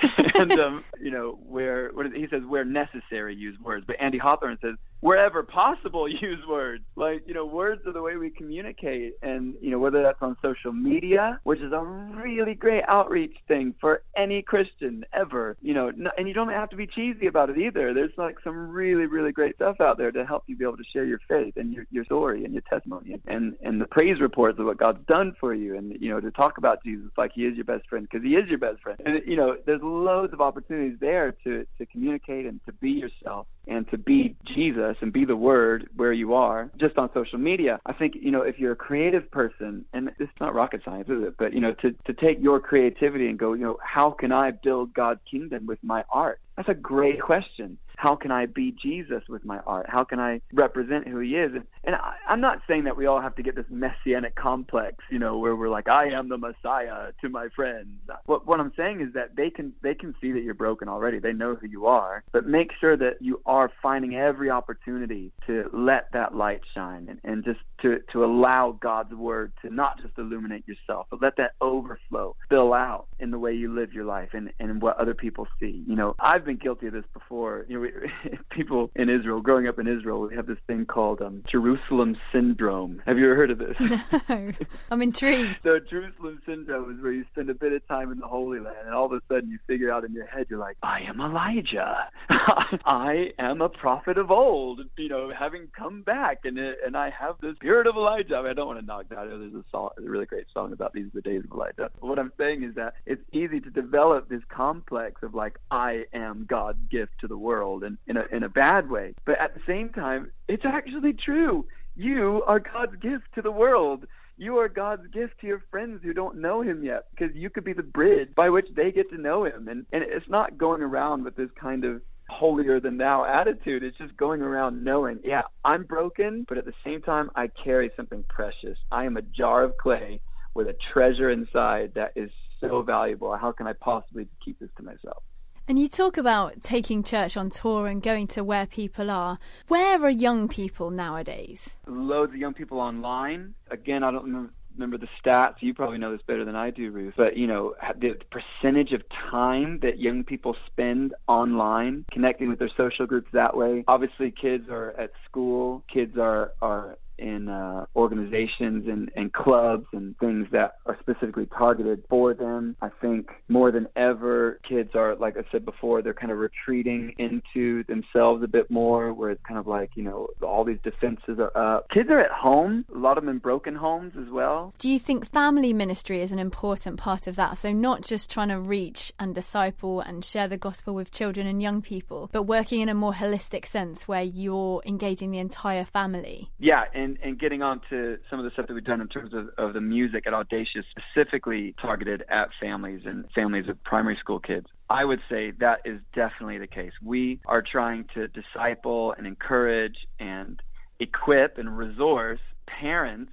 and 0.36 0.52
um, 0.52 0.84
you 1.00 1.10
know, 1.10 1.36
where 1.44 1.90
what 1.92 2.06
is, 2.06 2.12
he 2.14 2.28
says 2.30 2.42
where 2.46 2.64
necessary 2.64 3.34
use 3.34 3.58
words, 3.58 3.84
but 3.84 3.96
Andy 3.98 4.18
Hawthorne 4.18 4.58
says 4.62 4.76
wherever 5.04 5.42
possible 5.42 6.08
use 6.22 6.42
words. 6.48 6.82
Like, 6.96 7.24
you 7.26 7.34
know, 7.34 7.44
words 7.44 7.86
are 7.86 7.92
the 7.92 8.00
way 8.00 8.16
we 8.16 8.30
communicate. 8.30 9.12
And, 9.20 9.54
you 9.60 9.70
know, 9.70 9.78
whether 9.78 10.02
that's 10.02 10.22
on 10.22 10.34
social 10.40 10.72
media, 10.72 11.38
which 11.44 11.60
is 11.60 11.72
a 11.72 11.84
really 11.84 12.54
great 12.54 12.84
outreach 12.88 13.36
thing 13.46 13.74
for 13.82 14.02
any 14.16 14.40
Christian 14.40 15.04
ever, 15.12 15.58
you 15.60 15.74
know, 15.74 15.92
and 16.16 16.26
you 16.26 16.32
don't 16.32 16.48
have 16.48 16.70
to 16.70 16.76
be 16.76 16.86
cheesy 16.86 17.26
about 17.26 17.50
it 17.50 17.58
either. 17.58 17.92
There's 17.92 18.16
like 18.16 18.36
some 18.42 18.70
really, 18.70 19.04
really 19.04 19.30
great 19.30 19.56
stuff 19.56 19.78
out 19.78 19.98
there 19.98 20.10
to 20.10 20.24
help 20.24 20.44
you 20.46 20.56
be 20.56 20.64
able 20.64 20.78
to 20.78 20.84
share 20.90 21.04
your 21.04 21.20
faith 21.28 21.58
and 21.58 21.74
your, 21.74 21.84
your 21.90 22.06
story 22.06 22.46
and 22.46 22.54
your 22.54 22.62
testimony 22.62 23.20
and, 23.26 23.56
and 23.62 23.82
the 23.82 23.86
praise 23.86 24.22
reports 24.22 24.58
of 24.58 24.64
what 24.64 24.78
God's 24.78 25.04
done 25.06 25.36
for 25.38 25.52
you 25.52 25.76
and, 25.76 26.00
you 26.00 26.08
know, 26.08 26.20
to 26.20 26.30
talk 26.30 26.56
about 26.56 26.82
Jesus 26.82 27.10
like 27.18 27.32
he 27.34 27.42
is 27.42 27.56
your 27.56 27.66
best 27.66 27.86
friend 27.90 28.08
because 28.10 28.24
he 28.24 28.36
is 28.36 28.48
your 28.48 28.58
best 28.58 28.80
friend. 28.80 28.98
And, 29.04 29.20
you 29.26 29.36
know, 29.36 29.58
there's 29.66 29.82
loads 29.82 30.32
of 30.32 30.40
opportunities 30.40 30.96
there 30.98 31.32
to, 31.44 31.66
to 31.76 31.84
communicate 31.84 32.46
and 32.46 32.58
to 32.64 32.72
be 32.72 32.90
yourself 32.90 33.46
and 33.66 33.88
to 33.90 33.98
be 33.98 34.36
Jesus 34.54 34.93
and 35.00 35.12
be 35.12 35.24
the 35.24 35.36
word 35.36 35.88
where 35.96 36.12
you 36.12 36.34
are 36.34 36.70
just 36.78 36.96
on 36.98 37.10
social 37.14 37.38
media. 37.38 37.80
I 37.86 37.92
think, 37.92 38.14
you 38.20 38.30
know, 38.30 38.42
if 38.42 38.58
you're 38.58 38.72
a 38.72 38.76
creative 38.76 39.30
person, 39.30 39.84
and 39.92 40.10
it's 40.18 40.32
not 40.40 40.54
rocket 40.54 40.82
science, 40.84 41.08
is 41.08 41.22
it? 41.22 41.34
But, 41.38 41.52
you 41.52 41.60
know, 41.60 41.74
to, 41.82 41.92
to 41.92 42.12
take 42.12 42.38
your 42.40 42.60
creativity 42.60 43.28
and 43.28 43.38
go, 43.38 43.52
you 43.52 43.64
know, 43.64 43.78
how 43.82 44.10
can 44.10 44.32
I 44.32 44.50
build 44.50 44.94
God's 44.94 45.20
kingdom 45.30 45.66
with 45.66 45.78
my 45.82 46.04
art? 46.12 46.40
That's 46.56 46.68
a 46.68 46.74
great 46.74 47.20
question. 47.20 47.78
How 47.96 48.16
can 48.16 48.30
I 48.30 48.46
be 48.46 48.74
Jesus 48.82 49.22
with 49.28 49.44
my 49.44 49.58
art? 49.66 49.86
How 49.88 50.04
can 50.04 50.20
I 50.20 50.40
represent 50.52 51.08
who 51.08 51.20
he 51.20 51.36
is? 51.36 51.52
And, 51.54 51.64
and 51.84 51.94
I, 51.94 52.14
I'm 52.28 52.40
not 52.40 52.60
saying 52.68 52.84
that 52.84 52.96
we 52.96 53.06
all 53.06 53.20
have 53.20 53.34
to 53.36 53.42
get 53.42 53.54
this 53.54 53.66
messianic 53.70 54.34
complex, 54.34 54.96
you 55.10 55.18
know, 55.18 55.38
where 55.38 55.56
we're 55.56 55.68
like, 55.68 55.88
I 55.88 56.08
am 56.08 56.28
the 56.28 56.38
Messiah 56.38 57.12
to 57.20 57.28
my 57.28 57.48
friends. 57.54 57.88
What, 58.26 58.46
what 58.46 58.60
I'm 58.60 58.72
saying 58.76 59.00
is 59.00 59.14
that 59.14 59.36
they 59.36 59.50
can 59.50 59.72
they 59.82 59.94
can 59.94 60.14
see 60.20 60.32
that 60.32 60.42
you're 60.42 60.54
broken 60.54 60.88
already. 60.88 61.18
They 61.18 61.32
know 61.32 61.54
who 61.54 61.66
you 61.66 61.86
are, 61.86 62.24
but 62.32 62.46
make 62.46 62.70
sure 62.80 62.96
that 62.96 63.16
you 63.20 63.40
are 63.46 63.70
finding 63.82 64.14
every 64.16 64.50
opportunity 64.50 65.32
to 65.46 65.70
let 65.72 66.08
that 66.12 66.34
light 66.34 66.60
shine 66.74 67.06
and, 67.08 67.20
and 67.24 67.44
just 67.44 67.60
to 67.82 68.00
to 68.12 68.24
allow 68.24 68.76
God's 68.80 69.14
word 69.14 69.52
to 69.62 69.72
not 69.72 70.00
just 70.00 70.16
illuminate 70.18 70.66
yourself, 70.66 71.06
but 71.10 71.22
let 71.22 71.36
that 71.36 71.52
overflow, 71.60 72.36
spill 72.44 72.72
out 72.72 73.06
in 73.18 73.30
the 73.30 73.38
way 73.38 73.52
you 73.52 73.74
live 73.74 73.92
your 73.92 74.04
life 74.04 74.30
and 74.32 74.50
and 74.58 74.80
what 74.82 74.98
other 74.98 75.14
people 75.14 75.46
see. 75.60 75.84
You 75.86 75.96
know, 75.96 76.14
I've 76.18 76.44
been 76.44 76.56
guilty 76.56 76.86
of 76.86 76.92
this 76.92 77.04
before. 77.12 77.64
You 77.68 77.80
know, 77.80 77.83
we, 77.84 78.38
people 78.50 78.90
in 78.96 79.08
Israel, 79.08 79.40
growing 79.40 79.66
up 79.66 79.78
in 79.78 79.86
Israel, 79.86 80.20
we 80.22 80.34
have 80.34 80.46
this 80.46 80.58
thing 80.66 80.86
called 80.86 81.20
um, 81.20 81.42
Jerusalem 81.50 82.16
syndrome. 82.32 83.02
Have 83.06 83.18
you 83.18 83.26
ever 83.26 83.36
heard 83.36 83.50
of 83.50 83.58
this? 83.58 83.76
No, 83.80 84.52
I'm 84.90 85.02
intrigued. 85.02 85.56
so 85.62 85.78
Jerusalem 85.78 86.40
syndrome 86.46 86.96
is 86.96 87.02
where 87.02 87.12
you 87.12 87.24
spend 87.32 87.50
a 87.50 87.54
bit 87.54 87.72
of 87.72 87.86
time 87.86 88.12
in 88.12 88.18
the 88.18 88.26
Holy 88.26 88.60
Land, 88.60 88.76
and 88.86 88.94
all 88.94 89.06
of 89.06 89.12
a 89.12 89.20
sudden 89.28 89.50
you 89.50 89.58
figure 89.66 89.92
out 89.92 90.04
in 90.04 90.12
your 90.12 90.26
head, 90.26 90.46
you're 90.48 90.58
like, 90.58 90.76
I 90.82 91.00
am 91.02 91.20
Elijah. 91.20 92.08
I 92.30 93.30
am 93.38 93.60
a 93.60 93.68
prophet 93.68 94.18
of 94.18 94.30
old. 94.30 94.80
You 94.96 95.08
know, 95.08 95.32
having 95.36 95.68
come 95.76 96.02
back, 96.02 96.40
and 96.44 96.58
and 96.58 96.96
I 96.96 97.10
have 97.10 97.36
the 97.40 97.54
spirit 97.56 97.86
of 97.86 97.96
Elijah. 97.96 98.36
I, 98.36 98.42
mean, 98.42 98.50
I 98.50 98.54
don't 98.54 98.66
want 98.66 98.80
to 98.80 98.86
knock 98.86 99.08
that. 99.10 99.26
There's 99.26 99.54
a 99.54 99.64
song, 99.70 99.90
a 99.98 100.02
really 100.02 100.26
great 100.26 100.46
song 100.52 100.72
about 100.72 100.92
these 100.92 101.06
the 101.14 101.20
days 101.20 101.42
of 101.44 101.52
Elijah. 101.52 101.90
What 102.00 102.18
I'm 102.18 102.32
saying 102.38 102.62
is 102.62 102.74
that 102.76 102.94
it's 103.06 103.22
easy 103.32 103.60
to 103.60 103.70
develop 103.70 104.28
this 104.28 104.42
complex 104.48 105.22
of 105.22 105.34
like, 105.34 105.58
I 105.70 106.04
am 106.12 106.46
God's 106.48 106.78
gift 106.90 107.12
to 107.20 107.28
the 107.28 107.36
world, 107.36 107.73
and 107.82 107.98
in 108.06 108.16
a 108.16 108.24
in 108.30 108.42
a 108.42 108.48
bad 108.48 108.88
way. 108.88 109.14
But 109.26 109.40
at 109.40 109.54
the 109.54 109.60
same 109.66 109.88
time, 109.90 110.30
it's 110.48 110.64
actually 110.64 111.14
true. 111.14 111.66
You 111.96 112.42
are 112.46 112.60
God's 112.60 112.96
gift 112.96 113.24
to 113.34 113.42
the 113.42 113.52
world. 113.52 114.06
You 114.36 114.58
are 114.58 114.68
God's 114.68 115.06
gift 115.12 115.40
to 115.40 115.46
your 115.46 115.62
friends 115.70 116.00
who 116.02 116.12
don't 116.12 116.40
know 116.40 116.60
him 116.60 116.82
yet 116.82 117.04
because 117.10 117.34
you 117.36 117.50
could 117.50 117.64
be 117.64 117.72
the 117.72 117.84
bridge 117.84 118.34
by 118.34 118.50
which 118.50 118.66
they 118.74 118.90
get 118.90 119.10
to 119.10 119.20
know 119.20 119.44
him. 119.44 119.68
And 119.68 119.86
and 119.92 120.02
it's 120.02 120.28
not 120.28 120.58
going 120.58 120.82
around 120.82 121.24
with 121.24 121.36
this 121.36 121.50
kind 121.60 121.84
of 121.84 122.02
holier 122.28 122.80
than 122.80 122.98
thou 122.98 123.24
attitude. 123.24 123.82
It's 123.82 123.98
just 123.98 124.16
going 124.16 124.40
around 124.40 124.82
knowing, 124.82 125.20
yeah, 125.24 125.42
I'm 125.64 125.84
broken, 125.84 126.44
but 126.48 126.58
at 126.58 126.64
the 126.64 126.72
same 126.84 127.02
time 127.02 127.30
I 127.36 127.48
carry 127.48 127.90
something 127.96 128.24
precious. 128.28 128.78
I 128.90 129.04
am 129.04 129.16
a 129.16 129.22
jar 129.22 129.62
of 129.62 129.76
clay 129.76 130.20
with 130.54 130.68
a 130.68 130.76
treasure 130.92 131.30
inside 131.30 131.92
that 131.94 132.12
is 132.16 132.30
so 132.60 132.82
valuable. 132.82 133.36
How 133.36 133.52
can 133.52 133.66
I 133.66 133.72
possibly 133.72 134.28
keep 134.44 134.58
this 134.58 134.70
to 134.76 134.82
myself? 134.82 135.22
And 135.66 135.78
you 135.78 135.88
talk 135.88 136.18
about 136.18 136.62
taking 136.62 137.02
church 137.02 137.38
on 137.38 137.48
tour 137.48 137.86
and 137.86 138.02
going 138.02 138.26
to 138.28 138.44
where 138.44 138.66
people 138.66 139.10
are. 139.10 139.38
Where 139.68 140.02
are 140.02 140.10
young 140.10 140.46
people 140.46 140.90
nowadays? 140.90 141.78
Loads 141.86 142.34
of 142.34 142.38
young 142.38 142.52
people 142.52 142.80
online. 142.80 143.54
Again, 143.70 144.04
I 144.04 144.10
don't 144.10 144.50
remember 144.74 144.98
the 144.98 145.08
stats. 145.24 145.54
You 145.60 145.72
probably 145.72 145.96
know 145.96 146.12
this 146.12 146.20
better 146.26 146.44
than 146.44 146.54
I 146.54 146.68
do, 146.68 146.90
Ruth. 146.90 147.14
But 147.16 147.38
you 147.38 147.46
know, 147.46 147.74
the 147.98 148.18
percentage 148.30 148.92
of 148.92 149.04
time 149.30 149.78
that 149.80 149.98
young 149.98 150.22
people 150.22 150.54
spend 150.66 151.14
online, 151.28 152.04
connecting 152.12 152.50
with 152.50 152.58
their 152.58 152.70
social 152.76 153.06
groups 153.06 153.28
that 153.32 153.56
way. 153.56 153.84
Obviously, 153.88 154.30
kids 154.30 154.68
are 154.68 154.90
at 154.98 155.12
school. 155.24 155.82
Kids 155.90 156.18
are 156.18 156.52
are 156.60 156.98
in 157.18 157.48
uh, 157.48 157.86
organizations 157.96 158.86
and, 158.88 159.10
and 159.16 159.32
clubs 159.32 159.86
and 159.92 160.16
things 160.18 160.46
that 160.52 160.76
are 160.86 160.96
specifically 161.00 161.46
targeted 161.46 162.04
for 162.08 162.34
them. 162.34 162.76
I 162.80 162.90
think 163.00 163.30
more 163.48 163.70
than 163.70 163.88
ever, 163.96 164.60
kids 164.68 164.90
are, 164.94 165.16
like 165.16 165.36
I 165.36 165.42
said 165.50 165.64
before, 165.64 166.02
they're 166.02 166.14
kind 166.14 166.32
of 166.32 166.38
retreating 166.38 167.14
into 167.18 167.84
themselves 167.84 168.42
a 168.42 168.48
bit 168.48 168.70
more, 168.70 169.12
where 169.12 169.30
it's 169.30 169.42
kind 169.46 169.58
of 169.58 169.66
like, 169.66 169.90
you 169.94 170.02
know, 170.02 170.28
all 170.42 170.64
these 170.64 170.78
defenses 170.82 171.38
are 171.38 171.56
up. 171.56 171.88
Kids 171.90 172.10
are 172.10 172.18
at 172.18 172.30
home, 172.30 172.84
a 172.94 172.98
lot 172.98 173.18
of 173.18 173.24
them 173.24 173.30
in 173.30 173.38
broken 173.38 173.74
homes 173.74 174.14
as 174.20 174.30
well. 174.30 174.74
Do 174.78 174.90
you 174.90 174.98
think 174.98 175.30
family 175.30 175.72
ministry 175.72 176.22
is 176.22 176.32
an 176.32 176.38
important 176.38 176.98
part 176.98 177.26
of 177.26 177.36
that? 177.36 177.58
So, 177.58 177.72
not 177.72 178.02
just 178.02 178.30
trying 178.30 178.48
to 178.48 178.58
reach 178.58 179.12
and 179.18 179.34
disciple 179.34 180.00
and 180.00 180.24
share 180.24 180.48
the 180.48 180.56
gospel 180.56 180.94
with 180.94 181.10
children 181.10 181.46
and 181.46 181.62
young 181.62 181.82
people, 181.82 182.28
but 182.32 182.44
working 182.44 182.80
in 182.80 182.88
a 182.88 182.94
more 182.94 183.12
holistic 183.12 183.66
sense 183.66 184.08
where 184.08 184.22
you're 184.22 184.82
engaging 184.86 185.30
the 185.30 185.38
entire 185.38 185.84
family? 185.84 186.50
Yeah, 186.58 186.84
and 186.94 187.03
and, 187.04 187.18
and 187.22 187.38
getting 187.38 187.62
on 187.62 187.80
to 187.90 188.18
some 188.30 188.38
of 188.38 188.44
the 188.44 188.50
stuff 188.50 188.66
that 188.66 188.74
we've 188.74 188.84
done 188.84 189.00
in 189.00 189.08
terms 189.08 189.32
of, 189.34 189.50
of 189.58 189.74
the 189.74 189.80
music 189.80 190.26
at 190.26 190.34
Audacious, 190.34 190.84
specifically 190.90 191.74
targeted 191.80 192.24
at 192.28 192.48
families 192.60 193.02
and 193.04 193.26
families 193.34 193.68
of 193.68 193.82
primary 193.84 194.16
school 194.18 194.40
kids. 194.40 194.66
I 194.90 195.04
would 195.04 195.20
say 195.30 195.52
that 195.60 195.80
is 195.84 196.00
definitely 196.14 196.58
the 196.58 196.66
case. 196.66 196.92
We 197.02 197.40
are 197.46 197.62
trying 197.62 198.06
to 198.14 198.28
disciple 198.28 199.14
and 199.16 199.26
encourage 199.26 199.96
and 200.18 200.60
equip 200.98 201.58
and 201.58 201.76
resource 201.76 202.40
parents 202.66 203.32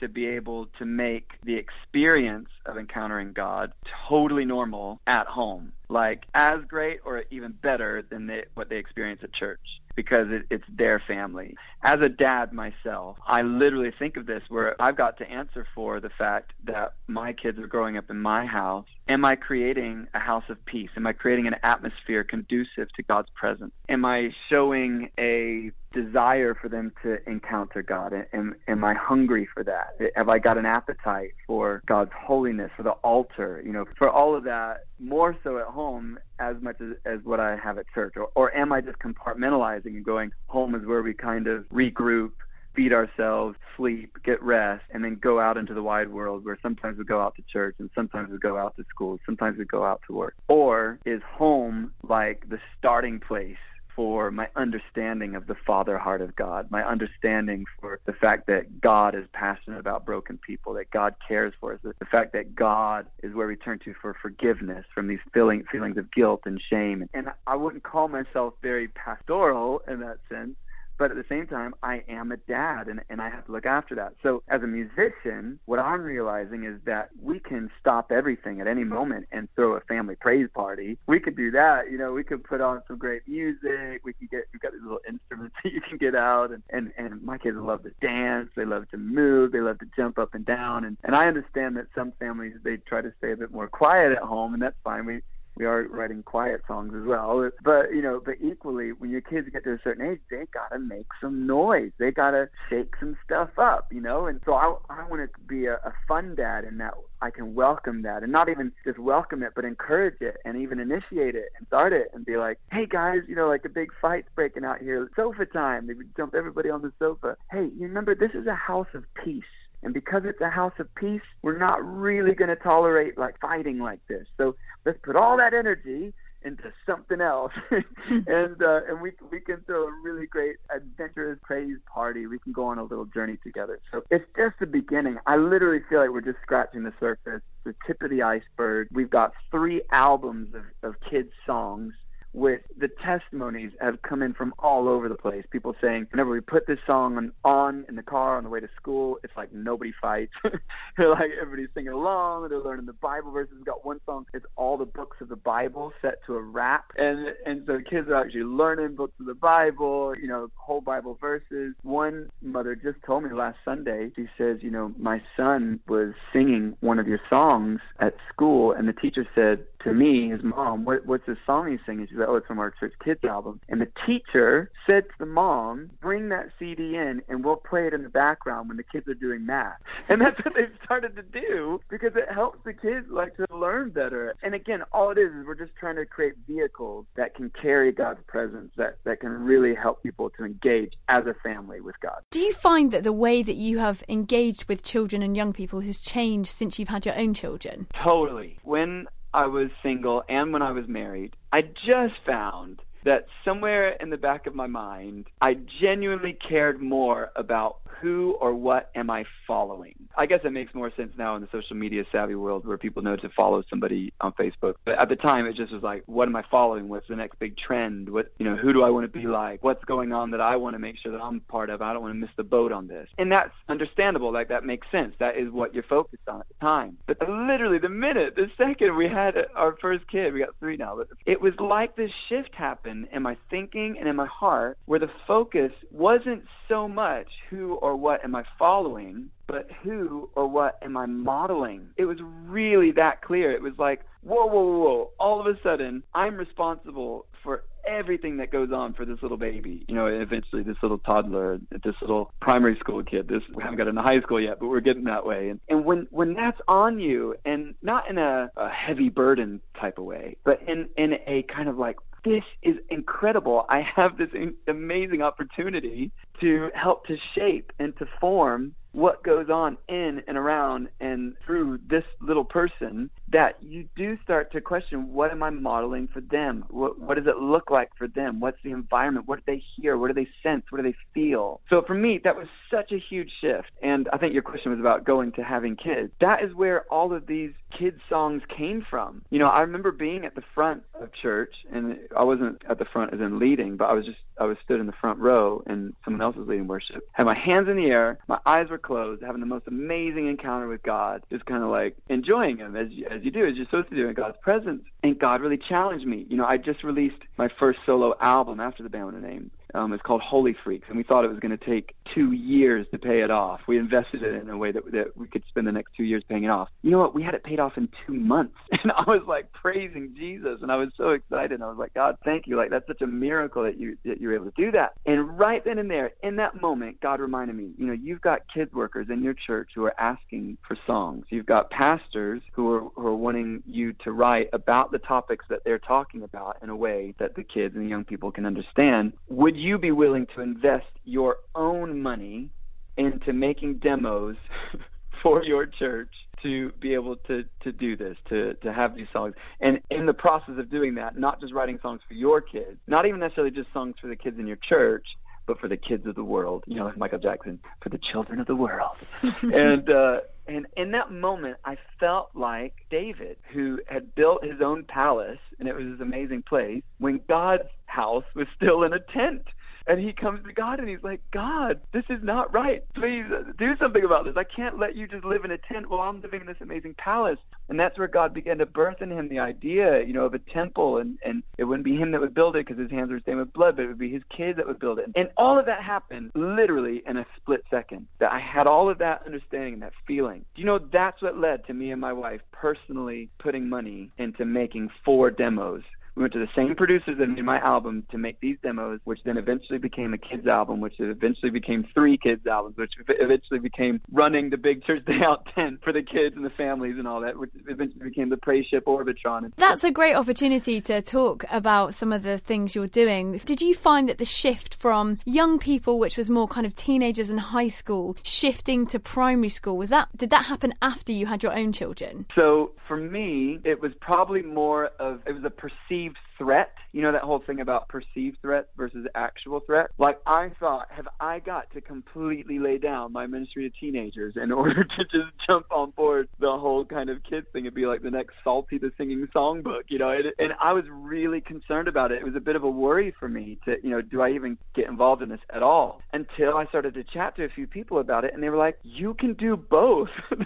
to 0.00 0.08
be 0.08 0.26
able 0.26 0.66
to 0.78 0.84
make 0.84 1.32
the 1.42 1.56
experience 1.56 2.48
of 2.66 2.76
encountering 2.78 3.32
God 3.32 3.72
totally 4.08 4.44
normal 4.44 5.00
at 5.06 5.26
home, 5.26 5.72
like 5.88 6.24
as 6.34 6.60
great 6.68 7.00
or 7.04 7.24
even 7.30 7.52
better 7.52 8.02
than 8.08 8.26
they, 8.26 8.44
what 8.54 8.68
they 8.68 8.76
experience 8.76 9.20
at 9.22 9.32
church 9.32 9.60
because 9.98 10.28
it, 10.30 10.42
it's 10.48 10.64
their 10.68 11.02
family. 11.08 11.56
As 11.82 11.96
a 12.00 12.08
dad 12.08 12.52
myself, 12.52 13.16
I 13.26 13.42
literally 13.42 13.90
think 13.98 14.16
of 14.16 14.26
this 14.26 14.42
where 14.48 14.80
I've 14.80 14.96
got 14.96 15.18
to 15.18 15.28
answer 15.28 15.66
for 15.74 15.98
the 15.98 16.10
fact 16.16 16.52
that 16.66 16.92
my 17.08 17.32
kids 17.32 17.58
are 17.58 17.66
growing 17.66 17.96
up 17.96 18.04
in 18.08 18.20
my 18.20 18.46
house. 18.46 18.86
Am 19.08 19.24
I 19.24 19.34
creating 19.34 20.06
a 20.14 20.20
house 20.20 20.44
of 20.50 20.64
peace? 20.66 20.90
Am 20.96 21.04
I 21.04 21.14
creating 21.14 21.48
an 21.48 21.56
atmosphere 21.64 22.22
conducive 22.22 22.86
to 22.94 23.02
God's 23.02 23.28
presence? 23.34 23.72
Am 23.88 24.04
I 24.04 24.28
showing 24.48 25.10
a 25.18 25.72
desire 25.92 26.54
for 26.54 26.68
them 26.68 26.92
to 27.02 27.16
encounter 27.28 27.82
God? 27.82 28.12
Am, 28.32 28.54
am 28.68 28.84
I 28.84 28.94
hungry 28.94 29.48
for 29.52 29.64
that? 29.64 29.98
Have 30.14 30.28
I 30.28 30.38
got 30.38 30.58
an 30.58 30.66
appetite 30.66 31.32
for 31.44 31.82
God's 31.86 32.12
holiness, 32.16 32.70
for 32.76 32.84
the 32.84 32.90
altar, 32.90 33.60
you 33.64 33.72
know, 33.72 33.84
for 33.96 34.08
all 34.08 34.36
of 34.36 34.44
that, 34.44 34.84
more 34.98 35.36
so 35.42 35.58
at 35.58 35.66
home 35.66 36.18
as 36.38 36.56
much 36.60 36.80
as, 36.80 36.96
as 37.04 37.20
what 37.24 37.40
I 37.40 37.56
have 37.56 37.78
at 37.78 37.86
church? 37.94 38.14
Or, 38.16 38.28
or 38.34 38.54
am 38.56 38.72
I 38.72 38.80
just 38.80 38.98
compartmentalizing 38.98 39.86
and 39.86 40.04
going, 40.04 40.30
home 40.46 40.74
is 40.74 40.86
where 40.86 41.02
we 41.02 41.14
kind 41.14 41.46
of 41.46 41.68
regroup, 41.68 42.32
feed 42.74 42.92
ourselves, 42.92 43.56
sleep, 43.76 44.16
get 44.24 44.42
rest, 44.42 44.84
and 44.92 45.04
then 45.04 45.16
go 45.16 45.40
out 45.40 45.56
into 45.56 45.74
the 45.74 45.82
wide 45.82 46.08
world 46.10 46.44
where 46.44 46.58
sometimes 46.62 46.98
we 46.98 47.04
go 47.04 47.20
out 47.20 47.34
to 47.36 47.42
church 47.52 47.76
and 47.78 47.90
sometimes 47.94 48.30
we 48.30 48.38
go 48.38 48.56
out 48.56 48.76
to 48.76 48.84
school, 48.88 49.18
sometimes 49.26 49.58
we 49.58 49.64
go 49.64 49.84
out 49.84 50.00
to 50.06 50.14
work? 50.14 50.34
Or 50.48 50.98
is 51.04 51.20
home 51.28 51.92
like 52.08 52.48
the 52.48 52.58
starting 52.78 53.20
place 53.20 53.56
for 53.98 54.30
my 54.30 54.46
understanding 54.54 55.34
of 55.34 55.48
the 55.48 55.56
father 55.66 55.98
heart 55.98 56.20
of 56.20 56.36
God, 56.36 56.70
my 56.70 56.84
understanding 56.84 57.64
for 57.80 57.98
the 58.06 58.12
fact 58.12 58.46
that 58.46 58.80
God 58.80 59.16
is 59.16 59.24
passionate 59.32 59.80
about 59.80 60.06
broken 60.06 60.38
people, 60.38 60.74
that 60.74 60.92
God 60.92 61.16
cares 61.26 61.52
for 61.58 61.72
us, 61.72 61.80
the 61.82 62.04
fact 62.04 62.32
that 62.34 62.54
God 62.54 63.08
is 63.24 63.34
where 63.34 63.48
we 63.48 63.56
turn 63.56 63.80
to 63.80 63.94
for 64.00 64.14
forgiveness 64.22 64.84
from 64.94 65.08
these 65.08 65.18
feeling, 65.34 65.64
feelings 65.72 65.96
of 65.96 66.12
guilt 66.12 66.42
and 66.44 66.62
shame. 66.70 67.06
And 67.12 67.26
I 67.48 67.56
wouldn't 67.56 67.82
call 67.82 68.06
myself 68.06 68.54
very 68.62 68.86
pastoral 68.86 69.82
in 69.88 69.98
that 69.98 70.18
sense, 70.28 70.54
but 70.98 71.12
at 71.12 71.16
the 71.16 71.24
same 71.28 71.46
time, 71.46 71.74
I 71.82 72.02
am 72.08 72.32
a 72.32 72.36
dad 72.36 72.88
and, 72.88 73.00
and 73.08 73.20
I 73.20 73.30
have 73.30 73.46
to 73.46 73.52
look 73.52 73.66
after 73.66 73.94
that. 73.94 74.14
So 74.22 74.42
as 74.48 74.62
a 74.62 74.66
musician, 74.66 75.60
what 75.66 75.78
I'm 75.78 76.02
realizing 76.02 76.64
is 76.64 76.80
that 76.84 77.10
we 77.22 77.38
can 77.38 77.70
stop 77.80 78.10
everything 78.10 78.60
at 78.60 78.66
any 78.66 78.84
moment 78.84 79.28
and 79.30 79.48
throw 79.54 79.74
a 79.74 79.80
family 79.80 80.16
praise 80.16 80.48
party. 80.52 80.98
We 81.06 81.20
could 81.20 81.36
do 81.36 81.52
that. 81.52 81.90
You 81.90 81.98
know, 81.98 82.12
we 82.12 82.24
could 82.24 82.42
put 82.42 82.60
on 82.60 82.82
some 82.88 82.98
great 82.98 83.22
music. 83.28 84.02
We 84.04 84.12
can 84.12 84.28
get, 84.30 84.46
we've 84.52 84.60
got 84.60 84.72
these 84.72 84.82
little 84.82 85.00
instruments 85.08 85.54
that 85.64 85.72
you 85.72 85.80
can 85.80 85.98
get 85.98 86.14
out 86.16 86.50
and, 86.50 86.62
and, 86.70 86.92
and 86.98 87.22
my 87.22 87.38
kids 87.38 87.56
love 87.56 87.84
to 87.84 87.92
dance. 88.00 88.50
They 88.56 88.64
love 88.64 88.90
to 88.90 88.96
move. 88.96 89.52
They 89.52 89.60
love 89.60 89.78
to 89.78 89.86
jump 89.96 90.18
up 90.18 90.34
and 90.34 90.44
down. 90.44 90.84
And, 90.84 90.96
and 91.04 91.14
I 91.14 91.28
understand 91.28 91.76
that 91.76 91.86
some 91.94 92.12
families, 92.18 92.54
they 92.64 92.76
try 92.76 93.02
to 93.02 93.12
stay 93.18 93.32
a 93.32 93.36
bit 93.36 93.52
more 93.52 93.68
quiet 93.68 94.12
at 94.12 94.22
home 94.22 94.54
and 94.54 94.62
that's 94.62 94.76
fine. 94.82 95.06
We, 95.06 95.22
we 95.58 95.64
are 95.64 95.88
writing 95.88 96.22
quiet 96.22 96.62
songs 96.68 96.94
as 96.94 97.04
well. 97.04 97.50
But 97.64 97.90
you 97.92 98.00
know, 98.00 98.22
but 98.24 98.36
equally, 98.40 98.92
when 98.92 99.10
your 99.10 99.20
kids 99.20 99.48
get 99.52 99.64
to 99.64 99.72
a 99.72 99.78
certain 99.82 100.06
age, 100.06 100.20
they 100.30 100.46
gotta 100.54 100.78
make 100.78 101.06
some 101.20 101.46
noise. 101.46 101.90
They 101.98 102.12
gotta 102.12 102.48
shake 102.70 102.94
some 103.00 103.16
stuff 103.24 103.50
up, 103.58 103.88
you 103.90 104.00
know. 104.00 104.26
And 104.26 104.40
so 104.44 104.54
I, 104.54 104.76
I 104.88 105.08
want 105.08 105.28
to 105.30 105.40
be 105.48 105.66
a, 105.66 105.74
a 105.74 105.92
fun 106.06 106.36
dad 106.36 106.64
in 106.64 106.78
that 106.78 106.94
I 107.20 107.30
can 107.30 107.54
welcome 107.54 108.02
that, 108.02 108.22
and 108.22 108.30
not 108.30 108.48
even 108.48 108.72
just 108.84 109.00
welcome 109.00 109.42
it, 109.42 109.52
but 109.56 109.64
encourage 109.64 110.20
it, 110.20 110.36
and 110.44 110.56
even 110.56 110.78
initiate 110.78 111.34
it 111.34 111.50
and 111.58 111.66
start 111.66 111.92
it, 111.92 112.10
and 112.14 112.24
be 112.24 112.36
like, 112.36 112.58
hey 112.70 112.86
guys, 112.86 113.22
you 113.26 113.34
know, 113.34 113.48
like 113.48 113.64
a 113.64 113.68
big 113.68 113.90
fight's 114.00 114.28
breaking 114.36 114.64
out 114.64 114.78
here, 114.78 115.10
sofa 115.16 115.44
time. 115.44 115.88
They 115.88 115.94
dump 116.16 116.34
everybody 116.36 116.70
on 116.70 116.82
the 116.82 116.92
sofa. 117.00 117.36
Hey, 117.50 117.68
you 117.76 117.88
remember 117.88 118.14
this 118.14 118.32
is 118.34 118.46
a 118.46 118.54
house 118.54 118.88
of 118.94 119.02
peace 119.24 119.42
and 119.82 119.94
because 119.94 120.22
it's 120.24 120.40
a 120.40 120.50
house 120.50 120.72
of 120.78 120.92
peace, 120.96 121.22
we're 121.42 121.58
not 121.58 121.84
really 121.84 122.34
going 122.34 122.48
to 122.48 122.56
tolerate 122.56 123.16
like 123.16 123.40
fighting 123.40 123.78
like 123.78 124.00
this. 124.08 124.26
So 124.36 124.56
let's 124.84 124.98
put 125.02 125.16
all 125.16 125.36
that 125.36 125.54
energy 125.54 126.12
into 126.42 126.72
something 126.86 127.20
else, 127.20 127.52
and 127.70 128.62
uh, 128.62 128.80
and 128.88 129.00
we 129.00 129.12
we 129.30 129.40
can 129.40 129.60
throw 129.66 129.88
a 129.88 129.92
really 130.02 130.26
great 130.26 130.56
adventurous 130.74 131.38
crazy 131.42 131.76
party. 131.92 132.26
We 132.26 132.38
can 132.38 132.52
go 132.52 132.66
on 132.66 132.78
a 132.78 132.84
little 132.84 133.06
journey 133.06 133.38
together. 133.42 133.80
So 133.90 134.04
it's 134.10 134.24
just 134.36 134.54
the 134.60 134.66
beginning. 134.66 135.18
I 135.26 135.36
literally 135.36 135.82
feel 135.88 136.00
like 136.00 136.10
we're 136.10 136.20
just 136.20 136.38
scratching 136.42 136.84
the 136.84 136.92
surface, 137.00 137.42
the 137.64 137.74
tip 137.86 138.02
of 138.02 138.10
the 138.10 138.22
iceberg. 138.22 138.88
We've 138.92 139.10
got 139.10 139.32
three 139.50 139.82
albums 139.92 140.54
of, 140.54 140.90
of 140.90 140.94
kids 141.10 141.30
songs 141.44 141.92
with 142.32 142.60
the 142.78 142.88
testimonies 143.04 143.72
have 143.80 144.02
come 144.02 144.22
in 144.22 144.34
from 144.34 144.54
all 144.58 144.88
over 144.88 145.08
the 145.08 145.14
place. 145.14 145.44
People 145.50 145.74
saying, 145.80 146.06
whenever 146.10 146.30
we 146.30 146.40
put 146.40 146.66
this 146.66 146.78
song 146.88 147.16
on, 147.16 147.32
on 147.44 147.84
in 147.88 147.96
the 147.96 148.02
car 148.02 148.36
on 148.36 148.44
the 148.44 148.50
way 148.50 148.60
to 148.60 148.68
school, 148.76 149.18
it's 149.24 149.32
like 149.36 149.52
nobody 149.52 149.92
fights. 150.00 150.32
they're 150.96 151.10
like 151.10 151.30
everybody's 151.40 151.68
singing 151.74 151.92
along. 151.92 152.48
They're 152.48 152.58
learning 152.58 152.86
the 152.86 152.92
Bible 152.92 153.30
verses. 153.30 153.54
We've 153.56 153.64
got 153.64 153.84
one 153.84 154.00
song. 154.06 154.26
It's 154.34 154.46
all 154.56 154.76
the 154.76 154.84
books 154.84 155.18
of 155.20 155.28
the 155.28 155.36
Bible 155.36 155.92
set 156.02 156.24
to 156.26 156.36
a 156.36 156.42
rap, 156.42 156.92
and 156.96 157.28
and 157.46 157.64
so 157.66 157.78
kids 157.88 158.08
are 158.08 158.16
actually 158.16 158.44
learning 158.44 158.96
books 158.96 159.14
of 159.20 159.26
the 159.26 159.34
Bible. 159.34 160.14
You 160.20 160.28
know, 160.28 160.50
whole 160.56 160.80
Bible 160.80 161.18
verses. 161.20 161.74
One 161.82 162.30
mother 162.42 162.74
just 162.74 162.98
told 163.04 163.24
me 163.24 163.30
last 163.32 163.58
Sunday. 163.64 164.10
She 164.16 164.26
says, 164.36 164.58
you 164.60 164.70
know, 164.70 164.92
my 164.98 165.22
son 165.36 165.80
was 165.88 166.14
singing 166.32 166.76
one 166.80 166.98
of 166.98 167.08
your 167.08 167.20
songs 167.30 167.80
at 168.00 168.14
school, 168.32 168.72
and 168.72 168.88
the 168.88 168.92
teacher 168.92 169.26
said 169.34 169.64
to 169.84 169.92
me, 169.92 170.30
his 170.30 170.42
mom, 170.42 170.84
what, 170.84 171.06
what's 171.06 171.26
this 171.26 171.38
song 171.46 171.70
he's 171.70 171.80
singing? 171.86 172.06
She 172.08 172.14
said, 172.14 172.26
oh, 172.28 172.36
it's 172.36 172.46
from 172.46 172.58
our 172.58 172.70
church 172.70 172.94
kids 173.04 173.20
album. 173.24 173.60
And 173.68 173.80
the 173.80 173.88
teacher 174.06 174.70
said 174.88 175.04
to 175.04 175.14
the 175.18 175.26
mom, 175.26 175.90
bring 176.00 176.28
that 176.30 176.50
CD 176.58 176.96
in 176.96 177.22
and 177.28 177.44
we'll 177.44 177.56
play 177.56 177.86
it 177.86 177.94
in 177.94 178.02
the 178.02 178.08
background 178.08 178.68
when 178.68 178.76
the 178.76 178.82
kids 178.82 179.06
are 179.08 179.14
doing 179.14 179.46
math. 179.46 179.78
And 180.10 180.22
that's 180.22 180.42
what 180.42 180.54
they've 180.54 180.72
started 180.82 181.16
to 181.16 181.22
do 181.22 181.80
because 181.90 182.16
it 182.16 182.32
helps 182.32 182.58
the 182.64 182.72
kids 182.72 183.06
like 183.10 183.36
to 183.36 183.46
learn 183.54 183.90
better. 183.90 184.34
And 184.42 184.54
again, 184.54 184.82
all 184.90 185.10
it 185.10 185.18
is 185.18 185.32
is 185.34 185.46
we're 185.46 185.54
just 185.54 185.76
trying 185.78 185.96
to 185.96 186.06
create 186.06 186.32
vehicles 186.46 187.04
that 187.16 187.34
can 187.34 187.50
carry 187.50 187.92
God's 187.92 188.20
presence, 188.26 188.72
that, 188.76 188.96
that 189.04 189.20
can 189.20 189.30
really 189.30 189.74
help 189.74 190.02
people 190.02 190.30
to 190.30 190.44
engage 190.44 190.94
as 191.08 191.26
a 191.26 191.34
family 191.42 191.80
with 191.80 192.00
God. 192.00 192.22
Do 192.30 192.40
you 192.40 192.54
find 192.54 192.90
that 192.92 193.04
the 193.04 193.12
way 193.12 193.42
that 193.42 193.56
you 193.56 193.78
have 193.78 194.02
engaged 194.08 194.66
with 194.66 194.82
children 194.82 195.22
and 195.22 195.36
young 195.36 195.52
people 195.52 195.80
has 195.80 196.00
changed 196.00 196.50
since 196.50 196.78
you've 196.78 196.88
had 196.88 197.04
your 197.04 197.16
own 197.16 197.34
children? 197.34 197.86
Totally. 198.02 198.58
When 198.62 199.06
I 199.32 199.46
was 199.46 199.70
single 199.82 200.22
and 200.28 200.52
when 200.52 200.62
I 200.62 200.72
was 200.72 200.84
married, 200.88 201.34
I 201.52 201.60
just 201.62 202.14
found 202.26 202.80
that 203.04 203.26
somewhere 203.44 203.90
in 203.90 204.10
the 204.10 204.16
back 204.16 204.46
of 204.46 204.54
my 204.54 204.66
mind, 204.66 205.26
I 205.40 205.56
genuinely 205.80 206.36
cared 206.48 206.80
more 206.80 207.30
about 207.36 207.78
who 208.00 208.36
or 208.40 208.54
what 208.54 208.90
am 208.94 209.10
I 209.10 209.24
following. 209.46 209.94
I 210.16 210.26
guess 210.26 210.40
it 210.44 210.52
makes 210.52 210.74
more 210.74 210.92
sense 210.96 211.12
now 211.16 211.36
in 211.36 211.42
the 211.42 211.48
social 211.50 211.76
media 211.76 212.04
savvy 212.12 212.34
world 212.34 212.66
where 212.66 212.78
people 212.78 213.02
know 213.02 213.16
to 213.16 213.28
follow 213.30 213.62
somebody 213.68 214.12
on 214.20 214.32
Facebook. 214.32 214.74
But 214.84 215.00
at 215.02 215.08
the 215.08 215.16
time, 215.16 215.46
it 215.46 215.56
just 215.56 215.72
was 215.72 215.82
like, 215.82 216.02
what 216.06 216.28
am 216.28 216.36
I 216.36 216.44
following? 216.50 216.88
What's 216.88 217.08
the 217.08 217.16
next 217.16 217.38
big 217.38 217.56
trend? 217.56 218.08
What 218.08 218.32
you 218.38 218.44
know, 218.44 218.56
who 218.56 218.72
do 218.72 218.82
I 218.82 218.90
want 218.90 219.10
to 219.10 219.18
be 219.18 219.26
like? 219.26 219.62
What's 219.64 219.84
going 219.84 220.12
on 220.12 220.30
that 220.32 220.40
I 220.40 220.56
want 220.56 220.74
to 220.74 220.78
make 220.78 220.96
sure 221.02 221.12
that 221.12 221.20
I'm 221.20 221.40
part 221.40 221.70
of? 221.70 221.82
I 221.82 221.92
don't 221.92 222.02
want 222.02 222.14
to 222.14 222.20
miss 222.20 222.30
the 222.36 222.44
boat 222.44 222.72
on 222.72 222.88
this. 222.88 223.08
And 223.18 223.32
that's 223.32 223.52
understandable. 223.68 224.32
Like 224.32 224.48
that 224.48 224.64
makes 224.64 224.86
sense. 224.90 225.14
That 225.18 225.36
is 225.36 225.50
what 225.50 225.74
you're 225.74 225.82
focused 225.82 226.28
on 226.28 226.40
at 226.40 226.48
the 226.48 226.54
time. 226.60 226.98
But 227.06 227.18
literally, 227.20 227.78
the 227.78 227.88
minute, 227.88 228.34
the 228.36 228.50
second 228.56 228.96
we 228.96 229.08
had 229.08 229.34
our 229.54 229.76
first 229.80 230.08
kid, 230.10 230.32
we 230.32 230.40
got 230.40 230.54
three 230.60 230.76
now. 230.76 230.98
It 231.26 231.40
was 231.40 231.54
like 231.58 231.96
this 231.96 232.10
shift 232.28 232.54
happened 232.54 232.87
in 232.88 233.22
my 233.22 233.36
thinking 233.50 233.96
and 233.98 234.08
in 234.08 234.16
my 234.16 234.26
heart, 234.26 234.78
where 234.86 234.98
the 234.98 235.10
focus 235.26 235.72
wasn't 235.90 236.44
so 236.68 236.88
much 236.88 237.28
who 237.50 237.74
or 237.74 237.96
what 237.96 238.24
am 238.24 238.34
I 238.34 238.44
following, 238.58 239.30
but 239.46 239.68
who 239.82 240.30
or 240.34 240.46
what 240.46 240.78
am 240.82 240.96
I 240.96 241.06
modeling? 241.06 241.88
It 241.96 242.04
was 242.04 242.18
really 242.46 242.92
that 242.92 243.22
clear. 243.22 243.52
It 243.52 243.62
was 243.62 243.74
like, 243.78 244.00
whoa, 244.22 244.46
whoa, 244.46 244.78
whoa. 244.78 245.10
All 245.18 245.40
of 245.40 245.46
a 245.46 245.58
sudden, 245.62 246.02
I'm 246.14 246.36
responsible 246.36 247.26
for 247.42 247.62
everything 247.86 248.36
that 248.36 248.50
goes 248.50 248.70
on 248.72 248.92
for 248.92 249.04
this 249.04 249.18
little 249.22 249.36
baby. 249.36 249.84
You 249.88 249.94
know, 249.94 250.06
eventually 250.06 250.62
this 250.62 250.76
little 250.82 250.98
toddler, 250.98 251.58
this 251.70 251.94
little 252.00 252.32
primary 252.40 252.76
school 252.80 253.02
kid. 253.02 253.28
This 253.28 253.42
we 253.54 253.62
haven't 253.62 253.78
gotten 253.78 253.96
into 253.96 254.02
high 254.02 254.20
school 254.20 254.40
yet, 254.40 254.58
but 254.60 254.68
we're 254.68 254.80
getting 254.80 255.04
that 255.04 255.24
way. 255.24 255.48
And 255.48 255.60
and 255.68 255.84
when 255.84 256.06
when 256.10 256.34
that's 256.34 256.60
on 256.68 257.00
you, 257.00 257.34
and 257.44 257.74
not 257.82 258.08
in 258.10 258.18
a, 258.18 258.50
a 258.56 258.68
heavy 258.68 259.08
burden 259.08 259.60
type 259.80 259.98
of 259.98 260.04
way, 260.04 260.36
but 260.44 260.60
in 260.68 260.88
in 260.96 261.14
a 261.26 261.44
kind 261.44 261.68
of 261.68 261.78
like 261.78 261.96
this 262.24 262.44
is 262.62 262.76
incredible. 262.90 263.64
I 263.68 263.82
have 263.96 264.16
this 264.18 264.30
amazing 264.66 265.22
opportunity 265.22 266.10
to 266.40 266.70
help 266.74 267.06
to 267.06 267.16
shape 267.34 267.72
and 267.78 267.96
to 267.98 268.06
form 268.20 268.74
what 268.92 269.22
goes 269.22 269.50
on 269.50 269.76
in 269.88 270.22
and 270.26 270.36
around 270.36 270.88
and 271.00 271.34
through 271.44 271.78
this 271.86 272.04
little 272.20 272.44
person 272.44 273.10
that 273.32 273.56
you 273.60 273.88
do 273.96 274.18
start 274.22 274.52
to 274.52 274.60
question 274.60 275.12
what 275.12 275.30
am 275.30 275.42
I 275.42 275.50
modeling 275.50 276.08
for 276.12 276.20
them? 276.20 276.64
What, 276.68 276.98
what 276.98 277.16
does 277.16 277.26
it 277.26 277.36
look 277.36 277.70
like 277.70 277.90
for 277.96 278.08
them? 278.08 278.40
What's 278.40 278.58
the 278.62 278.70
environment? 278.70 279.28
What 279.28 279.36
do 279.36 279.42
they 279.46 279.62
hear? 279.76 279.96
What 279.96 280.08
do 280.08 280.14
they 280.14 280.28
sense? 280.42 280.64
What 280.70 280.82
do 280.82 280.90
they 280.90 280.96
feel? 281.14 281.60
So 281.70 281.82
for 281.86 281.94
me, 281.94 282.20
that 282.24 282.36
was 282.36 282.46
such 282.70 282.92
a 282.92 282.98
huge 282.98 283.30
shift. 283.40 283.70
And 283.82 284.08
I 284.12 284.18
think 284.18 284.32
your 284.32 284.42
question 284.42 284.70
was 284.70 284.80
about 284.80 285.04
going 285.04 285.32
to 285.32 285.42
having 285.42 285.76
kids. 285.76 286.12
That 286.20 286.42
is 286.42 286.54
where 286.54 286.84
all 286.92 287.12
of 287.12 287.26
these 287.26 287.52
kids 287.76 288.00
songs 288.08 288.42
came 288.56 288.84
from. 288.88 289.22
You 289.30 289.38
know, 289.38 289.48
I 289.48 289.60
remember 289.60 289.92
being 289.92 290.24
at 290.24 290.34
the 290.34 290.42
front 290.54 290.82
of 290.94 291.10
church 291.20 291.54
and 291.72 291.98
I 292.16 292.24
wasn't 292.24 292.62
at 292.68 292.78
the 292.78 292.84
front 292.84 293.12
as 293.14 293.20
in 293.20 293.38
leading, 293.38 293.76
but 293.76 293.86
I 293.86 293.92
was 293.92 294.04
just 294.04 294.18
I 294.40 294.44
was 294.44 294.56
stood 294.64 294.80
in 294.80 294.86
the 294.86 294.92
front 295.00 295.18
row 295.18 295.62
and 295.66 295.94
someone 296.04 296.22
else 296.22 296.36
was 296.36 296.48
leading 296.48 296.68
worship. 296.68 297.08
Had 297.12 297.26
my 297.26 297.36
hands 297.36 297.68
in 297.68 297.76
the 297.76 297.86
air, 297.86 298.18
my 298.28 298.38
eyes 298.46 298.68
were 298.70 298.78
closed, 298.78 299.22
having 299.22 299.40
the 299.40 299.46
most 299.46 299.66
amazing 299.66 300.28
encounter 300.28 300.68
with 300.68 300.82
God, 300.82 301.22
just 301.30 301.44
kind 301.44 301.62
of 301.62 301.70
like 301.70 301.96
enjoying 302.08 302.58
him 302.58 302.76
as 302.76 302.88
you, 302.90 303.06
as 303.18 303.24
you 303.24 303.30
do, 303.30 303.46
as 303.46 303.56
you're 303.56 303.66
supposed 303.66 303.90
to 303.90 303.96
do 303.96 304.08
in 304.08 304.14
God's 304.14 304.36
presence. 304.40 304.82
And 305.02 305.18
God 305.18 305.40
really 305.40 305.58
challenged 305.58 306.06
me. 306.06 306.26
You 306.28 306.36
know, 306.36 306.44
I 306.44 306.56
just 306.56 306.84
released 306.84 307.22
my 307.36 307.48
first 307.58 307.80
solo 307.84 308.14
album 308.20 308.60
after 308.60 308.82
the 308.82 308.88
band 308.88 309.20
name, 309.22 309.50
um, 309.74 309.92
it's 309.92 310.02
called 310.02 310.22
Holy 310.22 310.56
Freaks, 310.64 310.86
and 310.88 310.96
we 310.96 311.02
thought 311.02 311.24
it 311.24 311.28
was 311.28 311.40
going 311.40 311.56
to 311.56 311.64
take 311.64 311.94
two 312.14 312.32
years 312.32 312.86
to 312.92 312.98
pay 312.98 313.22
it 313.22 313.30
off. 313.30 313.62
We 313.66 313.78
invested 313.78 314.22
it 314.22 314.34
in 314.42 314.48
a 314.48 314.56
way 314.56 314.72
that, 314.72 314.90
that 314.92 315.16
we 315.16 315.26
could 315.26 315.42
spend 315.48 315.66
the 315.66 315.72
next 315.72 315.92
two 315.96 316.04
years 316.04 316.22
paying 316.28 316.44
it 316.44 316.50
off. 316.50 316.68
You 316.82 316.90
know 316.90 316.98
what? 316.98 317.14
We 317.14 317.22
had 317.22 317.34
it 317.34 317.44
paid 317.44 317.60
off 317.60 317.76
in 317.76 317.88
two 318.06 318.14
months, 318.14 318.56
and 318.72 318.92
I 318.92 319.04
was 319.06 319.22
like 319.26 319.52
praising 319.52 320.14
Jesus, 320.16 320.60
and 320.62 320.72
I 320.72 320.76
was 320.76 320.88
so 320.96 321.10
excited. 321.10 321.62
I 321.62 321.66
was 321.66 321.78
like, 321.78 321.94
God, 321.94 322.16
thank 322.24 322.46
you! 322.46 322.56
Like 322.56 322.70
that's 322.70 322.86
such 322.86 323.02
a 323.02 323.06
miracle 323.06 323.64
that 323.64 323.78
you 323.78 323.96
that 324.04 324.20
you 324.20 324.28
were 324.28 324.34
able 324.34 324.46
to 324.46 324.52
do 324.56 324.72
that. 324.72 324.92
And 325.06 325.38
right 325.38 325.64
then 325.64 325.78
and 325.78 325.90
there, 325.90 326.12
in 326.22 326.36
that 326.36 326.60
moment, 326.60 327.00
God 327.00 327.20
reminded 327.20 327.56
me, 327.56 327.70
you 327.76 327.86
know, 327.86 327.92
you've 327.92 328.20
got 328.20 328.42
kids 328.52 328.72
workers 328.72 329.08
in 329.10 329.22
your 329.22 329.34
church 329.34 329.70
who 329.74 329.84
are 329.84 330.00
asking 330.00 330.58
for 330.66 330.76
songs. 330.86 331.26
You've 331.30 331.46
got 331.46 331.70
pastors 331.70 332.42
who 332.52 332.72
are 332.72 332.80
who 332.94 333.06
are 333.06 333.14
wanting 333.14 333.62
you 333.66 333.92
to 334.04 334.12
write 334.12 334.48
about 334.52 334.92
the 334.92 334.98
topics 334.98 335.44
that 335.50 335.64
they're 335.64 335.78
talking 335.78 336.22
about 336.22 336.58
in 336.62 336.70
a 336.70 336.76
way 336.76 337.14
that 337.18 337.34
the 337.34 337.44
kids 337.44 337.74
and 337.74 337.84
the 337.84 337.88
young 337.88 338.04
people 338.04 338.30
can 338.30 338.46
understand. 338.46 339.12
Would 339.28 339.56
you 339.58 339.78
be 339.78 339.90
willing 339.90 340.26
to 340.34 340.40
invest 340.40 340.86
your 341.04 341.36
own 341.54 342.00
money 342.00 342.50
into 342.96 343.32
making 343.32 343.78
demos 343.78 344.36
for 345.22 345.44
your 345.44 345.66
church 345.66 346.10
to 346.42 346.70
be 346.80 346.94
able 346.94 347.16
to 347.16 347.44
to 347.62 347.72
do 347.72 347.96
this, 347.96 348.16
to 348.28 348.54
to 348.54 348.72
have 348.72 348.94
these 348.94 349.08
songs, 349.12 349.34
and 349.60 349.80
in 349.90 350.06
the 350.06 350.14
process 350.14 350.54
of 350.58 350.70
doing 350.70 350.94
that, 350.94 351.18
not 351.18 351.40
just 351.40 351.52
writing 351.52 351.78
songs 351.82 352.00
for 352.06 352.14
your 352.14 352.40
kids, 352.40 352.78
not 352.86 353.06
even 353.06 353.20
necessarily 353.20 353.50
just 353.50 353.72
songs 353.72 353.96
for 354.00 354.06
the 354.06 354.16
kids 354.16 354.38
in 354.38 354.46
your 354.46 354.58
church, 354.68 355.06
but 355.46 355.58
for 355.58 355.66
the 355.66 355.76
kids 355.76 356.06
of 356.06 356.14
the 356.14 356.22
world. 356.22 356.62
You 356.66 356.76
know, 356.76 356.84
like 356.84 356.96
Michael 356.96 357.18
Jackson, 357.18 357.58
for 357.80 357.88
the 357.88 357.98
children 358.12 358.40
of 358.40 358.46
the 358.46 358.54
world. 358.54 358.96
and 359.42 359.90
uh, 359.90 360.20
and 360.48 360.66
in 360.76 360.90
that 360.92 361.12
moment, 361.12 361.58
I 361.64 361.76
felt 362.00 362.30
like 362.34 362.72
David, 362.90 363.36
who 363.52 363.78
had 363.86 364.14
built 364.14 364.42
his 364.42 364.60
own 364.64 364.84
palace, 364.84 365.38
and 365.58 365.68
it 365.68 365.74
was 365.74 365.84
this 365.84 366.00
amazing 366.00 366.42
place, 366.48 366.82
when 366.98 367.20
God's 367.28 367.68
house 367.84 368.24
was 368.34 368.46
still 368.56 368.82
in 368.82 368.94
a 368.94 369.00
tent 369.12 369.42
and 369.88 369.98
he 369.98 370.12
comes 370.12 370.44
to 370.44 370.52
God 370.52 370.80
and 370.80 370.88
he's 370.88 371.02
like, 371.02 371.22
God, 371.32 371.80
this 371.92 372.04
is 372.10 372.22
not 372.22 372.52
right. 372.52 372.84
Please 372.94 373.24
do 373.56 373.74
something 373.78 374.04
about 374.04 374.26
this. 374.26 374.34
I 374.36 374.44
can't 374.44 374.78
let 374.78 374.94
you 374.94 375.08
just 375.08 375.24
live 375.24 375.46
in 375.46 375.50
a 375.50 375.58
tent 375.58 375.88
while 375.88 376.00
I'm 376.00 376.20
living 376.20 376.42
in 376.42 376.46
this 376.46 376.58
amazing 376.60 376.94
palace. 376.94 377.38
And 377.70 377.80
that's 377.80 377.98
where 377.98 378.06
God 378.06 378.34
began 378.34 378.58
to 378.58 378.66
birth 378.66 379.00
in 379.00 379.10
him 379.10 379.28
the 379.28 379.38
idea, 379.38 380.04
you 380.04 380.12
know, 380.12 380.26
of 380.26 380.34
a 380.34 380.38
temple. 380.38 380.98
And, 380.98 381.18
and 381.24 381.42
it 381.56 381.64
wouldn't 381.64 381.86
be 381.86 381.96
him 381.96 382.12
that 382.12 382.20
would 382.20 382.34
build 382.34 382.54
it 382.56 382.66
because 382.66 382.78
his 382.80 382.90
hands 382.90 383.10
were 383.10 383.20
stained 383.20 383.38
with 383.38 383.52
blood, 383.52 383.76
but 383.76 383.86
it 383.86 383.88
would 383.88 383.98
be 383.98 384.12
his 384.12 384.22
kids 384.34 384.58
that 384.58 384.66
would 384.66 384.78
build 384.78 384.98
it. 384.98 385.06
And 385.16 385.30
all 385.38 385.58
of 385.58 385.66
that 385.66 385.82
happened 385.82 386.32
literally 386.34 387.02
in 387.06 387.16
a 387.16 387.26
split 387.36 387.64
second. 387.70 388.06
That 388.20 388.30
I 388.30 388.40
had 388.40 388.66
all 388.66 388.90
of 388.90 388.98
that 388.98 389.22
understanding, 389.24 389.74
and 389.74 389.82
that 389.82 389.92
feeling. 390.06 390.44
Do 390.54 390.60
you 390.60 390.66
know 390.66 390.78
that's 390.78 391.22
what 391.22 391.38
led 391.38 391.66
to 391.66 391.74
me 391.74 391.90
and 391.90 392.00
my 392.00 392.12
wife 392.12 392.42
personally 392.52 393.30
putting 393.38 393.68
money 393.68 394.10
into 394.18 394.44
making 394.44 394.90
four 395.04 395.30
demos 395.30 395.82
we 396.18 396.22
went 396.22 396.32
to 396.32 396.40
the 396.40 396.48
same 396.56 396.74
producers 396.74 397.16
that 397.18 397.26
made 397.28 397.44
my 397.44 397.60
album 397.60 398.04
to 398.10 398.18
make 398.18 398.40
these 398.40 398.56
demos, 398.62 398.98
which 399.04 399.20
then 399.24 399.38
eventually 399.38 399.78
became 399.78 400.12
a 400.12 400.18
kids 400.18 400.48
album, 400.48 400.80
which 400.80 400.94
eventually 400.98 401.50
became 401.50 401.86
three 401.94 402.18
kids 402.18 402.44
albums, 402.44 402.76
which 402.76 402.92
eventually 403.08 403.60
became 403.60 404.00
running 404.10 404.50
the 404.50 404.56
big 404.56 404.82
church 404.84 405.04
day 405.04 405.20
out 405.24 405.46
tent 405.54 405.78
for 405.84 405.92
the 405.92 406.02
kids 406.02 406.34
and 406.34 406.44
the 406.44 406.50
families 406.50 406.96
and 406.98 407.06
all 407.06 407.20
that, 407.20 407.38
which 407.38 407.50
eventually 407.68 408.04
became 408.04 408.30
the 408.30 408.36
Praise 408.36 408.66
Ship 408.66 408.84
Orbitron. 408.84 409.52
That's 409.56 409.84
a 409.84 409.92
great 409.92 410.16
opportunity 410.16 410.80
to 410.80 411.00
talk 411.00 411.44
about 411.52 411.94
some 411.94 412.12
of 412.12 412.24
the 412.24 412.36
things 412.36 412.74
you're 412.74 412.88
doing. 412.88 413.38
Did 413.44 413.60
you 413.60 413.74
find 413.74 414.08
that 414.08 414.18
the 414.18 414.24
shift 414.24 414.74
from 414.74 415.20
young 415.24 415.60
people, 415.60 416.00
which 416.00 416.16
was 416.16 416.28
more 416.28 416.48
kind 416.48 416.66
of 416.66 416.74
teenagers 416.74 417.30
and 417.30 417.38
high 417.38 417.68
school, 417.68 418.16
shifting 418.24 418.88
to 418.88 418.98
primary 418.98 419.50
school, 419.50 419.76
was 419.76 419.88
that 419.90 420.08
did 420.16 420.30
that 420.30 420.46
happen 420.46 420.74
after 420.82 421.12
you 421.12 421.26
had 421.26 421.44
your 421.44 421.56
own 421.56 421.72
children? 421.72 422.26
So 422.36 422.72
for 422.88 422.96
me, 422.96 423.60
it 423.64 423.80
was 423.80 423.92
probably 424.00 424.42
more 424.42 424.86
of 424.98 425.20
it 425.24 425.32
was 425.32 425.44
a 425.44 425.50
perceived 425.50 426.07
perceived 426.08 426.27
threat. 426.38 426.72
You 426.92 427.02
know 427.02 427.12
that 427.12 427.22
whole 427.22 427.42
thing 427.44 427.60
about 427.60 427.88
perceived 427.88 428.38
threat 428.40 428.68
versus 428.76 429.06
actual 429.14 429.60
threat? 429.60 429.90
Like 429.98 430.18
I 430.26 430.50
thought, 430.58 430.88
have 430.90 431.08
I 431.20 431.40
got 431.40 431.70
to 431.72 431.80
completely 431.80 432.58
lay 432.58 432.78
down 432.78 433.12
my 433.12 433.26
ministry 433.26 433.68
to 433.68 433.80
teenagers 433.80 434.34
in 434.36 434.52
order 434.58 434.84
to 434.84 435.04
just 435.04 435.32
jump 435.48 435.66
on 435.70 435.90
board 435.90 436.28
the 436.38 436.50
whole 436.50 436.84
kind 436.84 437.10
of 437.10 437.22
kids 437.28 437.46
thing 437.52 437.66
and 437.66 437.74
be 437.74 437.86
like 437.86 438.02
the 438.02 438.10
next 438.10 438.34
Salty 438.44 438.78
the 438.78 438.92
singing 438.96 439.26
songbook, 439.34 439.82
you 439.88 439.98
know? 439.98 440.10
And, 440.10 440.32
and 440.38 440.52
I 440.60 440.72
was 440.72 440.84
really 440.90 441.40
concerned 441.40 441.88
about 441.88 442.12
it. 442.12 442.18
It 442.18 442.24
was 442.24 442.36
a 442.36 442.40
bit 442.40 442.56
of 442.56 442.64
a 442.64 442.70
worry 442.70 443.14
for 443.18 443.28
me 443.28 443.58
to, 443.64 443.76
you 443.82 443.90
know, 443.90 444.00
do 444.00 444.22
I 444.22 444.30
even 444.30 444.58
get 444.74 444.88
involved 444.88 445.22
in 445.22 445.28
this 445.28 445.40
at 445.52 445.62
all? 445.62 446.00
Until 446.12 446.56
I 446.56 446.66
started 446.66 446.94
to 446.94 447.04
chat 447.04 447.36
to 447.36 447.44
a 447.44 447.48
few 447.48 447.66
people 447.66 447.98
about 447.98 448.24
it 448.24 448.32
and 448.34 448.42
they 448.42 448.48
were 448.48 448.56
like, 448.56 448.78
you 448.82 449.14
can 449.14 449.34
do 449.34 449.56
both. 449.56 450.08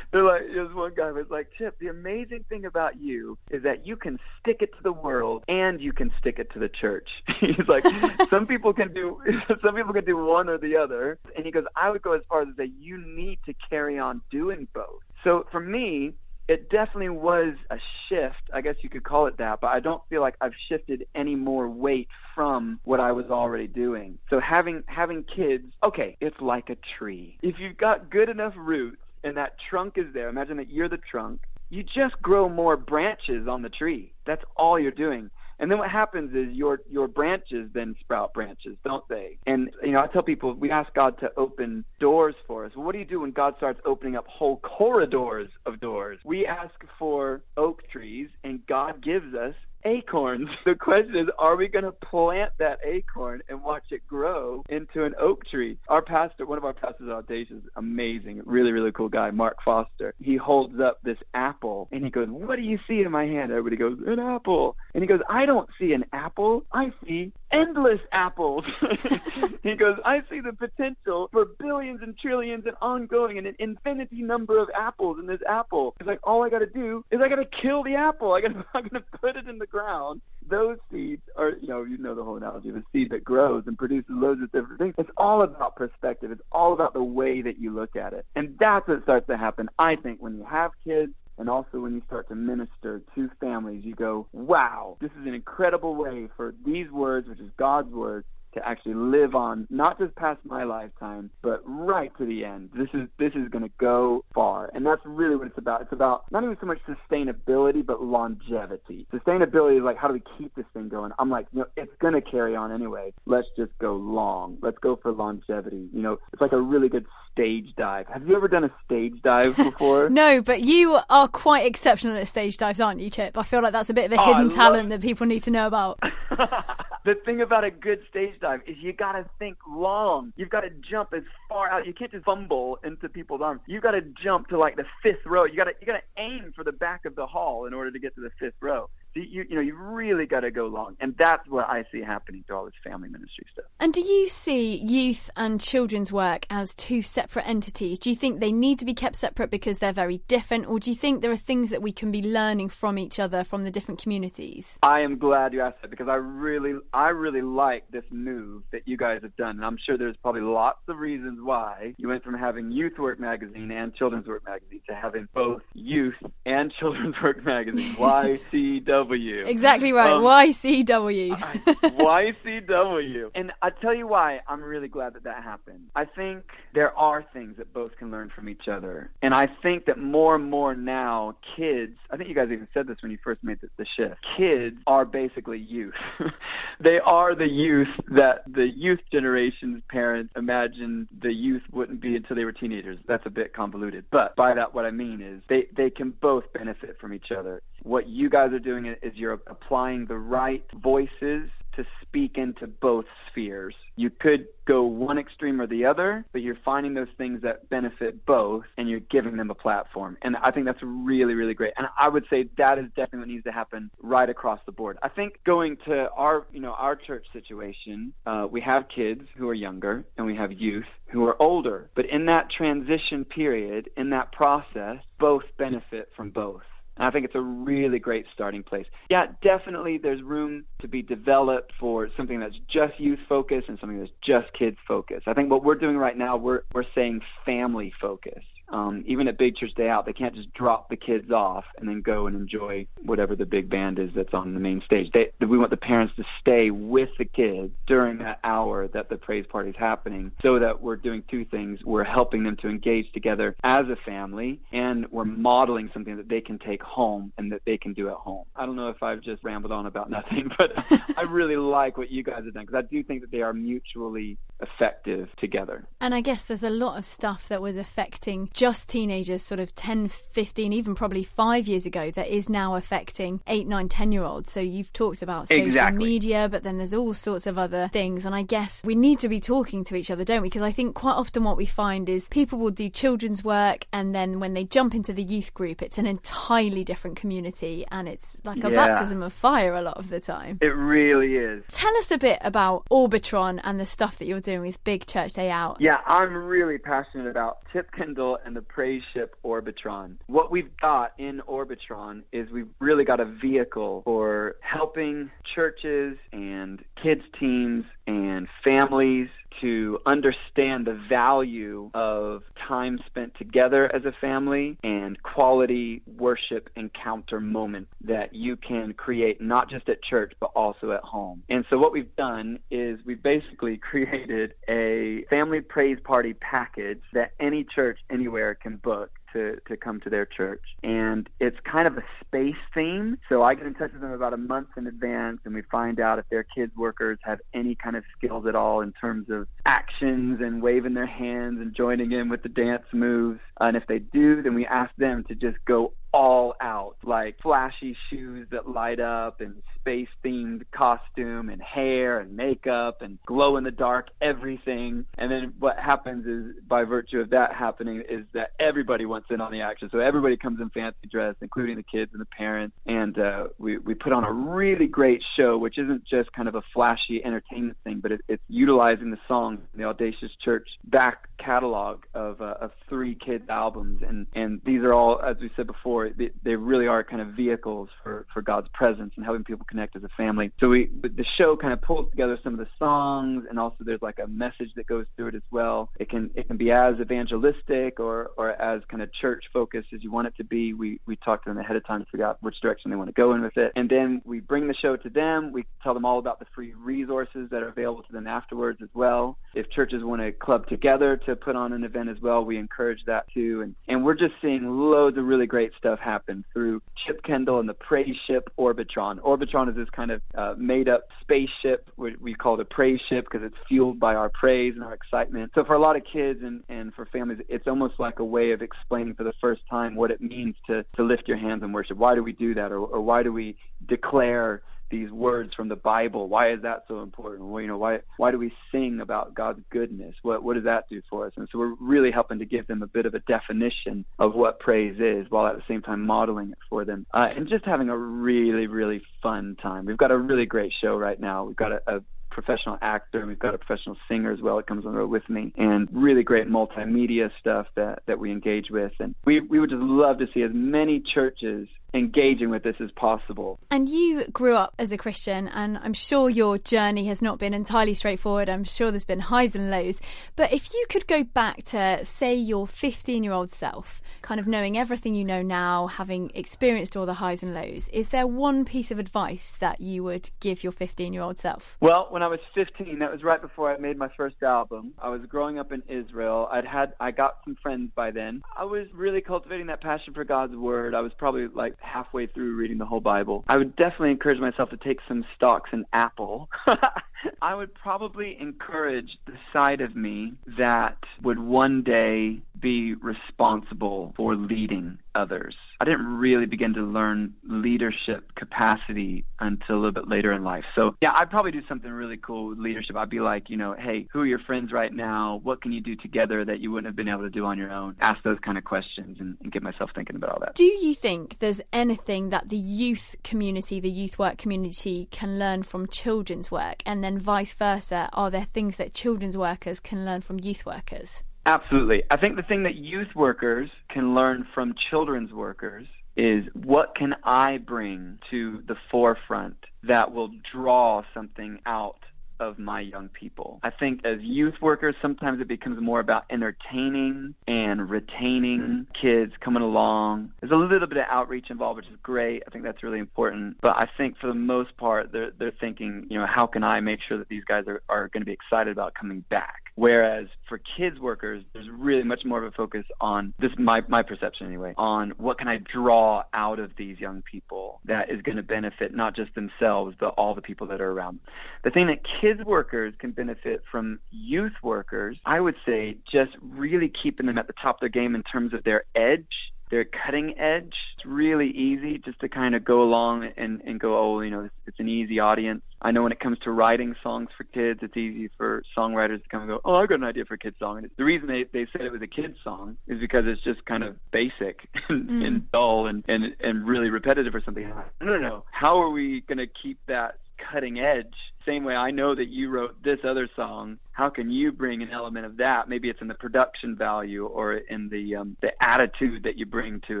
They're 0.12 0.24
like, 0.24 0.42
there's 0.52 0.74
one 0.74 0.92
guy 0.96 1.12
was 1.12 1.26
like, 1.30 1.48
Chip, 1.56 1.78
the 1.78 1.88
amazing 1.88 2.44
thing 2.48 2.64
about 2.64 3.00
you 3.00 3.38
is 3.50 3.62
that 3.62 3.86
you 3.86 3.96
can 3.96 4.18
stick 4.40 4.58
it 4.60 4.72
to 4.76 4.82
the 4.82 4.92
world 4.92 5.44
and 5.50 5.80
you 5.80 5.92
can 5.92 6.12
stick 6.20 6.38
it 6.38 6.48
to 6.52 6.60
the 6.60 6.68
church. 6.68 7.08
He's 7.40 7.66
like, 7.66 7.84
some 8.30 8.46
people 8.46 8.72
can 8.72 8.94
do, 8.94 9.20
some 9.64 9.74
people 9.74 9.92
can 9.92 10.04
do 10.04 10.16
one 10.16 10.48
or 10.48 10.56
the 10.56 10.76
other. 10.76 11.18
And 11.36 11.44
he 11.44 11.50
goes, 11.50 11.64
I 11.74 11.90
would 11.90 12.02
go 12.02 12.12
as 12.12 12.22
far 12.28 12.42
as 12.42 12.48
to 12.48 12.54
say 12.56 12.70
you 12.78 13.04
need 13.04 13.40
to 13.46 13.54
carry 13.68 13.98
on 13.98 14.22
doing 14.30 14.68
both. 14.72 15.02
So 15.24 15.46
for 15.50 15.58
me, 15.58 16.14
it 16.46 16.70
definitely 16.70 17.08
was 17.08 17.54
a 17.70 17.78
shift. 18.08 18.48
I 18.54 18.60
guess 18.60 18.76
you 18.82 18.88
could 18.88 19.02
call 19.02 19.26
it 19.26 19.38
that, 19.38 19.60
but 19.60 19.68
I 19.68 19.80
don't 19.80 20.02
feel 20.08 20.20
like 20.20 20.36
I've 20.40 20.54
shifted 20.68 21.04
any 21.16 21.34
more 21.34 21.68
weight 21.68 22.08
from 22.34 22.78
what 22.84 23.00
I 23.00 23.10
was 23.10 23.26
already 23.26 23.66
doing. 23.66 24.18
So 24.30 24.40
having 24.40 24.84
having 24.86 25.24
kids, 25.24 25.64
okay, 25.84 26.16
it's 26.20 26.40
like 26.40 26.70
a 26.70 26.76
tree. 26.98 27.38
If 27.42 27.56
you've 27.58 27.76
got 27.76 28.08
good 28.08 28.28
enough 28.28 28.54
roots 28.56 29.02
and 29.24 29.36
that 29.36 29.56
trunk 29.68 29.94
is 29.96 30.06
there, 30.14 30.28
imagine 30.28 30.56
that 30.58 30.70
you're 30.70 30.88
the 30.88 30.98
trunk. 30.98 31.40
You 31.70 31.84
just 31.84 32.20
grow 32.20 32.48
more 32.48 32.76
branches 32.76 33.46
on 33.46 33.62
the 33.62 33.68
tree. 33.68 34.12
That's 34.26 34.42
all 34.56 34.78
you're 34.78 34.90
doing. 34.90 35.30
And 35.60 35.70
then 35.70 35.78
what 35.78 35.90
happens 35.90 36.34
is 36.34 36.56
your 36.56 36.80
your 36.90 37.06
branches 37.06 37.68
then 37.74 37.94
sprout 38.00 38.32
branches, 38.32 38.76
don't 38.82 39.06
they? 39.08 39.38
And 39.46 39.70
you 39.82 39.92
know, 39.92 40.00
I 40.00 40.06
tell 40.06 40.22
people 40.22 40.54
we 40.54 40.70
ask 40.70 40.92
God 40.94 41.18
to 41.20 41.30
open 41.36 41.84
doors 42.00 42.34
for 42.46 42.64
us. 42.64 42.72
Well, 42.74 42.86
what 42.86 42.92
do 42.92 42.98
you 42.98 43.04
do 43.04 43.20
when 43.20 43.30
God 43.30 43.54
starts 43.58 43.80
opening 43.84 44.16
up 44.16 44.26
whole 44.26 44.56
corridors 44.56 45.50
of 45.66 45.78
doors? 45.78 46.18
We 46.24 46.46
ask 46.46 46.74
for 46.98 47.42
oak 47.58 47.82
trees, 47.92 48.30
and 48.42 48.66
God 48.66 49.04
gives 49.04 49.34
us 49.34 49.54
acorns. 49.84 50.48
The 50.64 50.74
question 50.74 51.16
is, 51.16 51.28
are 51.38 51.56
we 51.56 51.68
going 51.68 51.84
to 51.84 51.92
plant 51.92 52.52
that 52.58 52.78
acorn 52.84 53.42
and 53.48 53.62
watch 53.62 53.84
it 53.90 54.06
grow 54.06 54.62
into 54.68 55.04
an 55.04 55.14
oak 55.18 55.44
tree? 55.46 55.78
Our 55.88 56.02
pastor, 56.02 56.46
one 56.46 56.58
of 56.58 56.64
our 56.64 56.72
pastors 56.72 57.08
Audacious, 57.10 57.62
amazing, 57.76 58.42
really, 58.44 58.72
really 58.72 58.92
cool 58.92 59.08
guy, 59.08 59.30
Mark 59.30 59.56
Foster. 59.64 60.14
He 60.20 60.36
holds 60.36 60.78
up 60.80 60.98
this 61.02 61.18
apple 61.34 61.88
and 61.90 62.04
he 62.04 62.10
goes, 62.10 62.28
What 62.28 62.56
do 62.56 62.62
you 62.62 62.78
see 62.86 63.00
in 63.00 63.10
my 63.10 63.24
hand? 63.24 63.50
Everybody 63.50 63.76
goes, 63.76 63.98
An 64.06 64.18
apple. 64.18 64.76
And 64.94 65.02
he 65.02 65.08
goes, 65.08 65.20
I 65.28 65.46
don't 65.46 65.68
see 65.78 65.92
an 65.92 66.04
apple. 66.12 66.64
I 66.72 66.92
see 67.04 67.32
endless 67.52 68.00
apples. 68.12 68.64
he 69.62 69.74
goes, 69.74 69.98
I 70.04 70.22
see 70.30 70.40
the 70.40 70.52
potential 70.52 71.28
for 71.32 71.44
billions 71.44 72.00
and 72.02 72.16
trillions 72.18 72.64
and 72.66 72.76
ongoing 72.80 73.38
and 73.38 73.46
an 73.46 73.56
infinity 73.58 74.22
number 74.22 74.58
of 74.58 74.68
apples 74.74 75.18
in 75.18 75.26
this 75.26 75.40
apple. 75.48 75.94
It's 76.00 76.06
like 76.06 76.20
all 76.24 76.44
I 76.44 76.50
got 76.50 76.60
to 76.60 76.66
do 76.66 77.04
is 77.10 77.20
I 77.22 77.28
got 77.28 77.36
to 77.36 77.48
kill 77.62 77.82
the 77.82 77.94
apple. 77.94 78.32
I 78.32 78.40
got 78.40 78.48
to 78.54 78.64
I'm 78.74 78.88
going 78.88 79.02
to 79.02 79.18
put 79.18 79.36
it 79.36 79.48
in 79.48 79.58
the 79.58 79.66
ground. 79.66 80.20
Those 80.48 80.78
seeds 80.90 81.22
are, 81.36 81.50
you 81.50 81.68
know, 81.68 81.84
you 81.84 81.98
know 81.98 82.14
the 82.14 82.24
whole 82.24 82.36
analogy 82.36 82.70
of 82.70 82.76
a 82.76 82.82
seed 82.92 83.10
that 83.10 83.22
grows 83.22 83.64
and 83.66 83.78
produces 83.78 84.06
loads 84.08 84.42
of 84.42 84.50
different 84.50 84.78
things. 84.78 84.94
It's 84.98 85.10
all 85.16 85.42
about 85.42 85.76
perspective. 85.76 86.30
It's 86.30 86.42
all 86.50 86.72
about 86.72 86.92
the 86.92 87.02
way 87.02 87.42
that 87.42 87.58
you 87.58 87.72
look 87.72 87.94
at 87.94 88.12
it. 88.12 88.26
And 88.34 88.56
that's 88.58 88.88
what 88.88 89.02
starts 89.02 89.26
to 89.28 89.36
happen, 89.36 89.68
I 89.78 89.96
think, 89.96 90.20
when 90.20 90.36
you 90.36 90.44
have 90.44 90.72
kids 90.84 91.12
and 91.38 91.48
also 91.48 91.80
when 91.80 91.94
you 91.94 92.02
start 92.06 92.28
to 92.28 92.34
minister 92.34 93.02
to 93.14 93.30
families, 93.40 93.84
you 93.84 93.94
go, 93.94 94.26
wow, 94.32 94.96
this 95.00 95.10
is 95.12 95.26
an 95.26 95.34
incredible 95.34 95.94
way 95.94 96.28
for 96.36 96.54
these 96.66 96.90
words, 96.90 97.28
which 97.28 97.40
is 97.40 97.50
God's 97.58 97.92
words, 97.92 98.26
to 98.54 98.66
actually 98.66 98.94
live 98.94 99.34
on 99.34 99.66
not 99.70 99.98
just 99.98 100.14
past 100.16 100.40
my 100.44 100.64
lifetime 100.64 101.30
but 101.42 101.60
right 101.64 102.12
to 102.18 102.24
the 102.24 102.44
end. 102.44 102.70
This 102.74 102.88
is 102.94 103.08
this 103.18 103.32
is 103.34 103.48
going 103.48 103.64
to 103.64 103.70
go 103.78 104.24
far. 104.34 104.70
And 104.74 104.84
that's 104.84 105.02
really 105.04 105.36
what 105.36 105.46
it's 105.46 105.58
about. 105.58 105.82
It's 105.82 105.92
about 105.92 106.24
not 106.30 106.42
even 106.42 106.56
so 106.60 106.66
much 106.66 106.78
sustainability 106.88 107.84
but 107.84 108.02
longevity. 108.02 109.06
Sustainability 109.12 109.78
is 109.78 109.82
like 109.82 109.96
how 109.96 110.08
do 110.08 110.14
we 110.14 110.22
keep 110.38 110.54
this 110.54 110.66
thing 110.74 110.88
going? 110.88 111.12
I'm 111.18 111.30
like 111.30 111.46
you 111.52 111.60
know 111.60 111.66
it's 111.76 111.92
going 112.00 112.14
to 112.14 112.20
carry 112.20 112.56
on 112.56 112.72
anyway. 112.72 113.12
Let's 113.26 113.48
just 113.56 113.72
go 113.78 113.94
long. 113.96 114.58
Let's 114.60 114.78
go 114.78 114.96
for 114.96 115.12
longevity. 115.12 115.88
You 115.92 116.02
know 116.02 116.18
it's 116.32 116.42
like 116.42 116.52
a 116.52 116.60
really 116.60 116.88
good 116.88 117.06
stage 117.32 117.68
dive. 117.76 118.06
Have 118.08 118.26
you 118.26 118.36
ever 118.36 118.48
done 118.48 118.64
a 118.64 118.72
stage 118.84 119.20
dive 119.22 119.56
before? 119.56 120.10
No 120.10 120.42
but 120.42 120.62
you 120.62 120.98
are 121.08 121.28
quite 121.28 121.66
exceptional 121.66 122.16
at 122.16 122.28
stage 122.28 122.56
dives 122.56 122.80
aren't 122.80 123.00
you 123.00 123.10
chip? 123.10 123.38
I 123.38 123.42
feel 123.42 123.62
like 123.62 123.72
that's 123.72 123.90
a 123.90 123.94
bit 123.94 124.06
of 124.06 124.12
a 124.12 124.20
oh, 124.20 124.24
hidden 124.24 124.46
oh, 124.46 124.48
talent 124.50 124.90
that 124.90 125.00
people 125.00 125.26
need 125.26 125.44
to 125.44 125.50
know 125.50 125.66
about 125.66 125.98
the 127.04 127.14
thing 127.24 127.40
about 127.40 127.64
a 127.64 127.70
good 127.70 128.00
stage 128.10 128.34
dive 128.40 128.60
is 128.66 128.76
you 128.80 128.92
got 128.92 129.12
to 129.12 129.28
think 129.38 129.56
long. 129.68 130.32
You've 130.36 130.50
got 130.50 130.60
to 130.60 130.70
jump 130.70 131.10
as 131.14 131.22
far 131.48 131.70
out. 131.70 131.86
You 131.86 131.94
can't 131.94 132.10
just 132.10 132.24
fumble 132.24 132.78
into 132.84 133.08
people's 133.08 133.40
arms. 133.42 133.60
You've 133.66 133.82
got 133.82 133.92
to 133.92 134.02
jump 134.22 134.48
to 134.48 134.58
like 134.58 134.76
the 134.76 134.84
fifth 135.02 135.24
row. 135.24 135.44
You 135.44 135.56
got 135.56 135.64
to 135.64 135.72
you 135.80 135.86
got 135.86 135.94
to 135.98 136.22
aim 136.22 136.52
for 136.54 136.64
the 136.64 136.72
back 136.72 137.04
of 137.04 137.14
the 137.16 137.26
hall 137.26 137.66
in 137.66 137.74
order 137.74 137.90
to 137.90 137.98
get 137.98 138.14
to 138.16 138.20
the 138.20 138.30
fifth 138.38 138.60
row 138.60 138.88
you, 139.14 139.44
you 139.48 139.54
know, 139.56 139.60
you 139.60 139.74
really 139.74 140.26
got 140.26 140.40
to 140.40 140.50
go 140.50 140.66
long. 140.66 140.96
And 141.00 141.14
that's 141.18 141.46
what 141.48 141.68
I 141.68 141.84
see 141.90 142.00
happening 142.00 142.44
to 142.48 142.54
all 142.54 142.64
this 142.64 142.74
family 142.84 143.08
ministry 143.08 143.46
stuff. 143.52 143.64
And 143.78 143.92
do 143.92 144.00
you 144.00 144.28
see 144.28 144.76
youth 144.76 145.30
and 145.36 145.60
children's 145.60 146.12
work 146.12 146.46
as 146.50 146.74
two 146.74 147.02
separate 147.02 147.46
entities? 147.46 147.98
Do 147.98 148.10
you 148.10 148.16
think 148.16 148.40
they 148.40 148.52
need 148.52 148.78
to 148.78 148.84
be 148.84 148.94
kept 148.94 149.16
separate 149.16 149.50
because 149.50 149.78
they're 149.78 149.92
very 149.92 150.18
different? 150.28 150.66
Or 150.66 150.78
do 150.78 150.90
you 150.90 150.96
think 150.96 151.22
there 151.22 151.32
are 151.32 151.36
things 151.36 151.70
that 151.70 151.82
we 151.82 151.92
can 151.92 152.12
be 152.12 152.22
learning 152.22 152.68
from 152.68 152.98
each 152.98 153.18
other 153.18 153.44
from 153.44 153.64
the 153.64 153.70
different 153.70 154.00
communities? 154.00 154.78
I 154.82 155.00
am 155.00 155.18
glad 155.18 155.52
you 155.52 155.62
asked 155.62 155.82
that 155.82 155.90
because 155.90 156.08
I 156.08 156.14
really, 156.14 156.78
I 156.92 157.08
really 157.08 157.42
like 157.42 157.90
this 157.90 158.04
move 158.10 158.62
that 158.72 158.86
you 158.86 158.96
guys 158.96 159.20
have 159.22 159.36
done. 159.36 159.56
And 159.56 159.64
I'm 159.64 159.78
sure 159.84 159.98
there's 159.98 160.16
probably 160.18 160.42
lots 160.42 160.80
of 160.88 160.98
reasons 160.98 161.38
why 161.42 161.94
you 161.96 162.08
went 162.08 162.22
from 162.22 162.34
having 162.34 162.70
Youth 162.70 162.98
Work 162.98 163.18
Magazine 163.18 163.70
and 163.70 163.94
Children's 163.94 164.26
Work 164.26 164.44
Magazine 164.44 164.80
to 164.88 164.94
having 164.94 165.28
both 165.34 165.62
youth 165.74 166.14
and 166.46 166.72
children's 166.78 167.16
work 167.22 167.44
magazine. 167.44 167.94
YCW 167.96 168.99
YCW. 169.08 169.48
Exactly 169.48 169.92
right. 169.92 170.12
Um, 170.12 170.22
YCW. 170.22 171.38
YCW. 171.38 173.30
And 173.34 173.52
I 173.62 173.70
tell 173.70 173.94
you 173.94 174.06
why 174.06 174.40
I'm 174.48 174.62
really 174.62 174.88
glad 174.88 175.14
that 175.14 175.24
that 175.24 175.42
happened. 175.42 175.90
I 175.94 176.04
think 176.04 176.44
there 176.74 176.96
are 176.96 177.24
things 177.32 177.56
that 177.58 177.72
both 177.72 177.96
can 177.96 178.10
learn 178.10 178.30
from 178.34 178.48
each 178.48 178.68
other. 178.70 179.10
And 179.22 179.34
I 179.34 179.48
think 179.62 179.86
that 179.86 179.98
more 179.98 180.34
and 180.34 180.50
more 180.50 180.74
now, 180.74 181.36
kids, 181.56 181.96
I 182.10 182.16
think 182.16 182.28
you 182.28 182.34
guys 182.34 182.48
even 182.52 182.68
said 182.72 182.86
this 182.86 182.98
when 183.02 183.10
you 183.10 183.18
first 183.22 183.42
made 183.42 183.60
the, 183.60 183.68
the 183.76 183.86
shift, 183.96 184.16
kids 184.36 184.76
are 184.86 185.04
basically 185.04 185.58
youth. 185.58 185.94
they 186.80 186.98
are 187.04 187.34
the 187.34 187.48
youth 187.48 187.88
that 188.08 188.42
the 188.46 188.68
youth 188.74 189.00
generation's 189.12 189.82
parents 189.88 190.32
imagined 190.36 191.08
the 191.22 191.32
youth 191.32 191.62
wouldn't 191.72 192.00
be 192.00 192.16
until 192.16 192.36
they 192.36 192.44
were 192.44 192.52
teenagers. 192.52 192.98
That's 193.06 193.26
a 193.26 193.30
bit 193.30 193.52
convoluted. 193.52 194.04
But 194.10 194.36
by 194.36 194.54
that, 194.54 194.74
what 194.74 194.84
I 194.84 194.90
mean 194.90 195.20
is 195.20 195.42
they, 195.48 195.66
they 195.76 195.90
can 195.90 196.10
both 196.20 196.44
benefit 196.52 196.98
from 197.00 197.12
each 197.12 197.32
other. 197.36 197.62
What 197.82 198.08
you 198.08 198.28
guys 198.28 198.52
are 198.52 198.58
doing 198.58 198.86
is 199.02 199.14
you're 199.14 199.40
applying 199.46 200.06
the 200.06 200.18
right 200.18 200.64
voices 200.74 201.50
to 201.76 201.84
speak 202.02 202.36
into 202.36 202.66
both 202.66 203.04
spheres. 203.30 203.74
You 203.96 204.10
could 204.10 204.46
go 204.66 204.82
one 204.84 205.18
extreme 205.18 205.60
or 205.60 205.66
the 205.66 205.84
other, 205.84 206.24
but 206.32 206.42
you're 206.42 206.58
finding 206.64 206.94
those 206.94 207.08
things 207.16 207.42
that 207.42 207.68
benefit 207.68 208.26
both 208.26 208.64
and 208.76 208.88
you're 208.88 209.00
giving 209.00 209.36
them 209.36 209.50
a 209.50 209.54
platform. 209.54 210.16
And 210.22 210.36
I 210.36 210.50
think 210.50 210.66
that's 210.66 210.82
really, 210.82 211.34
really 211.34 211.54
great. 211.54 211.72
And 211.76 211.86
I 211.98 212.08
would 212.08 212.24
say 212.30 212.48
that 212.58 212.78
is 212.78 212.86
definitely 212.96 213.18
what 213.20 213.28
needs 213.28 213.44
to 213.44 213.52
happen 213.52 213.90
right 214.02 214.28
across 214.28 214.60
the 214.66 214.72
board. 214.72 214.98
I 215.02 215.08
think 215.08 215.34
going 215.44 215.76
to 215.86 216.08
our, 216.10 216.46
you 216.52 216.60
know, 216.60 216.72
our 216.72 216.96
church 216.96 217.26
situation, 217.32 218.12
uh, 218.26 218.46
we 218.50 218.60
have 218.60 218.86
kids 218.94 219.22
who 219.36 219.48
are 219.48 219.54
younger 219.54 220.04
and 220.16 220.26
we 220.26 220.36
have 220.36 220.52
youth 220.52 220.84
who 221.06 221.24
are 221.24 221.40
older. 221.40 221.90
But 221.94 222.06
in 222.06 222.26
that 222.26 222.48
transition 222.56 223.24
period, 223.24 223.90
in 223.96 224.10
that 224.10 224.32
process, 224.32 224.98
both 225.18 225.42
benefit 225.58 226.10
from 226.16 226.30
both. 226.30 226.62
And 227.00 227.08
I 227.08 227.10
think 227.10 227.24
it's 227.24 227.34
a 227.34 227.40
really 227.40 227.98
great 227.98 228.26
starting 228.32 228.62
place. 228.62 228.84
Yeah, 229.08 229.28
definitely 229.42 229.96
there's 229.96 230.22
room 230.22 230.66
to 230.82 230.88
be 230.88 231.00
developed 231.00 231.72
for 231.80 232.10
something 232.14 232.38
that's 232.38 232.56
just 232.70 233.00
youth 233.00 233.18
focused 233.26 233.70
and 233.70 233.78
something 233.80 233.98
that's 233.98 234.12
just 234.22 234.52
kids 234.52 234.76
focused. 234.86 235.26
I 235.26 235.32
think 235.32 235.50
what 235.50 235.64
we're 235.64 235.76
doing 235.76 235.96
right 235.96 236.16
now, 236.16 236.36
we're 236.36 236.60
we're 236.74 236.84
saying 236.94 237.22
family 237.46 237.90
focused 237.98 238.44
um, 238.70 239.04
even 239.06 239.28
at 239.28 239.38
Big 239.38 239.56
Church 239.56 239.74
Day 239.74 239.88
Out, 239.88 240.06
they 240.06 240.12
can't 240.12 240.34
just 240.34 240.52
drop 240.54 240.88
the 240.88 240.96
kids 240.96 241.30
off 241.30 241.64
and 241.78 241.88
then 241.88 242.00
go 242.02 242.26
and 242.26 242.36
enjoy 242.36 242.86
whatever 243.02 243.34
the 243.34 243.46
big 243.46 243.68
band 243.68 243.98
is 243.98 244.10
that's 244.14 244.32
on 244.32 244.54
the 244.54 244.60
main 244.60 244.82
stage. 244.84 245.10
They, 245.12 245.32
we 245.44 245.58
want 245.58 245.70
the 245.70 245.76
parents 245.76 246.14
to 246.16 246.24
stay 246.40 246.70
with 246.70 247.10
the 247.18 247.24
kids 247.24 247.72
during 247.86 248.18
that 248.18 248.38
hour 248.44 248.88
that 248.88 249.08
the 249.08 249.16
praise 249.16 249.46
party 249.46 249.70
is 249.70 249.76
happening 249.78 250.32
so 250.42 250.58
that 250.58 250.80
we're 250.80 250.96
doing 250.96 251.22
two 251.30 251.44
things. 251.44 251.80
We're 251.84 252.04
helping 252.04 252.44
them 252.44 252.56
to 252.58 252.68
engage 252.68 253.10
together 253.12 253.56
as 253.64 253.86
a 253.88 253.96
family 254.04 254.60
and 254.72 255.06
we're 255.10 255.24
modeling 255.24 255.90
something 255.92 256.16
that 256.16 256.28
they 256.28 256.40
can 256.40 256.58
take 256.58 256.82
home 256.82 257.32
and 257.38 257.52
that 257.52 257.62
they 257.66 257.76
can 257.76 257.92
do 257.92 258.08
at 258.08 258.14
home. 258.14 258.44
I 258.54 258.66
don't 258.66 258.76
know 258.76 258.88
if 258.88 259.02
I've 259.02 259.20
just 259.20 259.42
rambled 259.42 259.72
on 259.72 259.86
about 259.86 260.10
nothing, 260.10 260.50
but 260.58 260.72
I 261.18 261.22
really 261.22 261.56
like 261.56 261.98
what 261.98 262.10
you 262.10 262.22
guys 262.22 262.44
have 262.44 262.54
done 262.54 262.66
because 262.66 262.84
I 262.84 262.86
do 262.88 263.02
think 263.02 263.22
that 263.22 263.30
they 263.30 263.42
are 263.42 263.52
mutually 263.52 264.38
effective 264.60 265.28
together. 265.38 265.86
And 266.00 266.14
I 266.14 266.20
guess 266.20 266.44
there's 266.44 266.62
a 266.62 266.70
lot 266.70 266.98
of 266.98 267.04
stuff 267.04 267.48
that 267.48 267.62
was 267.62 267.76
affecting 267.76 268.48
just 268.60 268.90
teenagers, 268.90 269.42
sort 269.42 269.58
of 269.58 269.74
10, 269.74 270.08
15, 270.08 270.70
even 270.74 270.94
probably 270.94 271.24
five 271.24 271.66
years 271.66 271.86
ago, 271.86 272.10
that 272.10 272.28
is 272.28 272.50
now 272.50 272.74
affecting 272.74 273.40
eight, 273.46 273.66
nine, 273.66 273.88
10 273.88 274.12
year 274.12 274.22
olds. 274.22 274.52
So 274.52 274.60
you've 274.60 274.92
talked 274.92 275.22
about 275.22 275.48
social 275.48 275.64
exactly. 275.64 275.96
media, 275.96 276.46
but 276.46 276.62
then 276.62 276.76
there's 276.76 276.92
all 276.92 277.14
sorts 277.14 277.46
of 277.46 277.56
other 277.56 277.88
things. 277.90 278.26
And 278.26 278.34
I 278.34 278.42
guess 278.42 278.82
we 278.84 278.94
need 278.94 279.18
to 279.20 279.30
be 279.30 279.40
talking 279.40 279.82
to 279.84 279.96
each 279.96 280.10
other, 280.10 280.24
don't 280.24 280.42
we? 280.42 280.50
Because 280.50 280.60
I 280.60 280.72
think 280.72 280.94
quite 280.94 281.14
often 281.14 281.42
what 281.42 281.56
we 281.56 281.64
find 281.64 282.06
is 282.10 282.28
people 282.28 282.58
will 282.58 282.70
do 282.70 282.90
children's 282.90 283.42
work, 283.42 283.86
and 283.94 284.14
then 284.14 284.40
when 284.40 284.52
they 284.52 284.64
jump 284.64 284.94
into 284.94 285.14
the 285.14 285.22
youth 285.22 285.54
group, 285.54 285.80
it's 285.80 285.96
an 285.96 286.04
entirely 286.04 286.84
different 286.84 287.16
community 287.16 287.86
and 287.90 288.10
it's 288.10 288.36
like 288.44 288.62
a 288.62 288.70
yeah. 288.70 288.88
baptism 288.88 289.22
of 289.22 289.32
fire 289.32 289.72
a 289.72 289.80
lot 289.80 289.96
of 289.96 290.10
the 290.10 290.20
time. 290.20 290.58
It 290.60 290.76
really 290.76 291.36
is. 291.36 291.64
Tell 291.70 291.96
us 291.96 292.10
a 292.10 292.18
bit 292.18 292.36
about 292.42 292.84
Orbitron 292.90 293.58
and 293.64 293.80
the 293.80 293.86
stuff 293.86 294.18
that 294.18 294.26
you're 294.26 294.38
doing 294.40 294.60
with 294.60 294.84
Big 294.84 295.06
Church 295.06 295.32
Day 295.32 295.50
Out. 295.50 295.78
Yeah, 295.80 295.96
I'm 296.06 296.34
really 296.34 296.76
passionate 296.76 297.26
about 297.26 297.60
Chip 297.72 297.90
Kendall 297.92 298.38
and 298.44 298.49
the 298.54 298.62
praise 298.62 299.02
ship 299.14 299.36
Orbitron. 299.44 300.16
What 300.26 300.50
we've 300.50 300.76
got 300.80 301.12
in 301.18 301.40
Orbitron 301.48 302.22
is 302.32 302.50
we've 302.50 302.68
really 302.78 303.04
got 303.04 303.20
a 303.20 303.24
vehicle 303.24 304.02
for 304.04 304.56
helping 304.60 305.30
churches 305.54 306.16
and 306.32 306.82
kids 307.02 307.22
teams 307.38 307.84
and 308.06 308.48
families 308.66 309.28
to 309.60 309.98
understand 310.06 310.86
the 310.86 311.00
value 311.08 311.90
of 311.94 312.42
time 312.68 312.98
spent 313.06 313.34
together 313.36 313.94
as 313.94 314.04
a 314.04 314.12
family 314.20 314.78
and 314.82 315.22
quality 315.22 316.02
worship 316.06 316.68
encounter 316.76 317.40
moment 317.40 317.88
that 318.02 318.34
you 318.34 318.56
can 318.56 318.92
create 318.92 319.40
not 319.40 319.70
just 319.70 319.88
at 319.88 320.02
church 320.02 320.32
but 320.40 320.50
also 320.54 320.92
at 320.92 321.02
home. 321.02 321.42
And 321.48 321.64
so 321.70 321.78
what 321.78 321.92
we've 321.92 322.14
done 322.16 322.58
is 322.70 322.98
we've 323.04 323.22
basically 323.22 323.76
created 323.90 324.54
a 324.68 325.24
family 325.30 325.60
praise 325.60 325.98
party 326.02 326.34
package 326.34 327.02
that 327.12 327.32
any 327.40 327.64
church 327.64 327.98
anywhere 328.10 328.54
can 328.54 328.76
book 328.76 329.10
to, 329.32 329.56
to 329.68 329.76
come 329.76 330.00
to 330.00 330.10
their 330.10 330.26
church. 330.26 330.62
And 330.82 331.28
it's 331.38 331.58
kind 331.70 331.86
of 331.86 331.96
a 331.96 332.04
space 332.20 332.54
theme. 332.74 333.18
So 333.28 333.42
I 333.42 333.54
get 333.54 333.66
in 333.66 333.74
touch 333.74 333.92
with 333.92 334.00
them 334.00 334.12
about 334.12 334.32
a 334.32 334.38
month 334.38 334.68
in 334.76 334.86
advance 334.86 335.40
and 335.44 335.54
we 335.54 335.62
find 335.62 336.00
out 336.00 336.18
if 336.18 336.28
their 336.30 336.44
kids 336.44 336.72
workers 336.76 337.18
have 337.22 337.40
any 337.54 337.74
kind 337.74 337.96
of 337.96 338.04
skills 338.16 338.46
at 338.46 338.54
all 338.54 338.80
in 338.80 338.92
terms 338.92 339.28
of 339.30 339.46
actions 339.66 340.40
and 340.40 340.62
waving 340.62 340.94
their 340.94 341.06
hands 341.06 341.60
and 341.60 341.74
joining 341.74 342.12
in 342.12 342.28
with 342.28 342.42
the 342.42 342.48
dance 342.48 342.84
moves. 342.92 343.40
And 343.60 343.76
if 343.76 343.86
they 343.86 343.98
do, 343.98 344.42
then 344.42 344.54
we 344.54 344.66
ask 344.66 344.90
them 344.96 345.24
to 345.28 345.34
just 345.34 345.58
go 345.66 345.92
all 346.12 346.54
out, 346.60 346.96
like 347.04 347.36
flashy 347.40 347.96
shoes 348.08 348.48
that 348.50 348.68
light 348.68 348.98
up 348.98 349.40
and 349.40 349.62
space 349.78 350.08
themed 350.24 350.62
costume 350.72 351.48
and 351.48 351.62
hair 351.62 352.18
and 352.18 352.36
makeup 352.36 353.00
and 353.00 353.18
glow 353.26 353.56
in 353.56 353.64
the 353.64 353.70
dark 353.70 354.08
everything. 354.20 355.06
And 355.16 355.30
then 355.30 355.54
what 355.58 355.78
happens 355.78 356.26
is, 356.26 356.62
by 356.66 356.84
virtue 356.84 357.20
of 357.20 357.30
that 357.30 357.54
happening, 357.54 358.02
is 358.08 358.26
that 358.34 358.50
everybody 358.58 359.06
wants 359.06 359.28
in 359.30 359.40
on 359.40 359.52
the 359.52 359.60
action. 359.60 359.88
So 359.92 360.00
everybody 360.00 360.36
comes 360.36 360.60
in 360.60 360.70
fancy 360.70 361.06
dress, 361.08 361.36
including 361.40 361.76
the 361.76 361.84
kids 361.84 362.10
and 362.12 362.20
the 362.20 362.26
parents. 362.26 362.74
And 362.86 363.18
uh, 363.18 363.48
we, 363.58 363.78
we 363.78 363.94
put 363.94 364.12
on 364.12 364.24
a 364.24 364.32
really 364.32 364.86
great 364.86 365.22
show, 365.38 365.56
which 365.58 365.78
isn't 365.78 366.04
just 366.06 366.32
kind 366.32 366.48
of 366.48 366.56
a 366.56 366.62
flashy 366.74 367.24
entertainment 367.24 367.78
thing, 367.84 368.00
but 368.00 368.12
it, 368.12 368.20
it's 368.28 368.42
utilizing 368.48 369.10
the 369.10 369.18
songs 369.28 369.60
in 369.72 369.80
the 369.80 369.86
Audacious 369.86 370.32
Church 370.44 370.68
back 370.84 371.28
catalog 371.38 372.02
of, 372.14 372.40
uh, 372.40 372.54
of 372.60 372.72
three 372.88 373.14
kids 373.14 373.48
albums. 373.50 374.02
And, 374.06 374.26
and 374.34 374.60
these 374.64 374.82
are 374.82 374.94
all, 374.94 375.20
as 375.20 375.36
we 375.40 375.50
said 375.56 375.66
before, 375.66 376.10
they, 376.10 376.30
they 376.42 376.54
really 376.54 376.86
are 376.86 377.04
kind 377.04 377.20
of 377.20 377.28
vehicles 377.28 377.88
for, 378.02 378.26
for 378.32 378.42
God's 378.42 378.68
presence 378.72 379.12
and 379.16 379.24
helping 379.24 379.44
people 379.44 379.66
connect 379.68 379.96
as 379.96 380.04
a 380.04 380.08
family. 380.16 380.52
So 380.62 380.68
we 380.68 380.90
the 381.02 381.24
show 381.38 381.56
kind 381.56 381.72
of 381.72 381.82
pulls 381.82 382.10
together 382.10 382.38
some 382.42 382.54
of 382.54 382.58
the 382.58 382.68
songs, 382.78 383.44
and 383.48 383.58
also 383.58 383.76
there's 383.80 384.02
like 384.02 384.18
a 384.22 384.26
message 384.26 384.70
that 384.76 384.86
goes 384.86 385.06
through 385.16 385.28
it 385.28 385.34
as 385.34 385.42
well. 385.50 385.90
It 385.98 386.08
can 386.08 386.30
it 386.34 386.46
can 386.46 386.56
be 386.56 386.70
as 386.70 386.94
evangelistic 387.00 388.00
or 388.00 388.30
or 388.36 388.50
as 388.50 388.82
kind 388.90 389.02
of 389.02 389.12
church 389.12 389.44
focused 389.52 389.88
as 389.94 390.02
you 390.02 390.10
want 390.10 390.28
it 390.28 390.36
to 390.38 390.44
be. 390.44 390.72
We 390.72 391.00
we 391.06 391.16
talk 391.16 391.44
to 391.44 391.50
them 391.50 391.58
ahead 391.58 391.76
of 391.76 391.86
time 391.86 392.04
to 392.04 392.10
figure 392.10 392.26
out 392.26 392.38
which 392.40 392.60
direction 392.60 392.90
they 392.90 392.96
want 392.96 393.08
to 393.14 393.20
go 393.20 393.34
in 393.34 393.42
with 393.42 393.56
it, 393.56 393.72
and 393.76 393.88
then 393.88 394.22
we 394.24 394.40
bring 394.40 394.68
the 394.68 394.74
show 394.74 394.96
to 394.96 395.10
them. 395.10 395.52
We 395.52 395.64
tell 395.82 395.94
them 395.94 396.04
all 396.04 396.18
about 396.18 396.38
the 396.38 396.46
free 396.54 396.72
resources 396.74 397.48
that 397.50 397.62
are 397.62 397.68
available 397.68 398.02
to 398.04 398.12
them 398.12 398.26
afterwards 398.26 398.80
as 398.82 398.90
well. 398.94 399.38
If 399.54 399.70
churches 399.70 400.02
want 400.04 400.22
to 400.22 400.32
club 400.32 400.68
together 400.68 401.16
to 401.26 401.36
put 401.36 401.56
on 401.56 401.72
an 401.72 401.84
event 401.84 402.08
as 402.08 402.20
well, 402.20 402.44
we 402.44 402.58
encourage 402.58 403.00
that 403.06 403.24
too. 403.32 403.39
And 403.40 403.74
and 403.88 404.04
we're 404.04 404.14
just 404.14 404.34
seeing 404.42 404.68
loads 404.68 405.16
of 405.18 405.24
really 405.24 405.46
great 405.46 405.72
stuff 405.78 405.98
happen 405.98 406.44
through 406.52 406.82
Chip 407.06 407.22
Kendall 407.22 407.60
and 407.60 407.68
the 407.68 407.74
praise 407.74 408.16
ship 408.26 408.50
Orbitron. 408.58 409.18
Orbitron 409.20 409.68
is 409.68 409.76
this 409.76 409.88
kind 409.90 410.10
of 410.10 410.22
uh, 410.36 410.54
made 410.58 410.88
up 410.88 411.08
spaceship. 411.20 411.88
We, 411.96 412.16
we 412.20 412.34
call 412.34 412.54
it 412.54 412.60
a 412.60 412.64
praise 412.64 413.00
ship 413.08 413.26
because 413.30 413.44
it's 413.44 413.56
fueled 413.68 413.98
by 413.98 414.14
our 414.14 414.28
praise 414.28 414.74
and 414.74 414.84
our 414.84 414.94
excitement. 414.94 415.52
So 415.54 415.64
for 415.64 415.74
a 415.74 415.80
lot 415.80 415.96
of 415.96 416.02
kids 416.10 416.40
and, 416.42 416.62
and 416.68 416.92
for 416.94 417.06
families, 417.06 417.40
it's 417.48 417.66
almost 417.66 417.94
like 417.98 418.18
a 418.18 418.24
way 418.24 418.52
of 418.52 418.62
explaining 418.62 419.14
for 419.14 419.24
the 419.24 419.34
first 419.40 419.62
time 419.68 419.94
what 419.94 420.10
it 420.10 420.20
means 420.20 420.56
to, 420.66 420.84
to 420.96 421.02
lift 421.02 421.28
your 421.28 421.38
hands 421.38 421.62
in 421.62 421.72
worship. 421.72 421.96
Why 421.96 422.14
do 422.14 422.22
we 422.22 422.32
do 422.32 422.54
that? 422.54 422.72
Or, 422.72 422.80
or 422.80 423.00
why 423.00 423.22
do 423.22 423.32
we 423.32 423.56
declare 423.86 424.62
these 424.90 425.10
words 425.10 425.54
from 425.54 425.68
the 425.68 425.76
Bible. 425.76 426.28
Why 426.28 426.52
is 426.52 426.62
that 426.62 426.84
so 426.88 427.02
important? 427.02 427.48
Well, 427.48 427.60
you 427.60 427.68
know, 427.68 427.78
why 427.78 428.00
why 428.16 428.30
do 428.30 428.38
we 428.38 428.52
sing 428.72 429.00
about 429.00 429.34
God's 429.34 429.60
goodness? 429.70 430.14
What 430.22 430.42
what 430.42 430.54
does 430.54 430.64
that 430.64 430.88
do 430.88 431.00
for 431.08 431.26
us? 431.26 431.32
And 431.36 431.48
so 431.50 431.58
we're 431.58 431.74
really 431.80 432.10
helping 432.10 432.38
to 432.40 432.44
give 432.44 432.66
them 432.66 432.82
a 432.82 432.86
bit 432.86 433.06
of 433.06 433.14
a 433.14 433.20
definition 433.20 434.04
of 434.18 434.34
what 434.34 434.60
praise 434.60 434.98
is, 435.00 435.30
while 435.30 435.46
at 435.46 435.56
the 435.56 435.62
same 435.68 435.82
time 435.82 436.04
modeling 436.04 436.52
it 436.52 436.58
for 436.68 436.84
them, 436.84 437.06
uh, 437.12 437.26
and 437.34 437.48
just 437.48 437.64
having 437.64 437.88
a 437.88 437.96
really 437.96 438.66
really 438.66 439.02
fun 439.22 439.56
time. 439.62 439.86
We've 439.86 439.98
got 439.98 440.10
a 440.10 440.18
really 440.18 440.46
great 440.46 440.72
show 440.80 440.96
right 440.96 441.18
now. 441.18 441.44
We've 441.44 441.56
got 441.56 441.72
a, 441.72 441.82
a 441.86 442.00
professional 442.30 442.78
actor 442.80 443.18
and 443.18 443.28
we've 443.28 443.38
got 443.38 443.54
a 443.54 443.58
professional 443.58 443.96
singer 444.08 444.32
as 444.32 444.40
well 444.40 444.56
that 444.56 444.66
comes 444.66 444.86
on 444.86 444.92
the 444.92 444.98
road 444.98 445.10
with 445.10 445.28
me 445.28 445.52
and 445.56 445.88
really 445.92 446.22
great 446.22 446.48
multimedia 446.48 447.30
stuff 447.40 447.66
that, 447.74 448.02
that 448.06 448.18
we 448.18 448.30
engage 448.30 448.70
with 448.70 448.92
and 449.00 449.14
we, 449.24 449.40
we 449.40 449.58
would 449.58 449.70
just 449.70 449.82
love 449.82 450.18
to 450.18 450.26
see 450.32 450.42
as 450.42 450.50
many 450.54 451.02
churches 451.12 451.68
engaging 451.94 452.50
with 452.50 452.62
this 452.62 452.76
as 452.80 452.90
possible. 452.92 453.58
And 453.70 453.88
you 453.88 454.24
grew 454.26 454.56
up 454.56 454.74
as 454.78 454.92
a 454.92 454.96
Christian, 454.96 455.48
and 455.48 455.78
I'm 455.78 455.92
sure 455.92 456.30
your 456.30 456.58
journey 456.58 457.06
has 457.06 457.22
not 457.22 457.38
been 457.38 457.54
entirely 457.54 457.94
straightforward. 457.94 458.48
I'm 458.48 458.64
sure 458.64 458.90
there's 458.90 459.04
been 459.04 459.20
highs 459.20 459.54
and 459.54 459.70
lows. 459.70 460.00
But 460.36 460.52
if 460.52 460.72
you 460.72 460.86
could 460.88 461.06
go 461.06 461.24
back 461.24 461.64
to, 461.66 462.04
say, 462.04 462.34
your 462.34 462.66
15 462.66 463.24
year 463.24 463.32
old 463.32 463.50
self, 463.50 464.00
kind 464.22 464.40
of 464.40 464.46
knowing 464.46 464.76
everything 464.76 465.14
you 465.14 465.24
know 465.24 465.42
now, 465.42 465.86
having 465.86 466.30
experienced 466.34 466.96
all 466.96 467.06
the 467.06 467.14
highs 467.14 467.42
and 467.42 467.54
lows, 467.54 467.88
is 467.88 468.10
there 468.10 468.26
one 468.26 468.64
piece 468.64 468.90
of 468.90 468.98
advice 468.98 469.54
that 469.60 469.80
you 469.80 470.04
would 470.04 470.30
give 470.40 470.62
your 470.62 470.72
15 470.72 471.12
year 471.12 471.22
old 471.22 471.38
self? 471.38 471.76
Well, 471.80 472.06
when 472.10 472.22
I 472.22 472.28
was 472.28 472.40
15, 472.54 472.98
that 472.98 473.10
was 473.10 473.22
right 473.22 473.40
before 473.40 473.72
I 473.72 473.78
made 473.78 473.96
my 473.96 474.08
first 474.16 474.42
album. 474.42 474.94
I 474.98 475.08
was 475.08 475.22
growing 475.28 475.58
up 475.58 475.72
in 475.72 475.82
Israel. 475.88 476.48
I'd 476.50 476.66
had, 476.66 476.94
I 477.00 477.10
got 477.10 477.38
some 477.44 477.56
friends 477.62 477.90
by 477.94 478.10
then. 478.10 478.42
I 478.56 478.64
was 478.64 478.86
really 478.94 479.20
cultivating 479.20 479.66
that 479.66 479.80
passion 479.80 480.14
for 480.14 480.24
God's 480.24 480.54
Word. 480.54 480.94
I 480.94 481.00
was 481.00 481.12
probably 481.16 481.48
like 481.48 481.79
halfway 481.80 482.26
through 482.26 482.56
reading 482.56 482.78
the 482.78 482.86
whole 482.86 483.00
Bible. 483.00 483.44
I 483.48 483.58
would 483.58 483.76
definitely 483.76 484.10
encourage 484.10 484.38
myself 484.38 484.70
to 484.70 484.76
take 484.76 484.98
some 485.08 485.24
stocks 485.36 485.70
in 485.72 485.84
Apple. 485.92 486.48
I 487.42 487.54
would 487.54 487.74
probably 487.74 488.36
encourage 488.40 489.18
the 489.26 489.34
side 489.52 489.80
of 489.80 489.94
me 489.94 490.34
that 490.58 490.98
would 491.22 491.38
one 491.38 491.82
day 491.82 492.40
be 492.58 492.94
responsible 492.94 494.14
for 494.16 494.34
leading 494.34 494.98
others. 495.14 495.54
I 495.80 495.84
didn't 495.84 496.06
really 496.06 496.46
begin 496.46 496.74
to 496.74 496.82
learn 496.82 497.34
leadership 497.42 498.34
capacity 498.34 499.24
until 499.38 499.76
a 499.76 499.78
little 499.78 499.92
bit 499.92 500.08
later 500.08 500.32
in 500.32 500.44
life. 500.44 500.64
So, 500.74 500.94
yeah, 501.00 501.12
I'd 501.14 501.30
probably 501.30 501.52
do 501.52 501.62
something 501.68 501.90
really 501.90 502.18
cool 502.18 502.48
with 502.48 502.58
leadership. 502.58 502.96
I'd 502.96 503.08
be 503.08 503.20
like, 503.20 503.48
you 503.48 503.56
know, 503.56 503.74
hey, 503.78 504.06
who 504.12 504.20
are 504.20 504.26
your 504.26 504.40
friends 504.40 504.72
right 504.72 504.92
now? 504.92 505.40
What 505.42 505.62
can 505.62 505.72
you 505.72 505.80
do 505.80 505.96
together 505.96 506.44
that 506.44 506.60
you 506.60 506.70
wouldn't 506.70 506.86
have 506.86 506.96
been 506.96 507.08
able 507.08 507.22
to 507.22 507.30
do 507.30 507.46
on 507.46 507.56
your 507.56 507.72
own? 507.72 507.96
Ask 508.00 508.22
those 508.22 508.38
kind 508.40 508.58
of 508.58 508.64
questions 508.64 509.16
and, 509.20 509.38
and 509.40 509.50
get 509.50 509.62
myself 509.62 509.90
thinking 509.94 510.16
about 510.16 510.30
all 510.32 510.40
that. 510.40 510.54
Do 510.54 510.64
you 510.64 510.94
think 510.94 511.38
there's 511.38 511.62
anything 511.72 512.28
that 512.28 512.50
the 512.50 512.58
youth 512.58 513.16
community, 513.24 513.80
the 513.80 513.90
youth 513.90 514.18
work 514.18 514.36
community, 514.36 515.08
can 515.10 515.38
learn 515.38 515.62
from 515.62 515.86
children's 515.86 516.50
work? 516.50 516.82
And 516.84 517.02
then 517.02 517.18
vice 517.18 517.54
versa, 517.54 518.10
are 518.12 518.30
there 518.30 518.46
things 518.52 518.76
that 518.76 518.92
children's 518.92 519.36
workers 519.36 519.80
can 519.80 520.04
learn 520.04 520.20
from 520.20 520.40
youth 520.40 520.66
workers? 520.66 521.22
Absolutely. 521.46 522.02
I 522.10 522.16
think 522.16 522.36
the 522.36 522.42
thing 522.42 522.64
that 522.64 522.74
youth 522.74 523.08
workers 523.14 523.70
can 523.88 524.14
learn 524.14 524.46
from 524.54 524.74
children's 524.90 525.32
workers 525.32 525.86
is 526.16 526.44
what 526.54 526.94
can 526.94 527.14
I 527.24 527.58
bring 527.58 528.18
to 528.30 528.62
the 528.66 528.76
forefront 528.90 529.56
that 529.84 530.12
will 530.12 530.30
draw 530.52 531.02
something 531.14 531.58
out 531.64 531.98
of 532.40 532.58
my 532.58 532.80
young 532.80 533.08
people. 533.08 533.60
I 533.62 533.70
think 533.70 534.00
as 534.04 534.18
youth 534.20 534.54
workers, 534.60 534.94
sometimes 535.00 535.40
it 535.40 535.48
becomes 535.48 535.80
more 535.80 536.00
about 536.00 536.24
entertaining 536.30 537.34
and 537.46 537.88
retaining 537.88 538.86
kids 539.00 539.32
coming 539.44 539.62
along. 539.62 540.32
There's 540.40 540.50
a 540.50 540.56
little 540.56 540.86
bit 540.86 540.96
of 540.98 541.04
outreach 541.08 541.50
involved, 541.50 541.76
which 541.76 541.86
is 541.86 541.98
great. 542.02 542.42
I 542.46 542.50
think 542.50 542.64
that's 542.64 542.82
really 542.82 542.98
important. 542.98 543.58
But 543.60 543.76
I 543.76 543.84
think 543.96 544.16
for 544.18 544.26
the 544.26 544.34
most 544.34 544.76
part, 544.78 545.12
they're, 545.12 545.32
they're 545.38 545.52
thinking, 545.60 546.06
you 546.08 546.18
know, 546.18 546.26
how 546.26 546.46
can 546.46 546.64
I 546.64 546.80
make 546.80 547.00
sure 547.06 547.18
that 547.18 547.28
these 547.28 547.44
guys 547.44 547.64
are, 547.66 547.82
are 547.88 548.08
going 548.08 548.22
to 548.22 548.26
be 548.26 548.32
excited 548.32 548.72
about 548.72 548.94
coming 548.94 549.22
back? 549.28 549.64
Whereas 549.74 550.26
for 550.50 550.60
kids 550.76 550.98
workers, 550.98 551.42
there's 551.54 551.68
really 551.70 552.02
much 552.02 552.22
more 552.26 552.42
of 552.42 552.44
a 552.44 552.54
focus 552.54 552.84
on 553.00 553.32
this, 553.38 553.52
my, 553.56 553.80
my 553.88 554.02
perception 554.02 554.48
anyway, 554.48 554.74
on 554.76 555.14
what 555.16 555.38
can 555.38 555.48
I 555.48 555.58
draw 555.58 556.24
out 556.34 556.58
of 556.58 556.72
these 556.76 556.98
young 556.98 557.22
people 557.22 557.80
that 557.86 558.10
is 558.10 558.20
going 558.20 558.36
to 558.36 558.42
benefit 558.42 558.92
not 558.92 559.16
just 559.16 559.34
themselves, 559.34 559.96
but 559.98 560.08
all 560.18 560.34
the 560.34 560.42
people 560.42 560.66
that 560.66 560.80
are 560.80 560.90
around. 560.90 561.20
The 561.64 561.70
thing 561.70 561.86
that 561.86 562.00
kids 562.20 562.44
workers 562.44 562.92
can 562.98 563.12
benefit 563.12 563.62
from 563.70 564.00
youth 564.10 564.52
workers, 564.62 565.16
I 565.24 565.40
would 565.40 565.56
say 565.64 565.96
just 566.12 566.32
really 566.42 566.92
keeping 567.02 567.26
them 567.26 567.38
at 567.38 567.46
the 567.46 567.54
top 567.62 567.76
of 567.76 567.80
their 567.80 567.88
game 567.88 568.16
in 568.16 568.24
terms 568.24 568.52
of 568.52 568.64
their 568.64 568.84
edge 568.94 569.24
their 569.70 569.84
cutting 569.84 570.38
edge. 570.38 570.74
It's 570.96 571.06
really 571.06 571.48
easy 571.48 571.98
just 571.98 572.20
to 572.20 572.28
kind 572.28 572.54
of 572.54 572.64
go 572.64 572.82
along 572.82 573.30
and, 573.36 573.60
and 573.62 573.80
go, 573.80 573.98
oh, 573.98 574.20
you 574.20 574.30
know, 574.30 574.44
it's, 574.44 574.54
it's 574.66 574.80
an 574.80 574.88
easy 574.88 575.20
audience. 575.20 575.62
I 575.80 575.92
know 575.92 576.02
when 576.02 576.12
it 576.12 576.20
comes 576.20 576.38
to 576.40 576.50
writing 576.50 576.94
songs 577.02 577.28
for 577.36 577.44
kids, 577.44 577.80
it's 577.82 577.96
easy 577.96 578.30
for 578.36 578.62
songwriters 578.76 579.22
to 579.22 579.28
come 579.28 579.42
and 579.42 579.50
go, 579.50 579.60
oh, 579.64 579.74
I've 579.74 579.88
got 579.88 579.96
an 579.96 580.04
idea 580.04 580.24
for 580.24 580.34
a 580.34 580.38
kid's 580.38 580.58
song. 580.58 580.78
And 580.78 580.90
the 580.98 581.04
reason 581.04 581.28
they, 581.28 581.44
they 581.52 581.66
said 581.72 581.82
it 581.82 581.92
was 581.92 582.02
a 582.02 582.06
kid's 582.06 582.36
song 582.44 582.76
is 582.86 583.00
because 583.00 583.24
it's 583.26 583.42
just 583.42 583.64
kind 583.64 583.82
of 583.82 583.96
basic 584.10 584.68
and, 584.88 585.08
mm. 585.08 585.24
and 585.24 585.50
dull 585.52 585.86
and, 585.86 586.04
and, 586.08 586.34
and 586.40 586.66
really 586.66 586.90
repetitive 586.90 587.34
or 587.34 587.40
something. 587.40 587.68
No, 587.68 588.06
no, 588.06 588.18
no. 588.18 588.44
How 588.50 588.82
are 588.82 588.90
we 588.90 589.22
going 589.22 589.38
to 589.38 589.46
keep 589.46 589.78
that 589.86 590.18
cutting 590.52 590.80
edge 590.80 591.14
same 591.46 591.64
way 591.64 591.74
I 591.74 591.90
know 591.90 592.14
that 592.14 592.28
you 592.28 592.50
wrote 592.50 592.82
this 592.82 592.98
other 593.04 593.28
song, 593.36 593.78
how 593.92 594.08
can 594.08 594.30
you 594.30 594.50
bring 594.50 594.82
an 594.82 594.90
element 594.90 595.26
of 595.26 595.36
that? 595.38 595.68
Maybe 595.68 595.90
it's 595.90 596.00
in 596.00 596.08
the 596.08 596.14
production 596.14 596.76
value 596.76 597.26
or 597.26 597.54
in 597.54 597.88
the 597.88 598.16
um, 598.16 598.36
the 598.40 598.50
attitude 598.60 599.24
that 599.24 599.36
you 599.36 599.46
bring 599.46 599.82
to 599.88 600.00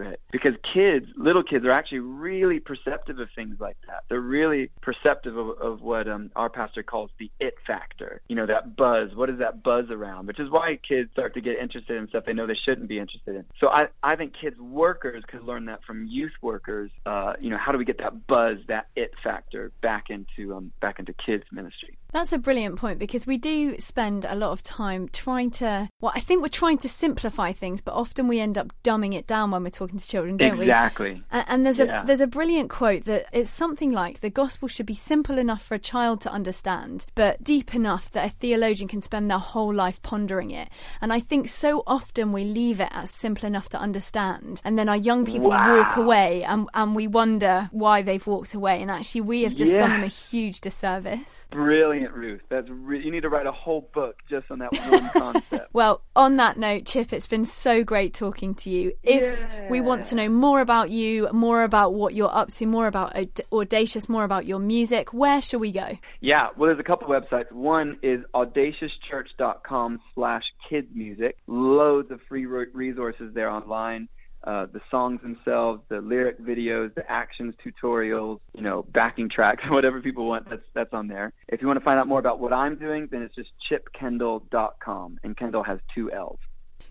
it. 0.00 0.20
Because 0.32 0.54
kids, 0.72 1.06
little 1.16 1.42
kids, 1.42 1.66
are 1.66 1.70
actually 1.70 1.98
really 1.98 2.60
perceptive 2.60 3.18
of 3.18 3.28
things 3.34 3.56
like 3.60 3.76
that. 3.86 4.04
They're 4.08 4.20
really 4.20 4.70
perceptive 4.80 5.36
of, 5.36 5.60
of 5.60 5.82
what 5.82 6.08
um, 6.08 6.30
our 6.34 6.48
pastor 6.48 6.82
calls 6.82 7.10
the 7.18 7.30
it 7.40 7.54
factor. 7.66 8.22
You 8.28 8.36
know, 8.36 8.46
that 8.46 8.76
buzz. 8.76 9.14
What 9.14 9.28
is 9.28 9.38
that 9.40 9.62
buzz 9.62 9.86
around? 9.90 10.26
Which 10.26 10.40
is 10.40 10.50
why 10.50 10.78
kids 10.86 11.10
start 11.12 11.34
to 11.34 11.40
get 11.40 11.58
interested 11.58 11.96
in 11.96 12.08
stuff 12.08 12.24
they 12.24 12.32
know 12.32 12.46
they 12.46 12.58
shouldn't 12.64 12.88
be 12.88 12.98
interested 12.98 13.36
in. 13.36 13.44
So 13.58 13.68
I 13.68 13.88
I 14.02 14.16
think 14.16 14.32
kids 14.40 14.58
workers 14.58 15.24
could 15.28 15.42
learn 15.42 15.66
that 15.66 15.84
from 15.84 16.06
youth 16.06 16.32
workers. 16.40 16.90
Uh, 17.04 17.34
you 17.40 17.50
know, 17.50 17.58
how 17.58 17.72
do 17.72 17.78
we 17.78 17.84
get 17.84 17.98
that 17.98 18.26
buzz, 18.26 18.56
that 18.68 18.86
it 18.96 19.12
factor 19.22 19.72
back 19.82 20.06
into 20.08 20.54
um, 20.54 20.72
back 20.80 20.98
into 20.98 21.12
kids 21.12 21.29
kids 21.30 21.44
ministry. 21.52 21.96
That's 22.12 22.32
a 22.32 22.38
brilliant 22.38 22.76
point 22.76 22.98
because 22.98 23.24
we 23.24 23.38
do 23.38 23.78
spend 23.78 24.24
a 24.28 24.34
lot 24.34 24.50
of 24.50 24.64
time 24.64 25.08
trying 25.12 25.52
to, 25.52 25.88
well, 26.00 26.12
I 26.14 26.18
think 26.18 26.42
we're 26.42 26.48
trying 26.48 26.78
to 26.78 26.88
simplify 26.88 27.52
things, 27.52 27.80
but 27.80 27.94
often 27.94 28.26
we 28.26 28.40
end 28.40 28.58
up 28.58 28.72
dumbing 28.82 29.14
it 29.14 29.28
down 29.28 29.52
when 29.52 29.62
we're 29.62 29.70
talking 29.70 30.00
to 30.00 30.06
children, 30.06 30.36
don't 30.36 30.60
exactly. 30.60 31.06
we? 31.06 31.12
Exactly. 31.12 31.24
And, 31.30 31.64
there's 31.64 31.78
yeah. 31.78 32.02
a 32.02 32.06
there's 32.06 32.20
a 32.20 32.26
brilliant 32.26 32.70
quote 32.70 33.04
that 33.04 33.26
it's 33.32 33.50
something 33.50 33.92
like 33.92 34.20
the 34.20 34.30
gospel 34.30 34.66
should 34.66 34.86
be 34.86 34.94
simple 34.94 35.38
enough 35.38 35.62
for 35.62 35.74
a 35.74 35.78
child 35.78 36.20
to 36.22 36.32
understand, 36.32 37.06
but 37.14 37.44
deep 37.44 37.74
enough 37.74 38.10
that 38.10 38.26
a 38.26 38.30
theologian 38.30 38.88
can 38.88 39.02
spend 39.02 39.30
their 39.30 39.38
whole 39.38 39.72
life 39.72 40.02
pondering 40.02 40.50
it. 40.50 40.68
And 41.00 41.12
I 41.12 41.20
think 41.20 41.48
so 41.48 41.84
often 41.86 42.32
we 42.32 42.44
leave 42.44 42.80
it 42.80 42.88
as 42.90 43.10
simple 43.10 43.46
enough 43.46 43.68
to 43.68 43.78
understand, 43.78 44.60
and 44.64 44.78
then 44.78 44.88
our 44.88 44.96
young 44.96 45.24
people 45.24 45.50
wow. 45.50 45.76
walk 45.76 45.96
away, 45.96 46.42
and 46.42 46.68
and 46.74 46.96
we 46.96 47.06
wonder 47.06 47.68
why 47.70 48.02
they've 48.02 48.26
walked 48.26 48.54
away, 48.54 48.82
and 48.82 48.90
actually 48.90 49.20
we 49.20 49.42
have 49.42 49.54
just 49.54 49.72
done 49.72 49.92
them 49.92 50.02
a 50.02 50.08
huge 50.08 50.60
disservice. 50.60 51.19
Brilliant, 51.50 52.14
Ruth. 52.14 52.40
That's 52.48 52.68
re- 52.68 53.02
you 53.02 53.10
need 53.10 53.22
to 53.22 53.28
write 53.28 53.46
a 53.46 53.52
whole 53.52 53.88
book 53.92 54.16
just 54.28 54.50
on 54.50 54.58
that 54.60 54.72
one 54.72 55.10
concept. 55.16 55.68
well, 55.72 56.02
on 56.14 56.36
that 56.36 56.58
note, 56.58 56.86
Chip, 56.86 57.12
it's 57.12 57.26
been 57.26 57.44
so 57.44 57.84
great 57.84 58.14
talking 58.14 58.54
to 58.56 58.70
you. 58.70 58.92
If 59.02 59.40
yeah. 59.40 59.68
we 59.70 59.80
want 59.80 60.04
to 60.04 60.14
know 60.14 60.28
more 60.28 60.60
about 60.60 60.90
you, 60.90 61.28
more 61.32 61.62
about 61.62 61.94
what 61.94 62.14
you're 62.14 62.34
up 62.34 62.48
to, 62.52 62.66
more 62.66 62.86
about 62.86 63.16
Audacious, 63.52 64.08
more 64.08 64.24
about 64.24 64.46
your 64.46 64.58
music, 64.58 65.12
where 65.12 65.42
shall 65.42 65.60
we 65.60 65.72
go? 65.72 65.98
Yeah, 66.20 66.48
well, 66.56 66.68
there's 66.68 66.80
a 66.80 66.84
couple 66.84 67.08
websites. 67.08 67.50
One 67.52 67.98
is 68.02 68.20
audaciouschurch.com 68.34 70.00
slash 70.14 70.44
kids 70.68 70.88
music. 70.94 71.36
Loads 71.46 72.10
of 72.10 72.20
free 72.28 72.46
resources 72.46 73.34
there 73.34 73.50
online 73.50 74.08
uh, 74.44 74.66
the 74.72 74.80
songs 74.90 75.20
themselves, 75.22 75.82
the 75.88 76.00
lyric 76.00 76.40
videos, 76.40 76.94
the 76.94 77.10
actions 77.10 77.54
tutorials, 77.64 78.40
you 78.54 78.62
know, 78.62 78.84
backing 78.92 79.28
tracks, 79.28 79.62
whatever 79.68 80.00
people 80.00 80.26
want, 80.26 80.48
that's 80.48 80.62
that's 80.74 80.92
on 80.92 81.08
there. 81.08 81.32
If 81.48 81.60
you 81.60 81.66
want 81.66 81.78
to 81.78 81.84
find 81.84 81.98
out 81.98 82.08
more 82.08 82.18
about 82.18 82.40
what 82.40 82.52
I'm 82.52 82.76
doing, 82.76 83.08
then 83.10 83.22
it's 83.22 83.34
just 83.34 83.50
chipkendall.com, 83.70 85.18
and 85.22 85.36
Kendall 85.36 85.64
has 85.64 85.78
two 85.94 86.10
L's. 86.12 86.38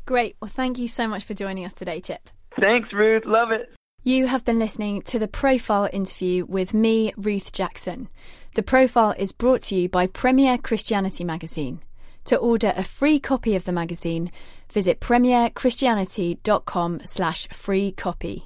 Great. 0.05 0.35
Well, 0.41 0.51
thank 0.53 0.79
you 0.79 0.87
so 0.87 1.07
much 1.07 1.23
for 1.23 1.33
joining 1.33 1.65
us 1.65 1.73
today, 1.73 2.01
Chip. 2.01 2.29
Thanks, 2.61 2.89
Ruth. 2.93 3.23
Love 3.25 3.51
it. 3.51 3.69
You 4.03 4.27
have 4.27 4.45
been 4.45 4.59
listening 4.59 5.01
to 5.03 5.19
the 5.19 5.27
Profile 5.27 5.89
interview 5.91 6.45
with 6.45 6.73
me, 6.73 7.11
Ruth 7.17 7.51
Jackson. 7.51 8.07
The 8.55 8.63
Profile 8.63 9.13
is 9.17 9.33
brought 9.33 9.61
to 9.63 9.75
you 9.75 9.89
by 9.89 10.07
Premier 10.07 10.57
Christianity 10.57 11.23
Magazine. 11.23 11.81
To 12.29 12.37
order 12.37 12.73
a 12.77 12.83
free 12.83 13.19
copy 13.19 13.55
of 13.55 13.65
the 13.65 13.71
magazine, 13.71 14.31
visit 14.71 14.99
premierchristianity.com 14.99 17.01
slash 17.03 17.47
free 17.47 17.91
copy. 17.91 18.45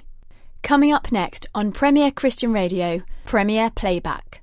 Coming 0.62 0.90
up 0.90 1.12
next 1.12 1.46
on 1.54 1.70
Premier 1.70 2.10
Christian 2.10 2.50
Radio, 2.50 3.02
Premier 3.26 3.68
Playback. 3.68 4.40